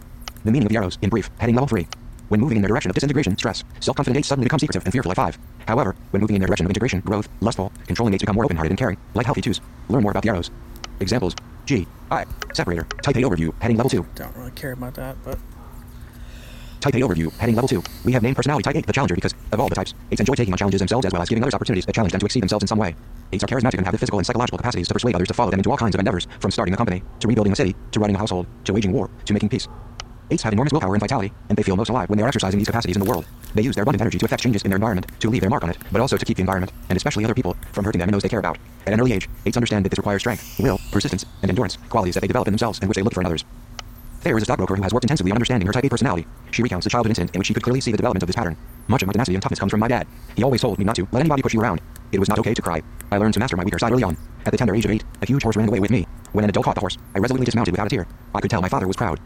The 0.44 0.50
meaning 0.50 0.66
of 0.66 0.70
the 0.70 0.76
arrows, 0.76 0.98
in 1.02 1.10
brief, 1.10 1.30
heading 1.38 1.54
level 1.54 1.68
3. 1.68 1.86
When 2.28 2.40
moving 2.40 2.56
in 2.56 2.62
their 2.62 2.68
direction 2.68 2.90
of 2.90 2.94
disintegration, 2.94 3.38
stress, 3.38 3.64
self 3.80 3.96
confident 3.96 4.18
8 4.18 4.24
suddenly 4.24 4.46
become 4.46 4.58
secretive 4.58 4.84
and 4.84 4.92
fearful 4.92 5.10
at 5.10 5.16
5. 5.16 5.38
However, 5.66 5.96
when 6.10 6.20
moving 6.20 6.36
in 6.36 6.40
their 6.40 6.46
direction 6.46 6.66
of 6.66 6.70
integration, 6.70 7.00
growth, 7.00 7.28
lustful, 7.40 7.72
controlling 7.86 8.14
8s 8.14 8.20
become 8.20 8.36
more 8.36 8.44
open 8.44 8.56
hearted 8.56 8.70
and 8.70 8.78
caring, 8.78 8.98
like 9.14 9.26
healthy 9.26 9.40
2s. 9.40 9.60
Learn 9.88 10.02
more 10.02 10.10
about 10.10 10.22
the 10.22 10.28
arrows. 10.28 10.50
Examples 11.00 11.34
G, 11.64 11.86
I, 12.10 12.26
separator, 12.52 12.86
type 13.02 13.16
A 13.16 13.20
overview, 13.20 13.54
heading 13.62 13.76
level 13.76 13.90
2. 13.90 14.06
Don't 14.14 14.36
really 14.36 14.50
care 14.52 14.72
about 14.72 14.94
that, 14.94 15.16
but 15.24 15.38
Type 16.80 16.94
A 16.94 16.98
overview, 16.98 17.32
heading 17.38 17.54
level 17.54 17.68
2. 17.68 17.82
We 18.04 18.12
have 18.12 18.22
named 18.22 18.36
personality 18.36 18.62
type 18.62 18.76
8 18.76 18.86
the 18.86 18.92
challenger 18.92 19.14
because, 19.14 19.34
of 19.52 19.58
all 19.58 19.68
the 19.68 19.74
types, 19.74 19.94
8s 20.10 20.20
enjoy 20.20 20.34
taking 20.34 20.52
on 20.52 20.58
challenges 20.58 20.80
themselves 20.80 21.06
as 21.06 21.12
well 21.12 21.22
as 21.22 21.28
giving 21.28 21.42
others 21.42 21.54
opportunities 21.54 21.86
that 21.86 21.94
challenge 21.94 22.12
them 22.12 22.20
to 22.20 22.26
exceed 22.26 22.42
themselves 22.42 22.62
in 22.62 22.68
some 22.68 22.78
way. 22.78 22.94
8s 23.32 23.42
are 23.42 23.46
charismatic 23.46 23.78
and 23.78 23.86
have 23.86 23.92
the 23.92 23.98
physical 23.98 24.18
and 24.18 24.26
psychological 24.26 24.58
capacities 24.58 24.86
to 24.88 24.94
persuade 24.94 25.14
others 25.14 25.28
to 25.28 25.34
follow 25.34 25.50
them 25.50 25.60
into 25.60 25.70
all 25.70 25.78
kinds 25.78 25.94
of 25.94 25.98
endeavors, 25.98 26.26
from 26.40 26.50
starting 26.50 26.74
a 26.74 26.76
company, 26.76 27.02
to 27.20 27.26
rebuilding 27.26 27.52
a 27.52 27.56
city, 27.56 27.74
to 27.90 28.00
running 28.00 28.16
a 28.16 28.18
household, 28.18 28.46
to 28.64 28.72
waging 28.72 28.92
war, 28.92 29.10
to 29.24 29.32
making 29.32 29.48
peace. 29.48 29.66
8s 30.30 30.42
have 30.42 30.52
enormous 30.52 30.72
willpower 30.72 30.94
and 30.94 31.00
vitality, 31.00 31.32
and 31.48 31.56
they 31.56 31.62
feel 31.62 31.76
most 31.76 31.88
alive 31.88 32.08
when 32.10 32.18
they 32.18 32.22
are 32.22 32.28
exercising 32.28 32.58
these 32.58 32.66
capacities 32.66 32.96
in 32.96 33.02
the 33.02 33.08
world. 33.08 33.26
They 33.54 33.62
use 33.62 33.74
their 33.74 33.82
abundant 33.82 34.02
energy 34.02 34.18
to 34.18 34.26
affect 34.26 34.42
changes 34.42 34.62
in 34.62 34.70
their 34.70 34.76
environment, 34.76 35.06
to 35.20 35.30
leave 35.30 35.40
their 35.40 35.50
mark 35.50 35.64
on 35.64 35.70
it, 35.70 35.78
but 35.90 36.00
also 36.00 36.16
to 36.16 36.24
keep 36.24 36.36
the 36.36 36.42
environment, 36.42 36.72
and 36.88 36.96
especially 36.96 37.24
other 37.24 37.34
people, 37.34 37.56
from 37.72 37.84
hurting 37.84 37.98
them 37.98 38.08
and 38.08 38.14
those 38.14 38.22
they 38.22 38.28
care 38.28 38.40
about. 38.40 38.58
At 38.86 38.92
an 38.92 39.00
early 39.00 39.12
age, 39.12 39.28
8s 39.46 39.56
understand 39.56 39.84
that 39.84 39.90
this 39.90 39.98
requires 39.98 40.22
strength, 40.22 40.58
will, 40.60 40.78
persistence, 40.90 41.24
and 41.42 41.50
endurance, 41.50 41.78
qualities 41.88 42.14
that 42.14 42.20
they 42.20 42.26
develop 42.26 42.48
in 42.48 42.52
themselves 42.52 42.78
and 42.80 42.88
which 42.88 42.96
they 42.96 43.02
look 43.02 43.14
for 43.14 43.20
in 43.20 43.26
others. 43.26 43.44
Thayer 44.20 44.36
is 44.36 44.42
a 44.42 44.46
stockbroker 44.46 44.74
who 44.74 44.82
has 44.82 44.92
worked 44.92 45.04
intensively 45.04 45.30
on 45.30 45.36
understanding 45.36 45.66
her 45.68 45.72
type 45.72 45.84
A 45.84 45.88
personality. 45.88 46.26
She 46.50 46.62
recounts 46.62 46.86
a 46.86 46.90
childhood 46.90 47.12
incident 47.12 47.34
in 47.34 47.38
which 47.38 47.46
she 47.46 47.54
could 47.54 47.62
clearly 47.62 47.80
see 47.80 47.92
the 47.92 47.96
development 47.96 48.24
of 48.24 48.26
this 48.26 48.34
pattern. 48.34 48.56
Much 48.88 49.02
of 49.02 49.06
my 49.06 49.12
tenacity 49.12 49.36
and 49.36 49.42
toughness 49.42 49.60
comes 49.60 49.70
from 49.70 49.78
my 49.78 49.86
dad. 49.86 50.08
He 50.34 50.42
always 50.42 50.60
told 50.60 50.78
me 50.78 50.84
not 50.84 50.96
to 50.96 51.06
let 51.12 51.20
anybody 51.20 51.40
push 51.40 51.54
you 51.54 51.60
around. 51.60 51.80
It 52.10 52.18
was 52.18 52.28
not 52.28 52.38
okay 52.40 52.52
to 52.52 52.62
cry. 52.62 52.82
I 53.12 53.18
learned 53.18 53.34
to 53.34 53.40
master 53.40 53.56
my 53.56 53.62
weaker 53.62 53.78
side 53.78 53.92
early 53.92 54.02
on. 54.02 54.16
At 54.44 54.50
the 54.50 54.56
tender 54.58 54.74
age 54.74 54.84
of 54.84 54.90
eight, 54.90 55.04
a 55.22 55.26
huge 55.26 55.44
horse 55.44 55.56
ran 55.56 55.68
away 55.68 55.78
with 55.78 55.92
me. 55.92 56.06
When 56.32 56.42
an 56.42 56.50
adult 56.50 56.64
caught 56.64 56.74
the 56.74 56.80
horse, 56.80 56.98
I 57.14 57.20
resolutely 57.20 57.44
dismounted 57.44 57.72
without 57.72 57.86
a 57.86 57.90
tear. 57.90 58.08
I 58.34 58.40
could 58.40 58.50
tell 58.50 58.60
my 58.60 58.68
father 58.68 58.88
was 58.88 58.96
proud. 58.96 59.20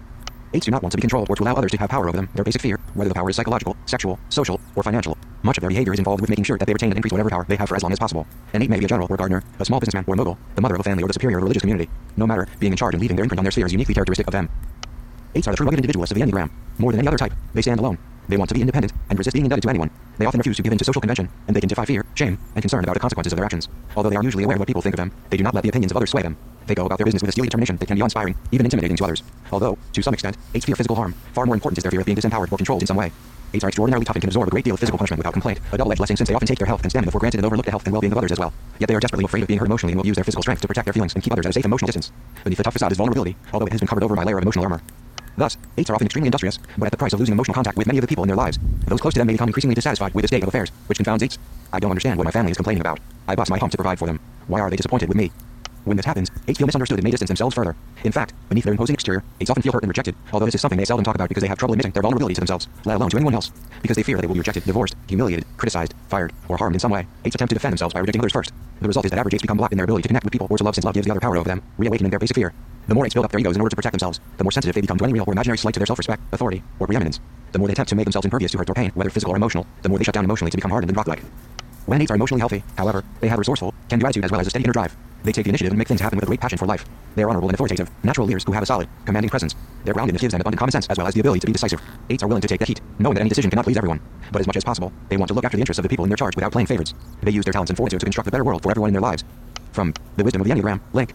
Eights 0.54 0.66
do 0.66 0.70
not 0.70 0.82
want 0.82 0.92
to 0.92 0.96
be 0.96 1.00
controlled 1.00 1.30
or 1.30 1.36
to 1.36 1.42
allow 1.42 1.54
others 1.54 1.70
to 1.70 1.78
have 1.78 1.88
power 1.88 2.08
over 2.08 2.16
them. 2.16 2.28
Their 2.34 2.44
basic 2.44 2.60
fear, 2.60 2.78
whether 2.94 3.08
the 3.08 3.14
power 3.14 3.30
is 3.30 3.36
psychological, 3.36 3.76
sexual, 3.86 4.18
social, 4.28 4.60
or 4.76 4.82
financial. 4.82 5.16
Much 5.42 5.56
of 5.56 5.62
their 5.62 5.70
behavior 5.70 5.94
is 5.94 5.98
involved 5.98 6.20
with 6.20 6.28
making 6.28 6.44
sure 6.44 6.58
that 6.58 6.66
they 6.66 6.74
retain 6.74 6.90
and 6.90 6.98
increase 6.98 7.12
whatever 7.12 7.30
power 7.30 7.46
they 7.48 7.56
have 7.56 7.68
for 7.68 7.76
as 7.76 7.82
long 7.82 7.92
as 7.92 7.98
possible. 7.98 8.26
An 8.52 8.62
eight 8.62 8.68
may 8.68 8.78
be 8.78 8.84
a 8.84 8.88
general 8.88 9.08
or 9.10 9.16
gardener, 9.16 9.42
a 9.58 9.64
small 9.64 9.80
businessman 9.80 10.04
or 10.06 10.14
mogul, 10.14 10.36
the 10.54 10.60
mother 10.60 10.74
of 10.74 10.80
a 10.80 10.84
family 10.84 11.02
or 11.02 11.06
the 11.06 11.14
superior 11.14 11.38
of 11.38 11.42
a 11.42 11.44
religious 11.44 11.62
community. 11.62 11.90
No 12.16 12.26
matter, 12.26 12.46
being 12.60 12.72
in 12.72 12.76
charge 12.76 12.94
and 12.94 13.00
leaving 13.00 13.16
their 13.16 13.24
imprint 13.24 13.38
on 13.38 13.44
their 13.44 13.50
sphere 13.50 13.66
is 13.66 13.72
uniquely 13.72 13.94
characteristic 13.94 14.26
of 14.26 14.32
them. 14.32 14.50
Eights 15.34 15.48
are 15.48 15.52
the 15.52 15.56
true 15.56 15.64
rugged 15.64 15.78
individualists 15.78 16.12
of 16.12 16.18
the 16.18 16.24
Enneagram. 16.24 16.50
More 16.78 16.92
than 16.92 17.00
any 17.00 17.08
other 17.08 17.16
type, 17.16 17.32
they 17.54 17.62
stand 17.62 17.80
alone. 17.80 17.96
They 18.28 18.36
want 18.36 18.48
to 18.50 18.54
be 18.54 18.60
independent 18.60 18.92
and 19.08 19.18
resist 19.18 19.34
being 19.34 19.46
indebted 19.46 19.62
to 19.62 19.70
anyone. 19.70 19.90
They 20.18 20.26
often 20.26 20.38
refuse 20.38 20.56
to 20.56 20.62
give 20.62 20.72
in 20.72 20.78
to 20.78 20.84
social 20.84 21.00
convention, 21.00 21.28
and 21.46 21.56
they 21.56 21.60
can 21.60 21.68
defy 21.68 21.86
fear, 21.86 22.04
shame, 22.14 22.38
and 22.54 22.62
concern 22.62 22.84
about 22.84 22.94
the 22.94 23.00
consequences 23.00 23.32
of 23.32 23.38
their 23.38 23.44
actions. 23.44 23.68
Although 23.96 24.10
they 24.10 24.16
are 24.16 24.22
usually 24.22 24.44
aware 24.44 24.56
of 24.56 24.60
what 24.60 24.68
people 24.68 24.82
think 24.82 24.94
of 24.94 24.98
them, 24.98 25.12
they 25.30 25.36
do 25.36 25.44
not 25.44 25.54
let 25.54 25.62
the 25.62 25.70
opinions 25.70 25.92
of 25.92 25.96
others 25.96 26.10
sway 26.10 26.22
them. 26.22 26.36
They 26.66 26.74
go 26.74 26.86
about 26.86 26.98
their 26.98 27.04
business 27.04 27.22
with 27.22 27.28
a 27.28 27.32
steely 27.32 27.48
determination 27.48 27.76
that 27.76 27.86
can 27.86 27.96
be 27.96 28.02
inspiring, 28.02 28.34
even 28.50 28.66
intimidating 28.66 28.96
to 28.96 29.04
others. 29.04 29.22
Although, 29.50 29.78
to 29.92 30.02
some 30.02 30.14
extent, 30.14 30.36
eights 30.54 30.64
fear 30.64 30.76
physical 30.76 30.96
harm. 30.96 31.14
Far 31.32 31.46
more 31.46 31.54
important 31.54 31.78
is 31.78 31.84
their 31.84 31.90
fear 31.90 32.00
of 32.00 32.06
being 32.06 32.16
disempowered 32.16 32.52
or 32.52 32.56
controlled 32.56 32.82
in 32.82 32.86
some 32.86 32.96
way. 32.96 33.12
Eights 33.54 33.64
are 33.64 33.68
extraordinarily 33.68 34.04
tough 34.04 34.16
and 34.16 34.22
can 34.22 34.28
absorb 34.28 34.48
a 34.48 34.50
great 34.50 34.64
deal 34.64 34.74
of 34.74 34.80
physical 34.80 34.96
punishment 34.96 35.18
without 35.18 35.34
complaint, 35.34 35.60
a 35.72 35.76
double-edged 35.76 35.98
blessing 35.98 36.16
since 36.16 36.28
they 36.28 36.34
often 36.34 36.48
take 36.48 36.58
their 36.58 36.66
health 36.66 36.82
and 36.82 36.90
stamina 36.90 37.10
for 37.10 37.18
granted 37.18 37.38
and 37.38 37.46
overlook 37.46 37.66
the 37.66 37.70
health 37.70 37.84
and 37.84 37.92
well-being 37.92 38.12
of 38.12 38.18
others 38.18 38.32
as 38.32 38.38
well. 38.38 38.52
Yet 38.78 38.88
they 38.88 38.94
are 38.94 39.00
desperately 39.00 39.26
afraid 39.26 39.42
of 39.42 39.48
being 39.48 39.58
hurt 39.60 39.66
emotionally 39.66 39.92
and 39.92 40.00
will 40.00 40.06
use 40.06 40.16
their 40.16 40.24
physical 40.24 40.42
strength 40.42 40.62
to 40.62 40.68
protect 40.68 40.86
their 40.86 40.94
feelings 40.94 41.14
and 41.14 41.22
keep 41.22 41.32
others 41.32 41.46
at 41.46 41.50
a 41.50 41.52
safe 41.52 41.64
emotional 41.64 41.86
distance. 41.86 42.12
Beneath 42.44 42.56
the 42.56 42.64
tough 42.64 42.72
facade 42.72 42.92
is 42.92 42.98
vulnerability, 42.98 43.36
although 43.52 43.66
it 43.66 43.72
has 43.72 43.80
been 43.80 43.88
covered 43.88 44.04
over 44.04 44.16
by 44.16 44.22
a 44.22 44.24
layer 44.24 44.38
of 44.38 44.42
emotional 44.42 44.64
armor. 44.64 44.80
Thus, 45.36 45.56
eights 45.76 45.90
are 45.90 45.94
often 45.94 46.06
extremely 46.06 46.28
industrious, 46.28 46.58
but 46.78 46.86
at 46.86 46.92
the 46.92 46.96
price 46.96 47.12
of 47.12 47.20
losing 47.20 47.32
emotional 47.32 47.54
contact 47.54 47.76
with 47.76 47.86
many 47.86 47.98
of 47.98 48.02
the 48.02 48.08
people 48.08 48.24
in 48.24 48.28
their 48.28 48.36
lives. 48.36 48.58
Those 48.86 49.00
close 49.00 49.14
to 49.14 49.20
them 49.20 49.26
may 49.26 49.34
become 49.34 49.48
increasingly 49.48 49.74
dissatisfied 49.74 50.14
with 50.14 50.22
the 50.22 50.28
state 50.28 50.42
of 50.42 50.48
affairs, 50.48 50.70
which 50.86 50.98
confounds 50.98 51.22
eights. 51.22 51.38
I 51.72 51.78
don't 51.78 51.90
understand 51.90 52.18
what 52.18 52.24
my 52.24 52.30
family 52.30 52.52
is 52.52 52.56
complaining 52.56 52.80
about. 52.80 53.00
I 53.28 53.34
bust 53.34 53.50
my 53.50 53.58
hump 53.58 53.72
to 53.72 53.78
provide 53.78 53.98
for 53.98 54.06
them. 54.06 54.20
Why 54.46 54.60
are 54.60 54.70
they 54.70 54.76
disappointed 54.76 55.08
with 55.08 55.16
me? 55.16 55.30
When 55.84 55.96
this 55.96 56.06
happens, 56.06 56.30
eights 56.46 56.58
feel 56.58 56.66
misunderstood 56.66 56.98
and 56.98 57.04
may 57.04 57.10
distance 57.10 57.28
themselves 57.28 57.56
further. 57.56 57.74
In 58.04 58.12
fact, 58.12 58.34
beneath 58.48 58.64
their 58.64 58.72
imposing 58.72 58.94
exterior, 58.94 59.24
eights 59.40 59.50
often 59.50 59.62
feel 59.62 59.72
hurt 59.72 59.82
and 59.82 59.90
rejected, 59.90 60.14
although 60.32 60.46
this 60.46 60.54
is 60.54 60.60
something 60.60 60.78
they 60.78 60.84
seldom 60.84 61.02
talk 61.02 61.16
about 61.16 61.28
because 61.28 61.42
they 61.42 61.48
have 61.48 61.58
trouble 61.58 61.72
admitting 61.74 61.90
their 61.90 62.02
vulnerability 62.02 62.34
to 62.34 62.40
themselves, 62.40 62.68
let 62.84 62.96
alone 62.96 63.10
to 63.10 63.16
anyone 63.16 63.34
else. 63.34 63.50
Because 63.82 63.96
they 63.96 64.04
fear 64.04 64.18
they 64.18 64.28
will 64.28 64.34
be 64.34 64.40
rejected, 64.40 64.64
divorced, 64.64 64.94
humiliated, 65.08 65.44
criticized, 65.56 65.94
fired, 66.08 66.32
or 66.48 66.56
harmed 66.56 66.76
in 66.76 66.80
some 66.80 66.92
way, 66.92 67.06
eights 67.24 67.34
attempt 67.34 67.50
to 67.50 67.54
defend 67.54 67.72
themselves 67.72 67.94
by 67.94 68.00
rejecting 68.00 68.20
others 68.20 68.32
first. 68.32 68.52
The 68.80 68.86
result 68.86 69.06
is 69.06 69.10
that 69.10 69.18
average 69.18 69.34
eights 69.34 69.42
become 69.42 69.56
blocked 69.56 69.72
in 69.72 69.76
their 69.76 69.84
ability 69.84 70.02
to 70.02 70.08
connect 70.08 70.24
with 70.24 70.32
people 70.32 70.46
or 70.48 70.56
to 70.56 70.62
love 70.62 70.76
since 70.76 70.84
love 70.84 70.94
gives 70.94 71.06
the 71.06 71.10
other 71.10 71.20
power 71.20 71.36
over 71.36 71.48
them, 71.48 71.62
reawakening 71.78 72.10
their 72.10 72.20
basic 72.20 72.36
fear. 72.36 72.52
The 72.86 72.94
more 72.94 73.04
eights 73.04 73.14
build 73.14 73.24
up 73.24 73.32
their 73.32 73.40
egos 73.40 73.56
in 73.56 73.60
order 73.60 73.70
to 73.70 73.76
protect 73.76 73.92
themselves, 73.92 74.20
the 74.36 74.44
more 74.44 74.52
sensitive 74.52 74.76
they 74.76 74.80
become 74.82 74.98
to 74.98 75.04
any 75.04 75.12
real 75.12 75.24
or 75.26 75.32
imaginary 75.32 75.58
slight 75.58 75.74
to 75.74 75.80
their 75.80 75.86
self-respect, 75.86 76.22
authority, 76.32 76.62
or 76.78 76.86
preeminence. 76.86 77.18
The 77.50 77.58
more 77.58 77.66
they 77.66 77.72
attempt 77.72 77.88
to 77.90 77.96
make 77.96 78.06
themselves 78.06 78.24
impervious 78.24 78.52
to 78.52 78.58
hurt 78.58 78.70
or 78.70 78.74
pain, 78.74 78.92
whether 78.94 79.10
physical 79.10 79.34
or 79.34 79.36
emotional, 79.36 79.66
the 79.82 79.88
more 79.88 79.98
they 79.98 80.04
shut 80.04 80.14
down 80.14 80.24
emotionally 80.24 80.52
to 80.52 80.56
become 80.56 80.70
hardened 80.70 80.90
and 80.90 80.96
rock-like. 80.96 81.22
When 81.86 82.00
eights 82.00 82.10
are 82.12 82.14
emotionally 82.14 82.40
healthy, 82.40 82.62
however, 82.78 83.02
they 83.20 83.28
have 83.28 83.38
resourceful, 83.38 83.74
can-do 83.88 84.06
attitude 84.06 84.24
as 84.24 84.30
well 84.30 84.40
as 84.40 84.46
a 84.46 84.50
steady 84.50 84.64
inner 84.64 84.72
drive. 84.72 84.96
They 85.24 85.32
take 85.32 85.44
the 85.44 85.50
initiative 85.50 85.72
and 85.72 85.78
make 85.78 85.88
things 85.88 86.00
happen 86.00 86.16
with 86.16 86.24
a 86.24 86.26
great 86.26 86.40
passion 86.40 86.58
for 86.58 86.66
life. 86.66 86.84
They 87.14 87.22
are 87.22 87.28
honorable 87.28 87.48
and 87.48 87.54
authoritative, 87.54 87.90
natural 88.02 88.26
leaders 88.26 88.44
who 88.44 88.52
have 88.52 88.62
a 88.62 88.66
solid, 88.66 88.88
commanding 89.04 89.30
presence. 89.30 89.54
Their 89.84 89.94
groundedness 89.94 90.20
gives 90.20 90.32
them 90.32 90.40
abundant 90.40 90.58
common 90.58 90.72
sense 90.72 90.86
as 90.88 90.98
well 90.98 91.06
as 91.06 91.14
the 91.14 91.20
ability 91.20 91.40
to 91.40 91.46
be 91.46 91.52
decisive. 91.52 91.80
Eights 92.10 92.22
are 92.22 92.26
willing 92.26 92.42
to 92.42 92.48
take 92.48 92.58
the 92.60 92.66
heat, 92.66 92.80
knowing 92.98 93.14
that 93.14 93.20
any 93.20 93.28
decision 93.28 93.50
cannot 93.50 93.64
please 93.64 93.76
everyone. 93.76 94.00
But 94.32 94.40
as 94.40 94.46
much 94.46 94.56
as 94.56 94.64
possible, 94.64 94.92
they 95.08 95.16
want 95.16 95.28
to 95.28 95.34
look 95.34 95.44
after 95.44 95.56
the 95.56 95.60
interests 95.60 95.78
of 95.78 95.82
the 95.84 95.88
people 95.88 96.04
in 96.04 96.10
their 96.10 96.16
charge 96.16 96.34
without 96.34 96.50
playing 96.52 96.66
favorites. 96.66 96.94
They 97.22 97.30
use 97.30 97.44
their 97.44 97.52
talents 97.52 97.70
and 97.70 97.76
fortitude 97.76 98.00
to 98.00 98.06
construct 98.06 98.28
a 98.28 98.30
better 98.30 98.44
world 98.44 98.62
for 98.62 98.70
everyone 98.70 98.88
in 98.88 98.94
their 98.94 99.00
lives. 99.02 99.24
From 99.72 99.94
The 100.16 100.24
Wisdom 100.24 100.42
of 100.42 100.48
the 100.48 100.54
Enneagram, 100.54 100.80
link, 100.92 101.14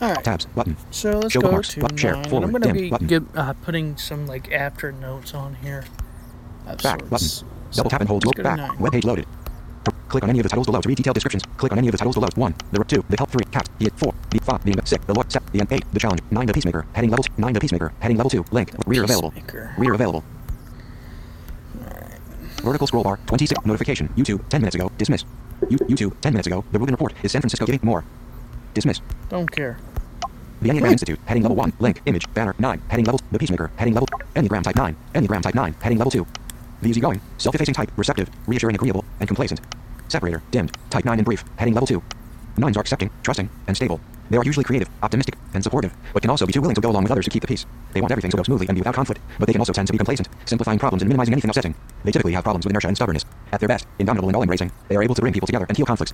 All 0.00 0.12
right. 0.12 0.22
tabs, 0.24 0.46
button. 0.46 0.76
So 0.90 1.18
let's 1.18 1.32
Show 1.32 1.40
go 1.40 1.48
bookmarks, 1.48 1.68
to 1.74 1.80
button, 1.80 1.96
share, 1.96 2.14
nine. 2.14 2.24
forward, 2.28 2.44
I'm 2.46 2.52
going 2.52 2.62
to 2.62 2.72
be 2.80 2.90
button. 2.90 3.06
give, 3.06 3.36
uh, 3.36 3.52
putting 3.54 3.96
some 3.96 4.26
like 4.26 4.52
after 4.52 4.92
notes 4.92 5.34
on 5.34 5.54
here. 5.56 5.84
Back, 6.64 6.98
button. 7.08 7.18
sorts. 7.18 7.44
Double 7.72 7.90
tap 7.90 8.00
and 8.00 8.08
hold 8.08 8.22
to 8.22 8.28
look 8.28 8.42
back. 8.42 8.78
Web 8.80 8.92
page 8.92 9.04
loaded. 9.04 9.26
Click 10.10 10.24
on 10.24 10.30
any 10.30 10.40
of 10.40 10.42
the 10.42 10.48
titles 10.48 10.66
below 10.66 10.80
to 10.80 10.88
read 10.88 10.96
detailed 10.96 11.14
descriptions. 11.14 11.44
Click 11.56 11.70
on 11.70 11.78
any 11.78 11.86
of 11.86 11.92
the 11.92 11.98
titles 11.98 12.16
below. 12.16 12.28
1. 12.34 12.54
The 12.72 12.82
2. 12.82 13.04
The 13.08 13.16
help 13.16 13.30
3. 13.30 13.44
Cat. 13.52 13.68
The 13.78 13.90
4. 13.96 14.12
The 14.30 14.40
5. 14.40 14.64
The 14.64 14.82
6. 14.84 15.04
The 15.04 15.14
Lord. 15.14 15.30
7. 15.30 15.48
The 15.52 15.66
8. 15.70 15.84
The 15.92 16.00
challenge. 16.00 16.20
9. 16.32 16.46
The 16.46 16.52
peacemaker. 16.52 16.84
Heading 16.94 17.10
level 17.10 17.24
9. 17.38 17.52
The 17.52 17.60
peacemaker. 17.60 17.92
Heading 18.00 18.16
level 18.16 18.30
2. 18.30 18.44
Link. 18.50 18.72
Reader 18.86 19.04
available. 19.04 19.32
Reader 19.78 19.94
available. 19.94 20.24
Vertical 22.62 22.86
scroll 22.88 23.04
bar. 23.04 23.20
26. 23.26 23.64
Notification. 23.64 24.08
YouTube. 24.16 24.46
10 24.48 24.60
minutes 24.60 24.74
ago. 24.74 24.90
Dismiss. 24.98 25.24
You, 25.68 25.78
YouTube. 25.78 26.20
10 26.20 26.32
minutes 26.32 26.48
ago. 26.48 26.64
The 26.72 26.80
Rubin 26.80 26.94
Report. 26.94 27.14
Is 27.22 27.30
San 27.30 27.40
Francisco 27.40 27.64
giving 27.64 27.80
more? 27.84 28.04
Dismiss. 28.74 29.00
Don't 29.28 29.48
care. 29.48 29.78
The 30.60 30.68
Enneagram 30.68 30.92
Institute, 30.92 31.18
heading 31.24 31.42
level 31.42 31.56
1, 31.56 31.72
link, 31.78 32.02
image, 32.04 32.30
banner, 32.34 32.54
9, 32.58 32.82
heading 32.88 33.06
level, 33.06 33.18
the 33.32 33.38
Peacemaker, 33.38 33.70
heading 33.76 33.94
level, 33.94 34.06
Enneagram 34.36 34.62
type 34.62 34.76
9, 34.76 34.94
Enneagram 35.14 35.40
type 35.40 35.54
9, 35.54 35.74
heading 35.80 35.96
level 35.96 36.10
2. 36.10 36.26
The 36.82 36.90
easygoing, 36.90 37.22
self-effacing 37.38 37.72
type, 37.72 37.90
receptive, 37.96 38.28
reassuring, 38.46 38.76
agreeable, 38.76 39.06
and 39.20 39.26
complacent. 39.26 39.62
Separator, 40.10 40.42
dimmed, 40.50 40.76
type 40.90 41.04
9 41.04 41.20
in 41.20 41.24
brief, 41.24 41.44
heading 41.56 41.72
level 41.72 41.86
2. 41.86 42.02
Nines 42.56 42.76
are 42.76 42.80
accepting, 42.80 43.10
trusting, 43.22 43.48
and 43.68 43.76
stable. 43.76 44.00
They 44.28 44.36
are 44.36 44.44
usually 44.44 44.64
creative, 44.64 44.88
optimistic, 45.04 45.36
and 45.54 45.62
supportive, 45.62 45.94
but 46.12 46.20
can 46.20 46.30
also 46.30 46.46
be 46.46 46.52
too 46.52 46.60
willing 46.60 46.74
to 46.74 46.80
go 46.80 46.90
along 46.90 47.04
with 47.04 47.12
others 47.12 47.26
to 47.26 47.30
keep 47.30 47.42
the 47.42 47.46
peace. 47.46 47.64
They 47.92 48.00
want 48.00 48.10
everything 48.10 48.32
to 48.32 48.36
go 48.36 48.42
smoothly 48.42 48.66
and 48.66 48.74
be 48.74 48.80
without 48.80 48.94
conflict, 48.94 49.20
but 49.38 49.46
they 49.46 49.52
can 49.52 49.60
also 49.60 49.72
tend 49.72 49.86
to 49.86 49.92
be 49.92 49.98
complacent, 49.98 50.28
simplifying 50.46 50.80
problems 50.80 51.02
and 51.02 51.08
minimizing 51.08 51.34
anything 51.34 51.50
upsetting. 51.50 51.76
They 52.02 52.10
typically 52.10 52.32
have 52.32 52.42
problems 52.42 52.64
with 52.64 52.72
inertia 52.72 52.88
and 52.88 52.96
stubbornness. 52.96 53.24
At 53.52 53.60
their 53.60 53.68
best, 53.68 53.86
indomitable 54.00 54.28
and 54.28 54.36
all-embracing, 54.36 54.72
they 54.88 54.96
are 54.96 55.02
able 55.02 55.14
to 55.14 55.20
bring 55.20 55.32
people 55.32 55.46
together 55.46 55.66
and 55.68 55.76
heal 55.76 55.86
conflicts. 55.86 56.12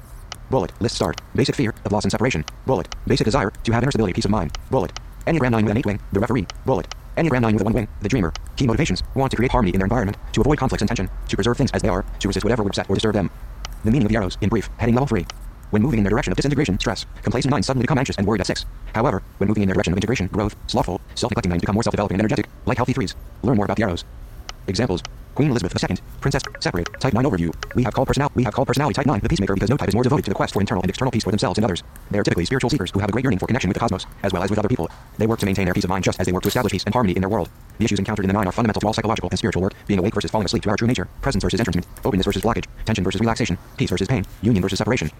Bullet, 0.50 0.72
list 0.80 0.96
start. 0.96 1.20
Basic 1.34 1.54
fear 1.54 1.74
of 1.86 1.92
loss 1.92 2.04
and 2.04 2.12
separation. 2.12 2.44
Bullet, 2.66 2.94
basic 3.06 3.24
desire 3.24 3.50
to 3.64 3.72
have 3.72 3.82
inner 3.82 3.90
stability, 3.90 4.12
peace 4.12 4.26
of 4.26 4.30
mind. 4.30 4.56
Bullet, 4.70 4.92
Enneagram 5.26 5.52
9 5.52 5.64
with 5.64 5.70
an 5.72 5.78
8 5.78 5.86
wing, 5.86 6.00
the 6.12 6.20
referee. 6.20 6.46
Bullet, 6.66 6.94
Enneagram 7.16 7.40
9 7.40 7.54
with 7.54 7.62
a 7.62 7.64
1 7.64 7.72
wing, 7.72 7.88
the 8.02 8.08
dreamer. 8.08 8.32
Key 8.56 8.66
motivations, 8.66 9.02
want 9.14 9.30
to 9.30 9.36
create 9.36 9.52
harmony 9.52 9.72
in 9.72 9.80
their 9.80 9.86
environment, 9.86 10.16
to 10.32 10.40
avoid 10.42 10.58
conflicts 10.58 10.82
and 10.82 10.88
tension, 10.88 11.10
to 11.28 11.36
preserve 11.36 11.56
things 11.56 11.70
as 11.72 11.82
they 11.82 11.88
are, 11.88 12.04
to 12.20 12.28
resist 12.28 12.44
whatever 12.44 12.62
would 12.62 12.70
upset 12.70 12.88
or 12.88 12.94
disturb 12.94 13.14
them. 13.14 13.30
The 13.84 13.90
meaning 13.90 14.06
of 14.06 14.10
the 14.10 14.16
arrows, 14.16 14.36
in 14.40 14.48
brief, 14.48 14.68
heading 14.78 14.94
level 14.94 15.06
3. 15.06 15.26
When 15.70 15.82
moving 15.82 15.98
in 15.98 16.04
their 16.04 16.10
direction 16.10 16.32
of 16.32 16.36
disintegration, 16.36 16.78
stress, 16.78 17.06
complacent 17.22 17.50
minds 17.50 17.66
suddenly 17.66 17.84
become 17.84 17.98
anxious 17.98 18.16
and 18.16 18.26
worried 18.26 18.40
at 18.40 18.46
6. 18.46 18.64
However, 18.94 19.22
when 19.38 19.48
moving 19.48 19.62
in 19.62 19.68
their 19.68 19.74
direction 19.74 19.92
of 19.92 19.98
integration, 19.98 20.28
growth, 20.28 20.56
slothful, 20.66 21.00
self-neglecting 21.14 21.50
minds 21.50 21.62
become 21.62 21.74
more 21.74 21.82
self-developing 21.82 22.14
and 22.14 22.20
energetic, 22.20 22.48
like 22.66 22.78
healthy 22.78 22.92
threes. 22.92 23.14
Learn 23.42 23.56
more 23.56 23.64
about 23.64 23.76
the 23.76 23.82
arrows. 23.82 24.04
Examples. 24.68 25.02
Queen 25.34 25.50
Elizabeth 25.50 25.90
II, 25.90 25.96
Princess, 26.22 26.42
Separate, 26.60 26.88
Type 26.98 27.12
9 27.12 27.24
Overview. 27.24 27.54
We 27.74 27.82
have 27.84 27.92
called 27.92 28.08
personality. 28.08 28.36
We 28.36 28.44
have 28.44 28.54
called 28.54 28.66
personality 28.66 28.94
Type 28.94 29.06
9 29.06 29.20
the 29.20 29.28
peacemaker 29.28 29.54
because 29.54 29.68
no 29.68 29.76
type 29.76 29.88
is 29.88 29.94
more 29.94 30.02
devoted 30.02 30.24
to 30.24 30.30
the 30.30 30.34
quest 30.34 30.54
for 30.54 30.60
internal 30.60 30.82
and 30.82 30.88
external 30.88 31.10
peace 31.10 31.24
for 31.24 31.30
themselves 31.30 31.58
and 31.58 31.64
others. 31.64 31.82
They 32.10 32.18
are 32.18 32.22
typically 32.24 32.46
spiritual 32.46 32.70
seekers 32.70 32.90
who 32.90 33.00
have 33.00 33.10
a 33.10 33.12
great 33.12 33.22
yearning 33.22 33.38
for 33.38 33.46
connection 33.46 33.68
with 33.68 33.74
the 33.74 33.80
cosmos, 33.80 34.06
as 34.22 34.32
well 34.32 34.42
as 34.42 34.48
with 34.48 34.58
other 34.58 34.68
people. 34.68 34.90
They 35.18 35.26
work 35.26 35.38
to 35.40 35.46
maintain 35.46 35.66
their 35.66 35.74
peace 35.74 35.84
of 35.84 35.90
mind 35.90 36.04
just 36.04 36.18
as 36.18 36.26
they 36.26 36.32
work 36.32 36.42
to 36.44 36.48
establish 36.48 36.72
peace 36.72 36.84
and 36.84 36.94
harmony 36.94 37.14
in 37.14 37.20
their 37.20 37.28
world. 37.28 37.50
The 37.78 37.84
issues 37.84 37.98
encountered 37.98 38.24
in 38.24 38.28
the 38.28 38.32
nine 38.32 38.48
are 38.48 38.52
fundamental 38.52 38.80
to 38.80 38.86
all 38.86 38.94
psychological 38.94 39.28
and 39.28 39.38
spiritual 39.38 39.62
work: 39.62 39.74
being 39.86 40.00
awake 40.00 40.14
versus 40.14 40.30
falling 40.30 40.46
asleep 40.46 40.62
to 40.62 40.70
our 40.70 40.76
true 40.76 40.88
nature, 40.88 41.06
presence 41.20 41.44
versus 41.44 41.60
entrancement, 41.60 41.86
openness 42.04 42.24
versus 42.24 42.42
blockage, 42.42 42.64
tension 42.86 43.04
versus 43.04 43.20
relaxation, 43.20 43.58
peace 43.76 43.90
versus 43.90 44.08
pain, 44.08 44.24
union 44.40 44.62
versus 44.62 44.78
separation. 44.78 45.10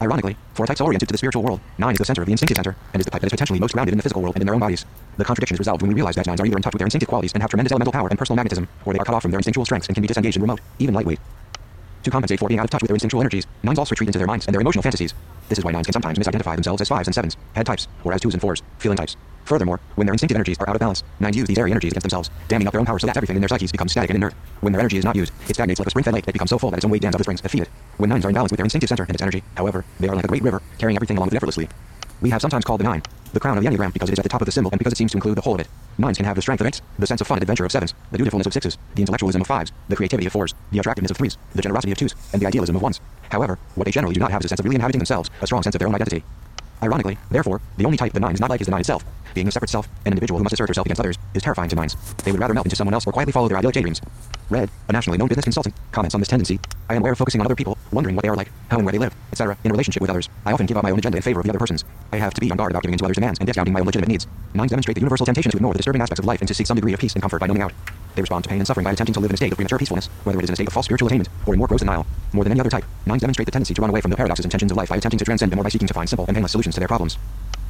Ironically, 0.00 0.36
for 0.54 0.62
a 0.62 0.66
type 0.66 0.80
oriented 0.80 1.08
to 1.08 1.12
the 1.12 1.18
spiritual 1.18 1.42
world, 1.42 1.60
9 1.78 1.92
is 1.92 1.98
the 1.98 2.04
center 2.04 2.22
of 2.22 2.26
the 2.26 2.32
instinctive 2.32 2.56
center, 2.56 2.76
and 2.92 3.00
is 3.00 3.04
the 3.04 3.10
type 3.10 3.20
that 3.20 3.26
is 3.26 3.32
potentially 3.32 3.58
most 3.58 3.72
grounded 3.72 3.92
in 3.92 3.98
the 3.98 4.02
physical 4.02 4.22
world 4.22 4.36
and 4.36 4.42
in 4.42 4.46
their 4.46 4.54
own 4.54 4.60
bodies. 4.60 4.86
The 5.16 5.24
contradiction 5.24 5.56
is 5.56 5.58
resolved 5.58 5.82
when 5.82 5.88
we 5.88 5.94
realize 5.96 6.14
that 6.14 6.26
9s 6.26 6.40
are 6.40 6.46
either 6.46 6.56
in 6.56 6.62
touch 6.62 6.72
with 6.72 6.78
their 6.78 6.86
instinctive 6.86 7.08
qualities 7.08 7.32
and 7.32 7.42
have 7.42 7.50
tremendous 7.50 7.72
elemental 7.72 7.92
power 7.92 8.08
and 8.08 8.18
personal 8.18 8.36
magnetism, 8.36 8.68
or 8.84 8.92
they 8.92 9.00
are 9.00 9.04
cut 9.04 9.14
off 9.14 9.22
from 9.22 9.32
their 9.32 9.38
instinctual 9.38 9.64
strengths 9.64 9.88
and 9.88 9.96
can 9.96 10.02
be 10.02 10.08
disengaged 10.08 10.36
and 10.36 10.42
remote, 10.42 10.60
even 10.78 10.94
lightweight. 10.94 11.18
To 12.04 12.10
compensate 12.10 12.38
for 12.38 12.48
being 12.48 12.60
out 12.60 12.64
of 12.64 12.70
touch 12.70 12.82
with 12.82 12.88
their 12.88 12.94
instinctual 12.94 13.20
energies, 13.20 13.46
9s 13.64 13.78
also 13.78 13.90
retreat 13.90 14.08
into 14.08 14.18
their 14.18 14.26
minds 14.26 14.46
and 14.46 14.54
their 14.54 14.60
emotional 14.60 14.82
fantasies. 14.82 15.14
This 15.48 15.58
is 15.58 15.64
why 15.64 15.72
9s 15.72 15.84
can 15.84 15.92
sometimes 15.92 16.18
misidentify 16.18 16.54
themselves 16.54 16.80
as 16.80 16.88
5s 16.88 17.06
and 17.06 17.14
7s, 17.14 17.36
head 17.54 17.66
types, 17.66 17.88
or 18.04 18.12
as 18.12 18.20
2s 18.20 18.34
and 18.34 18.42
4s, 18.42 18.62
feeling 18.78 18.96
types. 18.96 19.16
Furthermore, 19.44 19.80
when 19.94 20.06
their 20.06 20.12
instinctive 20.12 20.36
energies 20.36 20.58
are 20.60 20.68
out 20.68 20.76
of 20.76 20.80
balance, 20.80 21.02
9s 21.20 21.34
use 21.34 21.48
these 21.48 21.58
airy 21.58 21.70
energies 21.70 21.92
against 21.92 22.04
themselves, 22.04 22.30
damming 22.48 22.66
up 22.66 22.72
their 22.72 22.80
own 22.80 22.86
power 22.86 22.98
so 22.98 23.06
that 23.06 23.16
everything 23.16 23.36
in 23.36 23.40
their 23.40 23.48
psyches 23.48 23.72
becomes 23.72 23.92
static 23.92 24.10
and 24.10 24.16
inert. 24.16 24.34
When 24.60 24.72
their 24.72 24.80
energy 24.80 24.98
is 24.98 25.04
not 25.04 25.16
used, 25.16 25.32
it 25.48 25.54
stagnates 25.54 25.80
like 25.80 25.86
a 25.86 25.90
spring-fed 25.90 26.14
lake 26.14 26.26
that 26.26 26.34
becomes 26.34 26.50
so 26.50 26.58
full 26.58 26.70
that 26.70 26.76
its 26.76 26.84
own 26.84 26.90
weight 26.90 27.02
dams 27.02 27.14
up 27.14 27.18
the 27.18 27.24
springs 27.24 27.40
that 27.40 27.50
feed 27.50 27.62
it. 27.62 27.70
When 27.96 28.10
9s 28.10 28.24
are 28.24 28.28
in 28.28 28.34
balance 28.34 28.52
with 28.52 28.58
their 28.58 28.66
instinctive 28.66 28.88
center 28.88 29.04
and 29.04 29.14
its 29.14 29.22
energy, 29.22 29.42
however, 29.56 29.84
they 29.98 30.08
are 30.08 30.14
like 30.14 30.24
a 30.24 30.28
great 30.28 30.42
river, 30.42 30.62
carrying 30.78 30.96
everything 30.96 31.16
along 31.16 31.28
with 31.28 31.34
it 31.34 31.38
effortlessly. 31.38 31.68
We 32.20 32.30
have 32.30 32.42
sometimes 32.42 32.64
called 32.64 32.80
the 32.80 32.84
9 32.84 33.02
the 33.32 33.40
crown 33.40 33.58
of 33.58 33.64
the 33.64 33.70
Enneagram 33.70 33.92
because 33.92 34.08
it 34.08 34.12
is 34.12 34.18
at 34.18 34.22
the 34.22 34.28
top 34.28 34.40
of 34.40 34.46
the 34.46 34.52
symbol 34.52 34.70
and 34.70 34.78
because 34.78 34.92
it 34.92 34.96
seems 34.96 35.12
to 35.12 35.16
include 35.16 35.36
the 35.36 35.42
whole 35.42 35.54
of 35.54 35.60
it. 35.60 35.68
9s 35.98 36.16
can 36.16 36.24
have 36.24 36.36
the 36.36 36.42
strength 36.42 36.60
of 36.60 36.66
8s, 36.66 36.80
the 36.98 37.06
sense 37.06 37.20
of 37.20 37.26
fun 37.26 37.36
and 37.36 37.42
adventure 37.42 37.64
of 37.64 37.72
7s, 37.72 37.92
the 38.10 38.18
dutifulness 38.18 38.46
of 38.46 38.52
6s, 38.52 38.76
the 38.94 39.02
intellectualism 39.02 39.40
of 39.40 39.48
5s, 39.48 39.72
the 39.88 39.96
creativity 39.96 40.26
of 40.26 40.32
4s, 40.32 40.54
the 40.70 40.78
attractiveness 40.78 41.10
of 41.10 41.18
3s, 41.18 41.36
the 41.54 41.62
generosity 41.62 41.92
of 41.92 41.98
2s, 41.98 42.14
and 42.32 42.40
the 42.42 42.46
idealism 42.46 42.76
of 42.76 42.82
1s. 42.82 43.00
However, 43.30 43.58
what 43.74 43.84
they 43.84 43.90
generally 43.90 44.14
do 44.14 44.20
not 44.20 44.30
have 44.30 44.40
is 44.40 44.46
a 44.46 44.48
sense 44.48 44.60
of 44.60 44.64
really 44.64 44.76
inhabiting 44.76 45.00
themselves, 45.00 45.30
a 45.42 45.46
strong 45.46 45.62
sense 45.62 45.74
of 45.74 45.78
their 45.78 45.88
own 45.88 45.94
identity. 45.94 46.24
Ironically, 46.82 47.18
therefore, 47.30 47.60
the 47.76 47.84
only 47.84 47.96
type 47.96 48.12
the 48.12 48.20
9 48.20 48.34
is 48.34 48.40
not 48.40 48.50
like 48.50 48.60
is 48.60 48.66
the 48.66 48.70
9 48.70 48.80
itself. 48.80 49.04
Being 49.34 49.48
a 49.48 49.50
separate 49.50 49.70
self, 49.70 49.86
an 50.04 50.12
individual 50.12 50.38
who 50.38 50.44
must 50.44 50.52
assert 50.54 50.68
herself 50.68 50.86
against 50.86 51.00
others, 51.00 51.18
is 51.34 51.42
terrifying 51.42 51.68
to 51.70 51.76
9s. 51.76 51.96
They 52.24 52.32
would 52.32 52.40
rather 52.40 52.54
melt 52.54 52.66
into 52.66 52.76
someone 52.76 52.94
else 52.94 53.06
or 53.06 53.12
quietly 53.12 53.32
follow 53.32 53.48
their 53.48 53.58
idyllic 53.58 53.74
daydreams. 53.74 54.00
Red, 54.50 54.70
a 54.88 54.92
nationally 54.92 55.18
known 55.18 55.28
business 55.28 55.44
consultant, 55.44 55.74
comments 55.92 56.14
on 56.14 56.20
this 56.20 56.28
tendency. 56.28 56.58
I 56.88 56.94
am 56.94 57.02
aware 57.02 57.12
of 57.12 57.18
focusing 57.18 57.40
on 57.40 57.46
other 57.46 57.56
people, 57.56 57.76
wondering 57.92 58.16
what 58.16 58.22
they 58.22 58.28
are 58.28 58.36
like, 58.36 58.50
how 58.70 58.76
and 58.78 58.86
where 58.86 58.92
they 58.92 58.98
live, 58.98 59.14
etc., 59.32 59.56
in 59.64 59.70
relationship 59.70 60.00
with 60.00 60.10
others. 60.10 60.28
I 60.46 60.52
often 60.52 60.66
give 60.66 60.76
up 60.76 60.84
my 60.84 60.90
own 60.90 60.98
agenda 60.98 61.18
in 61.18 61.22
favor 61.22 61.40
of 61.40 61.44
the 61.44 61.50
other 61.50 61.58
person's. 61.58 61.84
I 62.12 62.16
have 62.16 62.34
to 62.34 62.40
be 62.40 62.50
on 62.50 62.56
guard 62.56 62.72
about 62.72 62.82
giving 62.82 62.94
in 62.94 62.98
to 62.98 63.04
others' 63.04 63.16
demands 63.16 63.38
and 63.40 63.46
discounting 63.46 63.72
my 63.72 63.80
own 63.80 63.86
legitimate 63.86 64.08
needs. 64.08 64.26
Nines 64.54 64.70
demonstrate 64.70 64.94
the 64.94 65.00
universal 65.00 65.26
temptation 65.26 65.50
to 65.50 65.58
ignore 65.58 65.72
the 65.72 65.78
disturbing 65.78 66.00
aspects 66.00 66.20
of 66.20 66.24
life 66.24 66.40
and 66.40 66.48
to 66.48 66.54
seek 66.54 66.66
some 66.66 66.76
degree 66.76 66.94
of 66.94 67.00
peace 67.00 67.14
and 67.14 67.22
comfort 67.22 67.40
by 67.40 67.46
numbing 67.46 67.62
out. 67.62 67.72
They 68.18 68.22
respond 68.22 68.42
to 68.42 68.50
pain 68.50 68.58
and 68.58 68.66
suffering 68.66 68.82
by 68.82 68.90
attempting 68.90 69.14
to 69.14 69.20
live 69.20 69.30
in 69.30 69.34
a 69.34 69.36
state 69.36 69.52
of 69.52 69.58
premature 69.58 69.78
peacefulness, 69.78 70.06
whether 70.24 70.40
it 70.40 70.42
is 70.42 70.50
in 70.50 70.54
a 70.54 70.56
state 70.56 70.66
of 70.66 70.72
false 70.72 70.86
spiritual 70.86 71.06
attainment 71.06 71.28
or 71.46 71.54
in 71.54 71.58
more 71.58 71.68
gross 71.68 71.82
denial. 71.82 72.04
More 72.32 72.42
than 72.42 72.50
any 72.50 72.58
other 72.58 72.68
type, 72.68 72.84
nines 73.06 73.20
demonstrate 73.20 73.46
the 73.46 73.52
tendency 73.52 73.74
to 73.74 73.80
run 73.80 73.90
away 73.90 74.00
from 74.00 74.10
the 74.10 74.16
paradoxes 74.16 74.44
and 74.44 74.50
tensions 74.50 74.72
of 74.72 74.76
life 74.76 74.88
by 74.88 74.96
attempting 74.96 75.20
to 75.20 75.24
transcend 75.24 75.52
them 75.52 75.60
or 75.60 75.62
by 75.62 75.68
seeking 75.68 75.86
to 75.86 75.94
find 75.94 76.08
simple 76.08 76.26
and 76.26 76.34
painless 76.34 76.50
solutions 76.50 76.74
to 76.74 76.80
their 76.80 76.88
problems. 76.88 77.16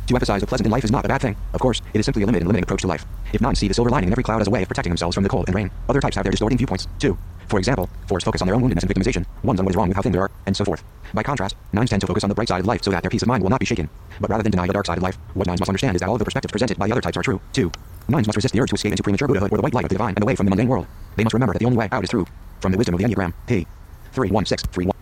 To 0.07 0.15
emphasize 0.15 0.43
a 0.43 0.47
pleasant 0.47 0.65
in 0.65 0.73
life 0.73 0.85
is 0.85 0.91
not 0.91 1.05
a 1.05 1.09
bad 1.09 1.21
thing. 1.21 1.37
Of 1.53 1.61
course, 1.61 1.83
it 1.93 1.99
is 1.99 2.07
simply 2.07 2.23
a 2.23 2.25
limited 2.25 2.45
and 2.45 2.49
limiting 2.49 2.63
approach 2.63 2.81
to 2.81 2.87
life. 2.87 3.05
If 3.35 3.43
nines 3.43 3.59
see 3.59 3.69
the 3.69 3.75
silver 3.75 3.91
lining 3.91 4.09
in 4.09 4.15
every 4.15 4.25
cloud 4.25 4.41
as 4.41 4.47
a 4.47 4.51
way 4.51 4.63
of 4.63 4.69
protecting 4.69 4.91
themselves 4.91 5.15
from 5.17 5.23
the 5.23 5.29
cold 5.29 5.49
and 5.49 5.55
rain, 5.55 5.71
other 5.87 6.01
types 6.01 6.17
have 6.17 6.25
their 6.25 6.31
distorting 6.31 6.57
viewpoints, 6.57 6.89
too. 6.99 7.19
For 7.49 7.59
example, 7.59 7.91
fours 8.07 8.25
focus 8.25 8.41
on 8.41 8.49
their 8.49 8.55
own 8.55 8.63
woundedness 8.63 8.85
and 8.85 8.95
victimization, 8.95 9.27
ones 9.43 9.61
on 9.61 9.67
what 9.67 9.73
is 9.73 9.77
wrong 9.77 9.89
with 9.89 9.97
how 9.97 10.03
things 10.03 10.17
are, 10.17 10.31
and 10.47 10.57
so 10.57 10.65
forth. 10.65 10.83
By 11.13 11.25
contrast, 11.25 11.57
nines 11.75 11.91
tend 11.91 12.01
to 12.01 12.07
focus 12.07 12.25
on 12.25 12.31
the 12.31 12.35
bright 12.35 12.49
side 12.49 12.61
of 12.61 12.67
life 12.67 12.83
so 12.83 12.91
that 12.91 13.03
their 13.03 13.11
peace 13.11 13.21
of 13.21 13.29
mind 13.29 13.43
will 13.43 13.51
not 13.51 13.61
be 13.61 13.67
shaken. 13.67 13.91
But 14.19 14.31
rather 14.31 14.43
than 14.43 14.53
deny 14.53 14.67
the 14.67 14.73
dark 14.73 14.87
side 14.87 14.97
of 14.97 15.03
life, 15.03 15.19
what 15.35 15.47
nines 15.47 15.61
must 15.61 15.69
understand 15.69 15.95
is 15.95 16.01
that 16.01 16.09
all 16.09 16.15
of 16.15 16.21
the 16.21 16.25
perspectives 16.25 16.53
presented 16.53 16.79
by 16.79 16.87
the 16.87 16.93
other 16.93 17.03
types 17.03 17.19
are 17.19 17.23
true, 17.23 17.43
too. 17.53 17.71
Nines 18.09 18.27
must 18.27 18.37
resist 18.37 18.55
the 18.55 18.61
urge 18.61 18.71
to 18.71 18.75
escape 18.75 18.93
into 18.93 19.03
premature 19.03 19.29
Buddhahood 19.29 19.53
or 19.53 19.57
the 19.57 19.63
white 19.63 19.75
light 19.75 19.85
of 19.85 19.91
the 19.91 19.95
divine 19.95 20.15
and 20.15 20.23
away 20.23 20.35
from 20.35 20.47
the 20.47 20.51
mundane 20.51 20.69
world. 20.69 20.87
They 21.17 21.25
must 21.25 21.35
remember 21.35 21.53
that 21.53 21.59
the 21.59 21.67
only 21.67 21.77
way 21.77 21.89
out 21.93 22.03
is 22.03 22.11
through. 22.11 22.27
From 22.61 22.73
the 22.73 22.79
wisdom 22.79 22.95
of 22.95 23.01
the 23.01 23.07
Enneagram, 23.07 23.35
P. 23.47 23.67
31631. 24.13 24.97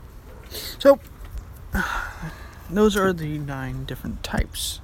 So, 0.79 0.99
those 2.71 2.97
are 2.97 3.13
the 3.13 3.39
nine 3.39 3.85
different 3.85 4.23
types. 4.23 4.81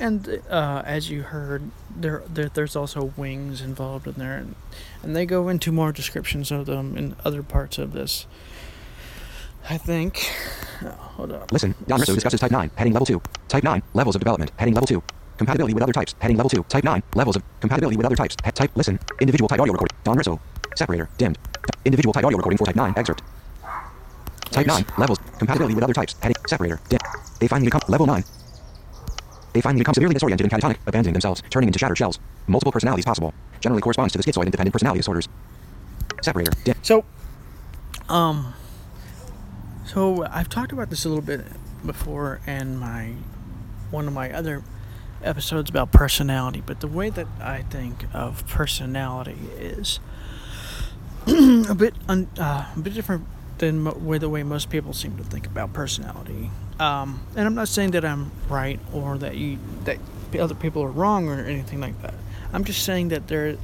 And 0.00 0.42
uh, 0.50 0.82
as 0.84 1.10
you 1.10 1.22
heard, 1.22 1.70
there, 1.94 2.24
there 2.28 2.48
there's 2.48 2.74
also 2.74 3.12
wings 3.16 3.60
involved 3.60 4.08
in 4.08 4.14
there, 4.14 4.36
and, 4.38 4.56
and 5.02 5.14
they 5.14 5.26
go 5.26 5.48
into 5.48 5.70
more 5.70 5.92
descriptions 5.92 6.50
of 6.50 6.66
them 6.66 6.96
in 6.96 7.14
other 7.24 7.42
parts 7.42 7.78
of 7.78 7.92
this. 7.92 8.26
I 9.68 9.78
think. 9.78 10.28
Oh, 10.82 10.88
hold 11.16 11.32
on. 11.32 11.46
Listen, 11.52 11.74
Don 11.86 12.00
Let's 12.00 12.12
discusses 12.12 12.40
Type 12.40 12.50
9, 12.50 12.70
heading 12.74 12.94
level 12.94 13.06
2. 13.06 13.22
Type 13.46 13.62
9, 13.62 13.82
levels 13.94 14.16
of 14.16 14.20
development, 14.20 14.50
heading 14.56 14.74
level 14.74 14.88
2. 14.88 15.02
Compatibility 15.42 15.74
with 15.74 15.82
other 15.82 15.92
types, 15.92 16.14
heading 16.20 16.36
level 16.36 16.48
2. 16.48 16.62
Type 16.68 16.84
9, 16.84 17.02
levels 17.16 17.34
of 17.34 17.42
compatibility 17.60 17.96
with 17.96 18.06
other 18.06 18.14
types. 18.14 18.36
He- 18.44 18.50
type, 18.52 18.70
listen, 18.76 19.00
individual 19.20 19.48
type 19.48 19.58
audio 19.58 19.72
recording. 19.72 19.96
Don 20.04 20.16
Riso. 20.16 20.40
Separator, 20.76 21.08
dimmed. 21.18 21.36
Individual 21.84 22.12
type 22.12 22.24
audio 22.24 22.36
recording 22.36 22.58
for 22.58 22.64
Type 22.66 22.76
9, 22.76 22.94
excerpt. 22.96 23.22
Type 24.52 24.66
9, 24.68 24.84
levels, 24.98 25.18
compatibility 25.38 25.74
with 25.74 25.82
other 25.82 25.94
types, 25.94 26.14
heading, 26.22 26.36
separator, 26.46 26.78
dim. 26.88 27.00
They 27.40 27.48
finally 27.48 27.66
become, 27.66 27.80
level 27.88 28.06
9. 28.06 28.22
They 29.52 29.60
finally 29.60 29.80
become 29.80 29.94
severely 29.94 30.14
disoriented 30.14 30.44
and 30.44 30.62
catatonic, 30.62 30.76
abandoning 30.86 31.14
themselves, 31.14 31.42
turning 31.50 31.68
into 31.68 31.78
shattered 31.80 31.98
shells. 31.98 32.20
Multiple 32.46 32.70
personalities 32.70 33.04
possible. 33.04 33.34
Generally 33.60 33.82
corresponds 33.82 34.12
to 34.12 34.18
the 34.18 34.24
schizoid 34.24 34.42
and 34.42 34.52
dependent 34.52 34.72
personality 34.72 35.00
disorders. 35.00 35.28
Separator, 36.22 36.52
dim. 36.62 36.76
So, 36.82 37.04
um, 38.08 38.54
so 39.84 40.24
I've 40.30 40.48
talked 40.48 40.70
about 40.70 40.88
this 40.88 41.04
a 41.04 41.08
little 41.08 41.24
bit 41.24 41.44
before 41.84 42.40
and 42.46 42.78
my 42.78 43.14
one 43.90 44.06
of 44.06 44.14
my 44.14 44.30
other 44.32 44.62
episodes 45.24 45.70
about 45.70 45.92
personality, 45.92 46.62
but 46.64 46.80
the 46.80 46.88
way 46.88 47.10
that 47.10 47.26
I 47.40 47.62
think 47.62 48.04
of 48.12 48.46
personality 48.48 49.38
is 49.58 50.00
a 51.26 51.74
bit 51.74 51.94
un, 52.08 52.28
uh, 52.38 52.72
a 52.74 52.78
bit 52.80 52.94
different 52.94 53.26
than 53.58 53.80
mo- 53.80 53.94
way 53.94 54.18
the 54.18 54.28
way 54.28 54.42
most 54.42 54.70
people 54.70 54.92
seem 54.92 55.16
to 55.16 55.24
think 55.24 55.46
about 55.46 55.72
personality. 55.72 56.50
Um, 56.80 57.20
and 57.36 57.46
I'm 57.46 57.54
not 57.54 57.68
saying 57.68 57.92
that 57.92 58.04
I'm 58.04 58.32
right 58.48 58.80
or 58.92 59.18
that 59.18 59.36
you 59.36 59.58
that 59.84 59.98
other 60.38 60.54
people 60.54 60.82
are 60.82 60.90
wrong 60.90 61.28
or 61.28 61.44
anything 61.44 61.80
like 61.80 62.00
that. 62.02 62.14
I'm 62.52 62.64
just 62.64 62.84
saying 62.84 63.08
that 63.08 63.28
there 63.28 63.56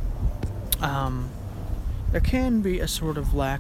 um, 0.80 1.30
there 2.12 2.20
can 2.20 2.60
be 2.60 2.80
a 2.80 2.88
sort 2.88 3.18
of 3.18 3.34
lack 3.34 3.56